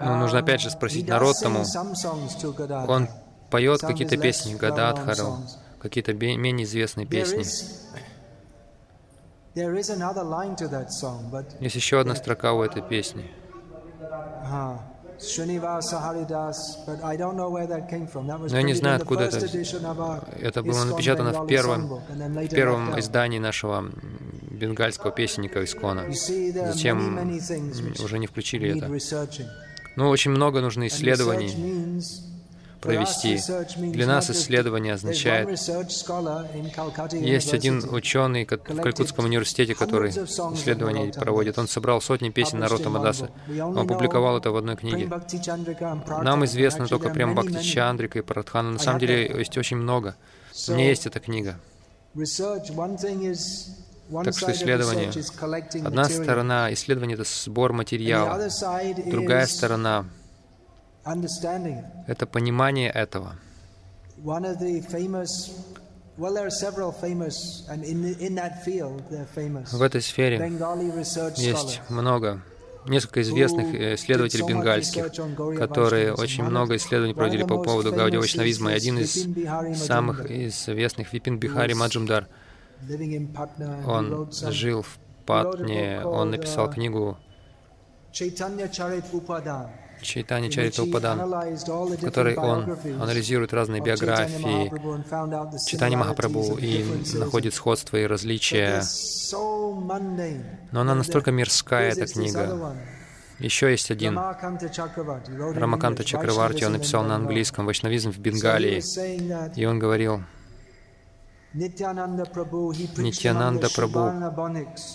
Ну, 0.00 0.16
нужно 0.16 0.40
опять 0.40 0.60
же 0.60 0.70
спросить 0.70 1.06
Народтаму. 1.08 1.64
Он 2.88 3.08
поет 3.50 3.80
какие-то 3.80 4.16
песни 4.16 4.54
Гададхару, 4.54 5.38
какие-то 5.80 6.12
менее 6.14 6.64
известные 6.64 7.06
песни. 7.06 7.44
Есть 11.60 11.76
еще 11.76 12.00
одна 12.00 12.14
строка 12.14 12.52
у 12.54 12.62
этой 12.62 12.82
песни. 12.82 13.30
Но 18.50 18.56
я 18.56 18.62
не 18.62 18.74
знаю, 18.74 18.96
откуда 18.96 19.24
это. 19.24 19.38
Это 20.40 20.62
было 20.62 20.84
напечатано 20.84 21.42
в 21.42 21.46
первом, 21.46 21.86
в 21.88 22.48
первом 22.48 22.98
издании 22.98 23.38
нашего 23.38 23.84
бенгальского 24.50 25.12
песенника 25.12 25.62
Искона. 25.64 26.04
Затем 26.12 27.18
уже 28.02 28.18
не 28.18 28.26
включили 28.26 28.76
это. 28.76 28.90
Но 29.96 30.08
очень 30.08 30.30
много 30.30 30.60
нужно 30.60 30.86
исследований 30.86 31.52
провести. 32.82 33.38
Для 33.76 34.06
нас 34.06 34.28
исследование 34.30 34.94
означает... 34.94 35.48
Есть 37.12 37.54
один 37.54 37.82
ученый 37.94 38.44
в 38.44 38.80
Калькутском 38.82 39.24
университете, 39.24 39.74
который 39.74 40.10
исследования 40.10 41.12
проводит. 41.12 41.58
Он 41.58 41.68
собрал 41.68 42.00
сотни 42.02 42.30
песен 42.30 42.58
народа 42.58 42.90
Мадаса. 42.90 43.30
Он 43.48 43.78
опубликовал 43.78 44.36
это 44.38 44.50
в 44.50 44.56
одной 44.56 44.76
книге. 44.76 45.08
Нам 46.22 46.44
известно 46.44 46.86
только 46.86 47.08
прям 47.10 47.34
Бхакти 47.34 47.62
Чандрика 47.62 48.18
и 48.18 48.22
Парадхана. 48.22 48.72
На 48.72 48.78
самом 48.78 48.98
деле 48.98 49.32
есть 49.38 49.56
очень 49.56 49.76
много. 49.76 50.16
У 50.68 50.72
меня 50.72 50.88
есть 50.88 51.06
эта 51.06 51.20
книга. 51.20 51.58
Так 54.24 54.36
что 54.36 54.52
исследование. 54.52 55.10
Одна 55.86 56.04
сторона 56.04 56.72
исследования— 56.74 57.14
это 57.16 57.24
сбор 57.24 57.72
материала. 57.72 58.48
Другая 59.06 59.46
сторона 59.46 60.04
это 62.06 62.26
понимание 62.26 62.90
этого. 62.90 63.36
В 64.16 64.30
этой 69.82 70.02
сфере 70.02 70.52
есть 71.36 71.80
много, 71.88 72.42
несколько 72.86 73.22
известных 73.22 73.74
исследователей 73.74 74.46
бенгальских, 74.46 75.10
которые 75.58 76.14
очень 76.14 76.44
много 76.44 76.76
исследований 76.76 77.14
проводили 77.14 77.42
по 77.42 77.62
поводу 77.62 77.92
гаудия-вайшнавизма. 77.92 78.72
И 78.72 78.74
один 78.74 78.98
из 78.98 79.26
самых 79.84 80.30
известных, 80.30 81.12
Випин 81.12 81.38
Бихари 81.38 81.72
Маджумдар, 81.72 82.28
он 83.86 84.30
жил 84.30 84.82
в 84.82 84.98
Патне, 85.24 86.02
он 86.04 86.30
написал 86.30 86.68
uh, 86.68 86.74
книгу 86.74 87.16
Чайтани 90.02 90.48
Чаритападан, 90.50 91.18
в 91.20 92.00
которой 92.00 92.36
он 92.36 92.76
анализирует 93.00 93.52
разные 93.52 93.80
биографии 93.80 94.72
Читани 95.66 95.96
Махапрабху 95.96 96.56
и 96.58 96.84
находит 97.14 97.54
сходства 97.54 97.96
и 97.96 98.06
различия. 98.06 98.82
Но 100.72 100.80
она 100.80 100.94
настолько 100.94 101.30
мирская, 101.30 101.92
эта 101.92 102.06
книга. 102.06 102.76
Еще 103.38 103.70
есть 103.70 103.90
один, 103.90 104.18
Рамаканта 104.18 106.04
Чакраварти, 106.04 106.64
он 106.64 106.72
написал 106.72 107.02
на 107.02 107.16
английском 107.16 107.66
«Вайшнавизм 107.66 108.12
в 108.12 108.18
Бенгалии», 108.18 108.82
и 109.58 109.64
он 109.64 109.78
говорил, 109.80 110.22
Нитянанда 111.54 112.24
Прабhu 113.68 114.12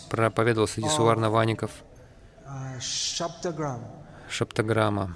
проповедовал 0.10 0.68
среди 0.68 0.90
суварнаваников, 0.90 1.72
Шаптаграма, 4.30 5.16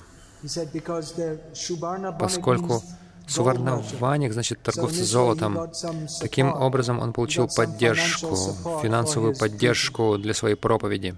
поскольку 2.19 2.81
Суварнаваник 3.27 4.33
значит 4.33 4.61
торговцы 4.61 5.03
золотом. 5.03 5.71
Таким 6.19 6.53
образом, 6.53 6.99
он 6.99 7.13
получил 7.13 7.47
поддержку, 7.47 8.35
финансовую 8.81 9.37
поддержку 9.37 10.17
для 10.17 10.33
своей 10.33 10.55
проповеди. 10.55 11.15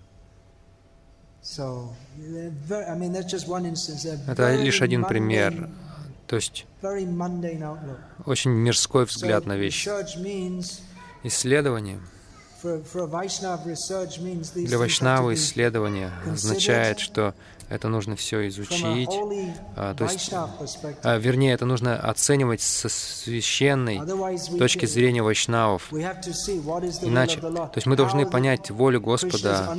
Это 4.28 4.56
лишь 4.56 4.82
один 4.82 5.06
пример. 5.06 5.70
То 6.28 6.36
есть 6.38 6.66
очень 8.26 8.52
мирской 8.52 9.06
взгляд 9.06 9.46
на 9.46 9.58
вещи. 9.58 9.90
Исследование 11.24 12.00
для 14.56 14.78
Вайшнавы 14.78 15.34
исследование 15.34 16.12
означает, 16.26 17.00
что 17.00 17.34
это 17.70 17.88
нужно 17.90 18.16
все 18.16 18.48
изучить, 18.50 19.10
а, 19.76 19.96
то 19.96 20.06
есть, 20.06 20.32
а, 21.04 21.18
вернее, 21.18 21.54
это 21.54 21.66
нужно 21.66 21.98
оценивать 21.98 22.62
со 22.62 22.88
священной 22.90 24.02
точки 24.58 24.86
зрения 24.86 25.24
вайшнавов. 25.24 25.92
Иначе, 25.92 27.40
то 27.40 27.72
есть 27.76 27.88
мы 27.88 27.96
должны 27.96 28.30
понять 28.30 28.70
волю 28.70 29.02
Господа, 29.02 29.76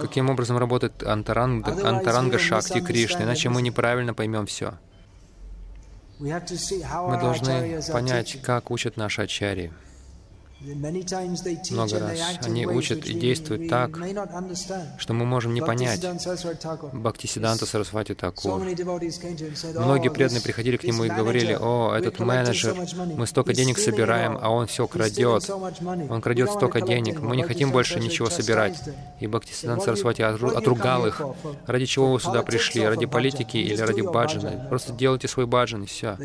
каким 0.00 0.30
образом 0.30 0.58
работает 0.58 1.02
антаранга, 1.02 1.72
антаранга 1.88 2.38
Шакти 2.38 2.80
Кришны, 2.80 3.22
иначе 3.22 3.48
мы 3.48 3.62
неправильно 3.62 4.14
поймем 4.14 4.46
все. 4.46 4.74
Мы 6.20 7.18
должны 7.20 7.80
понять, 7.90 8.38
как 8.42 8.70
учат 8.70 8.96
наши 8.96 9.22
ачарьи. 9.22 9.72
Много 10.60 11.98
раз 12.00 12.20
они 12.44 12.66
учат 12.66 13.06
и 13.06 13.14
действуют 13.14 13.70
так, 13.70 13.98
что 14.98 15.14
мы 15.14 15.24
можем 15.24 15.54
не 15.54 15.62
понять. 15.62 16.04
Бхактисиданта 16.92 17.64
Сарасвати 17.64 18.14
Такур. 18.14 18.60
Многие 18.60 20.10
преданные 20.10 20.42
приходили 20.42 20.76
к 20.76 20.84
нему 20.84 21.04
и 21.04 21.08
говорили, 21.08 21.56
«О, 21.58 21.94
этот 21.94 22.18
менеджер, 22.18 22.76
мы 23.16 23.26
столько 23.26 23.54
денег 23.54 23.78
собираем, 23.78 24.38
а 24.40 24.50
он 24.50 24.66
все 24.66 24.86
крадет. 24.86 25.48
Он 25.48 26.20
крадет 26.20 26.50
столько 26.50 26.82
денег, 26.82 27.20
мы 27.20 27.36
не 27.36 27.42
хотим 27.42 27.72
больше 27.72 27.98
ничего 27.98 28.28
собирать». 28.28 28.78
И 29.18 29.26
Бхактисиданта 29.26 29.84
Сарасвати 29.84 30.22
отругал 30.22 31.06
их. 31.06 31.22
Ради 31.66 31.86
чего 31.86 32.12
вы 32.12 32.20
сюда 32.20 32.42
пришли? 32.42 32.84
Ради 32.84 33.06
политики 33.06 33.56
или 33.56 33.80
ради 33.80 34.02
баджана? 34.02 34.66
Просто 34.68 34.92
делайте 34.92 35.26
свой 35.26 35.46
баджан, 35.46 35.84
и 35.84 35.86
все. 35.86 36.18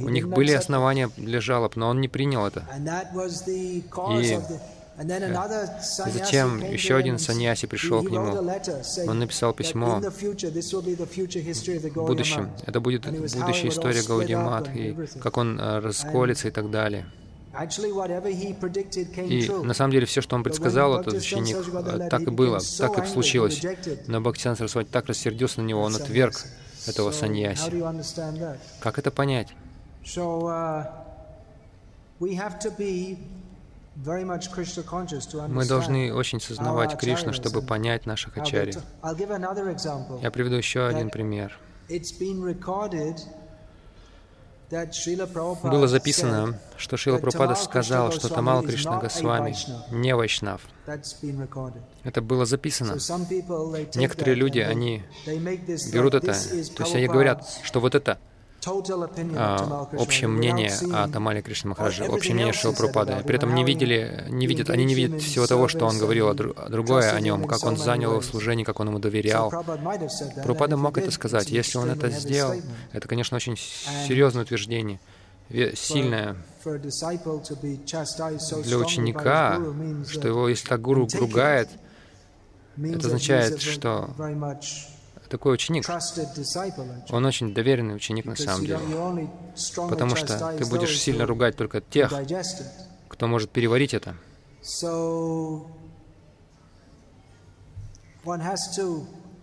У 0.00 0.08
них 0.08 0.28
были 0.28 0.52
основания 0.52 1.10
для 1.16 1.40
жалоб, 1.40 1.76
но 1.76 1.88
он 1.88 2.00
не 2.00 2.08
принял 2.08 2.46
это. 2.46 2.64
И 4.98 6.10
затем 6.10 6.64
еще 6.64 6.96
один 6.96 7.18
саньяси 7.18 7.66
пришел 7.66 8.02
к 8.02 8.10
нему. 8.10 8.32
Он 9.06 9.18
написал 9.18 9.52
письмо 9.52 10.00
в 10.00 10.10
будущем. 12.06 12.50
Это 12.66 12.80
будет 12.80 13.06
будущая 13.06 13.68
история 13.70 14.02
Гаудиматхи, 14.02 14.96
как 15.20 15.36
он 15.36 15.60
э, 15.60 15.80
расколется 15.80 16.48
и 16.48 16.50
так 16.50 16.70
далее. 16.70 17.06
И 19.16 19.50
на 19.62 19.74
самом 19.74 19.92
деле 19.92 20.06
все, 20.06 20.20
что 20.20 20.36
он 20.36 20.42
предсказал, 20.42 21.00
этот 21.00 21.14
ученик, 21.14 21.56
э, 21.56 22.08
так 22.10 22.22
и 22.22 22.30
было, 22.30 22.60
так 22.78 23.04
и 23.04 23.06
случилось. 23.06 23.62
Но 24.06 24.20
Бхактисан 24.20 24.56
Сарасвати 24.56 24.88
так 24.90 25.06
рассердился 25.06 25.60
на 25.60 25.66
него, 25.66 25.82
он 25.82 25.94
отверг 25.96 26.42
этого 26.86 27.12
саньяси. 27.12 27.70
Как 28.80 28.98
это 28.98 29.10
понять? 29.10 29.48
Мы 35.48 35.66
должны 35.66 36.14
очень 36.14 36.40
сознавать 36.40 36.98
Кришну, 36.98 37.32
чтобы 37.32 37.62
понять 37.62 38.06
наших 38.06 38.36
ачарьи. 38.36 38.74
Я 40.22 40.30
приведу 40.30 40.56
еще 40.56 40.86
один 40.86 41.10
пример. 41.10 41.58
Было 45.62 45.86
записано, 45.86 46.58
что 46.76 46.96
Шила 46.96 47.18
Прабхупада 47.18 47.54
сказал, 47.54 48.10
что 48.10 48.28
Тамал 48.28 48.62
Кришна 48.62 48.98
Госвами 48.98 49.54
не 49.92 50.14
Вайшнав. 50.14 50.60
Это 52.02 52.20
было 52.20 52.44
записано. 52.46 52.96
Некоторые 53.94 54.34
люди, 54.34 54.58
они 54.58 55.04
берут 55.92 56.14
это, 56.14 56.32
то 56.32 56.82
есть 56.82 56.94
они 56.94 57.06
говорят, 57.06 57.46
что 57.62 57.78
вот 57.80 57.94
это 57.94 58.18
а, 59.36 59.88
общее 59.96 60.28
мнение 60.28 60.72
о 60.92 61.08
Тамале 61.08 61.42
Кришна 61.42 61.70
Махараджи, 61.70 62.04
общее 62.04 62.34
мнение 62.34 62.52
Шилпрупады. 62.52 63.16
При 63.24 63.36
этом 63.36 63.54
не 63.54 63.64
видели, 63.64 64.24
не 64.28 64.46
видят, 64.46 64.70
они 64.70 64.84
не 64.84 64.94
видят 64.94 65.22
всего 65.22 65.46
того, 65.46 65.68
что 65.68 65.86
он 65.86 65.98
говорил, 65.98 66.28
а 66.28 66.34
другое 66.34 67.12
о 67.12 67.20
нем, 67.20 67.44
как 67.46 67.64
он 67.64 67.76
занял 67.76 68.12
его 68.12 68.22
служение, 68.22 68.64
как 68.64 68.80
он 68.80 68.88
ему 68.88 68.98
доверял. 68.98 69.50
Прабхупада 69.50 70.76
мог 70.76 70.98
это 70.98 71.10
сказать. 71.10 71.50
Если 71.50 71.78
он 71.78 71.90
это 71.90 72.10
сделал, 72.10 72.54
это, 72.92 73.08
конечно, 73.08 73.36
очень 73.36 73.56
серьезное 73.56 74.42
утверждение, 74.42 74.98
сильное 75.74 76.36
для 78.64 78.78
ученика, 78.78 79.60
что 80.08 80.28
его, 80.28 80.48
если 80.48 80.68
так 80.68 80.80
гуру 80.80 81.06
ругает, 81.14 81.68
это 82.76 83.06
означает, 83.06 83.60
что 83.60 84.10
такой 85.28 85.54
ученик, 85.54 85.84
он 87.10 87.24
очень 87.24 87.54
доверенный 87.54 87.96
ученик 87.96 88.24
на 88.24 88.36
самом 88.36 88.64
деле, 88.64 88.80
потому 89.88 90.16
что 90.16 90.54
ты 90.58 90.66
будешь 90.66 90.98
сильно 91.00 91.26
ругать 91.26 91.56
только 91.56 91.80
тех, 91.80 92.12
кто 93.08 93.26
может 93.26 93.50
переварить 93.50 93.94
это. 93.94 94.16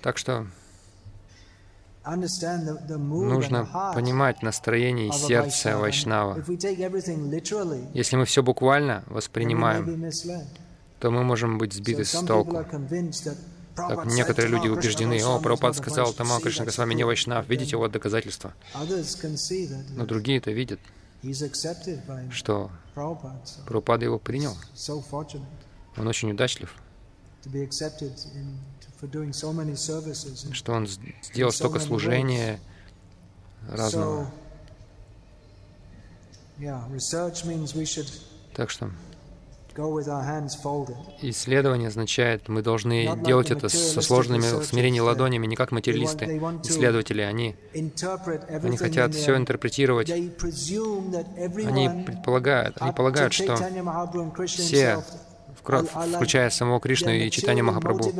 Так 0.01 0.17
что 0.17 0.47
нужно 2.05 3.91
понимать 3.95 4.41
настроение 4.43 5.07
и 5.07 5.11
сердце 5.11 5.77
Вайшнава. 5.77 6.43
Если 7.93 8.15
мы 8.17 8.25
все 8.25 8.43
буквально 8.43 9.03
воспринимаем, 9.07 10.11
то 10.99 11.11
мы 11.11 11.23
можем 11.23 11.57
быть 11.57 11.73
сбиты 11.73 12.03
с 12.03 12.11
толку. 12.23 12.65
Так 13.75 14.05
некоторые 14.05 14.51
люди 14.51 14.67
убеждены, 14.67 15.21
о, 15.23 15.39
Прабхупад 15.39 15.75
сказал, 15.75 16.13
Тамал 16.13 16.39
Кришна 16.39 16.69
с 16.69 16.77
вами 16.77 16.93
не 16.93 17.03
вайшнав, 17.03 17.47
видите, 17.47 17.75
вот 17.75 17.91
доказательства. 17.91 18.53
Но 19.95 20.05
другие 20.05 20.37
это 20.37 20.51
видят, 20.51 20.79
что 22.31 22.69
Прабхупада 22.93 24.05
его 24.05 24.19
принял. 24.19 24.55
Он 25.97 26.07
очень 26.07 26.31
удачлив, 26.31 26.73
что 30.51 30.73
он 30.73 30.87
сделал 30.87 31.51
столько 31.51 31.79
служения 31.79 32.59
разного. 33.69 34.31
Так 38.55 38.69
что 38.69 38.91
Исследование 41.21 41.87
означает, 41.87 42.47
мы 42.47 42.61
должны 42.61 43.17
делать 43.23 43.51
это 43.51 43.69
со 43.69 44.01
сложными 44.01 44.61
в 44.61 44.63
смирении 44.65 44.99
ладонями, 44.99 45.47
не 45.47 45.55
как 45.55 45.71
материалисты, 45.71 46.25
исследователи. 46.63 47.21
Они, 47.21 47.55
они 47.73 48.77
хотят 48.77 49.13
все 49.13 49.35
интерпретировать. 49.35 50.09
Они 50.09 50.29
предполагают, 52.05 52.77
они 52.79 52.91
полагают, 52.91 53.33
что 53.33 53.57
все 54.47 55.03
включая 55.63 56.49
самого 56.49 56.79
Кришну 56.79 57.11
и 57.11 57.29
читание 57.31 57.63
Махапрабху. 57.63 58.13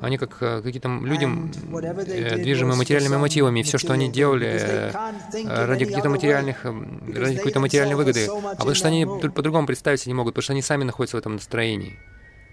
Они 0.00 0.18
как 0.18 0.36
э, 0.40 0.62
какие-то 0.62 0.88
людям 0.88 1.52
э, 1.72 2.36
движимы 2.36 2.76
материальными 2.76 3.16
мотивами, 3.16 3.60
и 3.60 3.62
все, 3.62 3.78
что 3.78 3.92
они 3.92 4.10
делали 4.10 4.48
э, 4.48 5.66
ради 5.66 5.84
каких-то 5.84 6.08
материальных, 6.08 6.64
ради 6.64 7.36
какой-то 7.36 7.60
материальной 7.60 7.94
выгоды. 7.94 8.26
А 8.26 8.56
потому 8.56 8.74
что 8.74 8.88
они 8.88 9.06
по-другому 9.06 9.66
представить 9.66 10.00
себе 10.00 10.10
не 10.10 10.16
могут, 10.16 10.34
потому 10.34 10.42
что 10.42 10.52
они 10.52 10.62
сами 10.62 10.84
находятся 10.84 11.16
в 11.16 11.20
этом 11.20 11.34
настроении. 11.34 11.98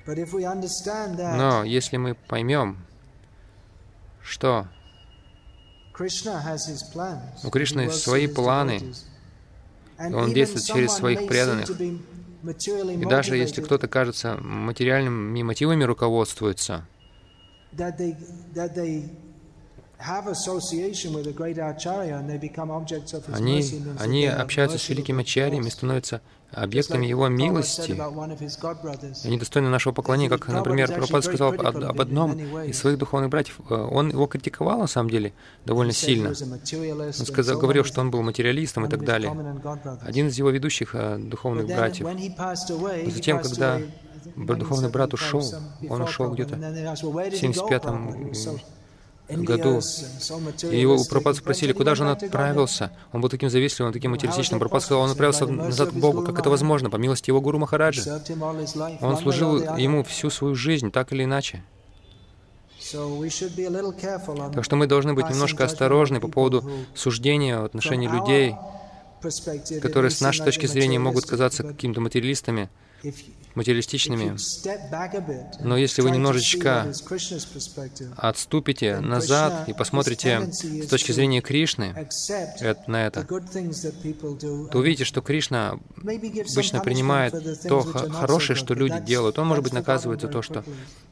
Но 0.06 1.64
если 1.64 1.98
мы 1.98 2.14
поймем, 2.14 2.78
что 4.22 4.68
у 7.44 7.50
Кришны 7.50 7.90
свои 7.92 8.28
планы, 8.28 8.82
он 9.98 10.34
действует 10.34 10.66
через 10.66 10.94
своих 10.94 11.28
преданных, 11.28 11.70
и 12.44 13.06
даже 13.06 13.38
если 13.38 13.62
кто-то, 13.62 13.88
кажется, 13.88 14.38
материальными 14.42 15.42
мотивами 15.44 15.84
руководствуется, 15.84 16.88
они, 23.32 23.64
они 24.00 24.26
общаются 24.26 24.78
с 24.78 24.90
великими 24.90 25.22
ачарьями 25.22 25.68
и 25.68 25.70
становятся 25.70 26.22
объектами 26.52 27.06
Его 27.06 27.28
милости. 27.28 27.98
Они 29.26 29.38
достойны 29.38 29.70
нашего 29.70 29.94
поклонения, 29.94 30.30
как, 30.30 30.48
например, 30.48 30.88
Прабхупада 30.88 31.26
сказал 31.26 31.54
об, 31.54 32.02
одном 32.02 32.38
из 32.64 32.78
своих 32.78 32.98
духовных 32.98 33.30
братьев. 33.30 33.60
Э, 33.70 33.76
он 33.76 34.10
его 34.10 34.28
критиковал, 34.28 34.80
на 34.80 34.88
самом 34.88 35.10
деле, 35.10 35.34
довольно 35.66 35.94
сильно. 35.94 36.30
Он 36.30 37.26
сказал, 37.26 37.60
говорил, 37.60 37.84
что 37.84 38.02
он 38.02 38.12
был 38.12 38.22
материалистом 38.22 38.86
и 38.86 38.90
так 38.90 39.04
далее. 39.04 39.32
Один 40.02 40.28
из 40.28 40.38
его 40.38 40.50
ведущих 40.50 40.92
э, 40.94 41.18
духовных 41.18 41.68
братьев. 41.68 42.08
Затем, 43.14 43.40
когда 43.40 43.80
духовный 44.36 44.90
брат 44.90 45.14
ушел, 45.14 45.44
он 45.90 46.02
ушел 46.02 46.32
где-то 46.32 46.56
в 46.56 47.36
75 47.36 47.84
году. 49.30 49.82
И 50.70 50.80
его 50.80 50.96
у 50.96 51.00
спросили, 51.00 51.72
куда 51.74 51.96
же 51.96 52.04
он 52.04 52.10
отправился. 52.10 52.92
Он 53.12 53.22
был 53.22 53.30
таким 53.30 53.50
завистливым, 53.50 53.94
таким 53.94 54.12
материалистичным. 54.12 54.60
Прабхупада 54.60 54.86
сказал, 54.86 55.04
он 55.04 55.12
отправился 55.12 55.48
назад 55.48 55.90
к 55.90 55.94
Богу. 55.94 56.24
Как 56.24 56.40
это 56.40 56.50
возможно? 56.50 56.90
По 56.90 56.98
милости 56.98 57.30
его 57.30 57.42
Гуру 57.42 57.60
Махараджа. 57.60 58.22
Он 59.02 59.18
служил 59.18 59.78
ему 59.78 60.04
всю 60.04 60.30
свою 60.30 60.56
жизнь, 60.56 60.92
так 60.92 61.12
или 61.14 61.24
иначе. 61.24 61.64
Так 64.54 64.64
что 64.64 64.76
мы 64.76 64.88
должны 64.88 65.14
быть 65.14 65.30
немножко 65.30 65.64
осторожны 65.64 66.20
по 66.20 66.28
поводу 66.28 66.70
суждения 66.94 67.60
в 67.60 67.66
отношении 67.66 68.08
людей, 68.08 68.56
которые 69.82 70.12
с 70.12 70.20
нашей 70.20 70.44
точки 70.44 70.66
зрения 70.66 71.00
могут 71.00 71.26
казаться 71.26 71.64
какими-то 71.64 72.02
материалистами, 72.02 72.70
материалистичными. 73.56 74.36
Но 75.62 75.78
если 75.78 76.02
вы 76.02 76.12
немножечко 76.12 76.92
отступите 78.18 79.00
назад 79.00 79.70
и 79.70 79.74
посмотрите 79.74 80.50
с 80.52 80.88
точки 80.88 81.12
зрения 81.12 81.42
Кришны 81.42 81.94
на 82.88 83.06
это, 83.06 83.24
то 83.24 84.78
увидите, 84.80 85.06
что 85.06 85.22
Кришна 85.22 85.80
обычно 85.98 86.80
принимает 86.82 87.34
то 87.68 87.82
хорошее, 87.82 88.58
что 88.58 88.74
люди 88.74 89.00
делают. 89.00 89.40
Он, 89.40 89.48
может 89.48 89.64
быть, 89.64 89.74
наказывает 89.74 90.22
за 90.22 90.28
то, 90.28 90.42
что 90.42 90.64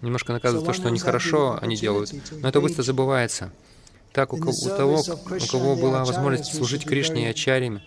немножко 0.02 0.34
наказывает 0.34 0.66
то, 0.66 0.74
что 0.74 0.90
нехорошо 0.90 1.60
они 1.62 1.76
делают. 1.76 2.14
Но 2.32 2.50
это 2.50 2.62
быстро 2.62 2.84
забывается. 2.84 3.52
Так, 4.14 4.34
у, 4.34 4.38
у 4.38 4.54
того, 4.68 5.02
у 5.02 5.48
кого 5.48 5.76
была 5.78 6.04
возможность 6.04 6.54
служить 6.54 6.86
Кришне 6.86 7.28
и 7.28 7.30
Ачарьями, 7.30 7.82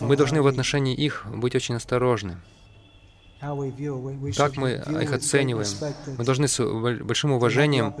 мы 0.00 0.16
должны 0.16 0.40
в 0.40 0.46
отношении 0.46 0.94
их 0.94 1.26
быть 1.26 1.56
очень 1.56 1.74
осторожны. 1.74 2.40
Как 3.40 4.56
мы 4.56 4.72
их 5.02 5.12
оцениваем? 5.12 5.68
Мы 6.18 6.24
должны 6.24 6.48
с 6.48 6.62
большим 7.02 7.32
уважением 7.32 7.94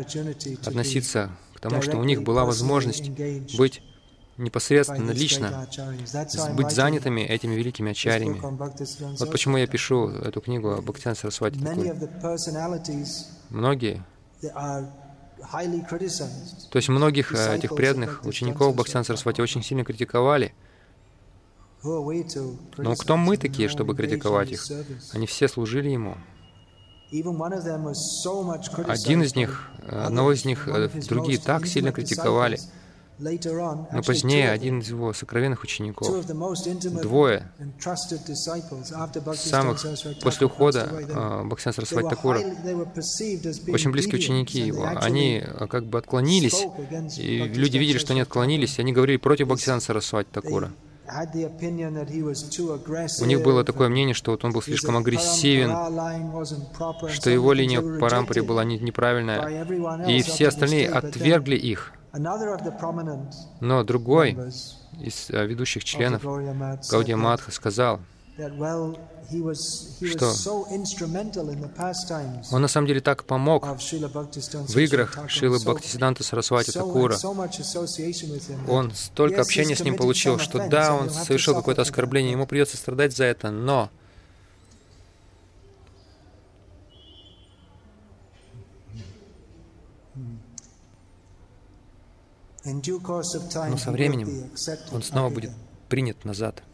относиться 0.64 1.30
к 1.54 1.60
тому, 1.60 1.82
что 1.82 1.98
у 1.98 2.04
них 2.04 2.22
была 2.22 2.44
возможность 2.44 3.10
быть 3.56 3.82
непосредственно, 4.38 5.12
лично, 5.12 5.66
быть 6.54 6.70
занятыми 6.70 7.22
этими 7.22 7.54
великими 7.54 7.92
ачарьями. 7.92 8.40
Вот 9.18 9.30
почему 9.30 9.56
я 9.56 9.66
пишу 9.66 10.08
эту 10.08 10.40
книгу 10.40 10.70
о 10.72 10.82
Бхактиан 10.82 11.16
Сарасвати 11.16 11.58
Многие 13.50 14.02
то 16.70 16.76
есть 16.76 16.88
многих 16.88 17.32
э, 17.34 17.56
этих 17.56 17.74
преданных 17.74 18.24
учеников 18.24 18.74
Бхактиан 18.74 19.04
Сарасвати 19.04 19.40
очень 19.40 19.62
сильно 19.62 19.84
критиковали. 19.84 20.54
Но 22.78 22.94
кто 22.96 23.16
мы 23.16 23.36
такие, 23.36 23.68
чтобы 23.68 23.94
критиковать 23.94 24.50
их? 24.50 24.64
Они 25.12 25.26
все 25.26 25.48
служили 25.48 25.88
Ему. 25.90 26.16
Один 28.88 29.22
из 29.22 29.36
них, 29.36 29.70
одного 29.88 30.32
из 30.32 30.44
них 30.44 30.66
э, 30.66 30.88
другие 31.08 31.38
так 31.38 31.66
сильно 31.66 31.92
критиковали. 31.92 32.58
Но 33.18 34.02
позднее 34.04 34.50
один 34.50 34.80
из 34.80 34.90
его 34.90 35.14
сокровенных 35.14 35.62
учеников, 35.62 36.26
двое 37.02 37.50
самых 39.36 39.82
после 40.22 40.46
ухода 40.46 40.88
э, 40.92 41.44
Бхактина 41.44 41.72
Сарасвати 41.72 42.10
Такура, 42.10 42.40
очень 43.72 43.90
близкие 43.90 44.16
ученики 44.16 44.60
его, 44.60 44.86
они 44.96 45.42
э, 45.42 45.66
как 45.66 45.86
бы 45.86 45.98
отклонились, 45.98 46.66
и 47.16 47.38
люди 47.38 47.78
видели, 47.78 47.96
что 47.96 48.12
они 48.12 48.20
отклонились, 48.20 48.78
и 48.78 48.82
они 48.82 48.92
говорили 48.92 49.16
против 49.16 49.48
Бхактина 49.48 49.80
Сарасвати 49.80 50.28
Такура. 50.30 50.72
У 53.20 53.24
них 53.24 53.42
было 53.42 53.64
такое 53.64 53.88
мнение, 53.88 54.14
что 54.14 54.32
вот 54.32 54.44
он 54.44 54.52
был 54.52 54.62
слишком 54.62 54.96
агрессивен, 54.96 55.70
что 57.10 57.30
его 57.30 57.52
линия 57.52 57.80
по 57.98 58.08
рампоре 58.08 58.42
была 58.42 58.64
неправильная, 58.64 60.06
и 60.06 60.22
все 60.22 60.48
остальные 60.48 60.88
отвергли 60.88 61.56
их. 61.56 61.92
Но 63.60 63.84
другой 63.84 64.38
из 64.98 65.28
э, 65.28 65.46
ведущих 65.46 65.84
членов 65.84 66.24
Гаудия 66.90 67.16
Мадха 67.16 67.50
сказал, 67.50 68.00
что 68.36 68.94
он 72.52 72.62
на 72.62 72.68
самом 72.68 72.86
деле 72.86 73.00
так 73.00 73.24
помог 73.24 73.66
в 73.66 74.78
играх 74.78 75.18
Шилы 75.28 75.58
Бхактисиданта 75.58 76.22
Сарасвати 76.22 76.70
Такура. 76.70 77.16
Он 78.68 78.92
столько 78.94 79.40
общения 79.40 79.74
с 79.74 79.80
ним 79.80 79.96
получил, 79.96 80.38
что 80.38 80.68
да, 80.68 80.94
он 80.94 81.10
совершил 81.10 81.54
какое-то 81.54 81.82
оскорбление, 81.82 82.32
ему 82.32 82.46
придется 82.46 82.76
страдать 82.76 83.16
за 83.16 83.24
это, 83.24 83.50
но 83.50 83.90
Но 92.64 93.78
со 93.78 93.92
временем 93.92 94.50
он 94.90 95.02
снова 95.02 95.30
будет 95.30 95.52
принят 95.88 96.24
назад. 96.24 96.64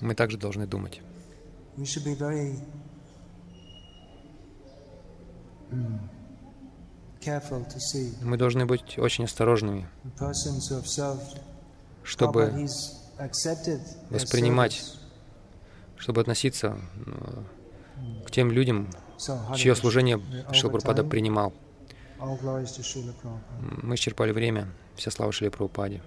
Мы 0.00 0.14
также 0.14 0.38
должны 0.38 0.66
думать. 0.66 1.00
Мы 8.22 8.36
должны 8.36 8.66
быть 8.66 8.98
очень 8.98 9.24
осторожными, 9.24 9.88
чтобы 12.02 12.68
воспринимать, 14.10 14.84
чтобы 15.96 16.20
относиться 16.20 16.78
э, 17.06 17.44
к 18.26 18.30
тем 18.30 18.50
людям, 18.50 18.88
чье 19.56 19.74
служение 19.76 20.20
Шилпрапада 20.52 21.04
принимал. 21.04 21.52
Мы 23.82 23.94
исчерпали 23.94 24.32
время. 24.32 24.68
Вся 24.96 25.10
слава 25.10 25.32
Шри 25.32 25.48
Прабхупаде. 25.48 26.02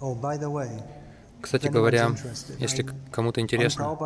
Oh, 0.00 0.16
Кстати 1.42 1.66
говоря, 1.66 2.10
если 2.58 2.86
кому-то 3.10 3.40
интересно, 3.40 3.96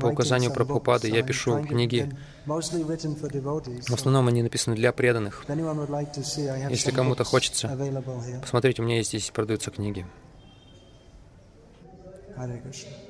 по 0.00 0.06
указанию 0.06 0.52
Прабхупады 0.52 1.08
я 1.08 1.22
пишу 1.22 1.62
книги. 1.64 2.10
В 2.46 3.94
основном 3.94 4.28
они 4.28 4.42
написаны 4.42 4.76
для 4.76 4.92
преданных. 4.92 5.44
Если 5.48 6.90
кому-то 6.90 7.24
хочется, 7.24 7.70
посмотрите, 8.40 8.82
у 8.82 8.84
меня 8.84 9.02
здесь 9.02 9.30
продаются 9.30 9.70
книги. 9.70 10.06
Hare 12.36 12.62
Krishna. 12.62 13.01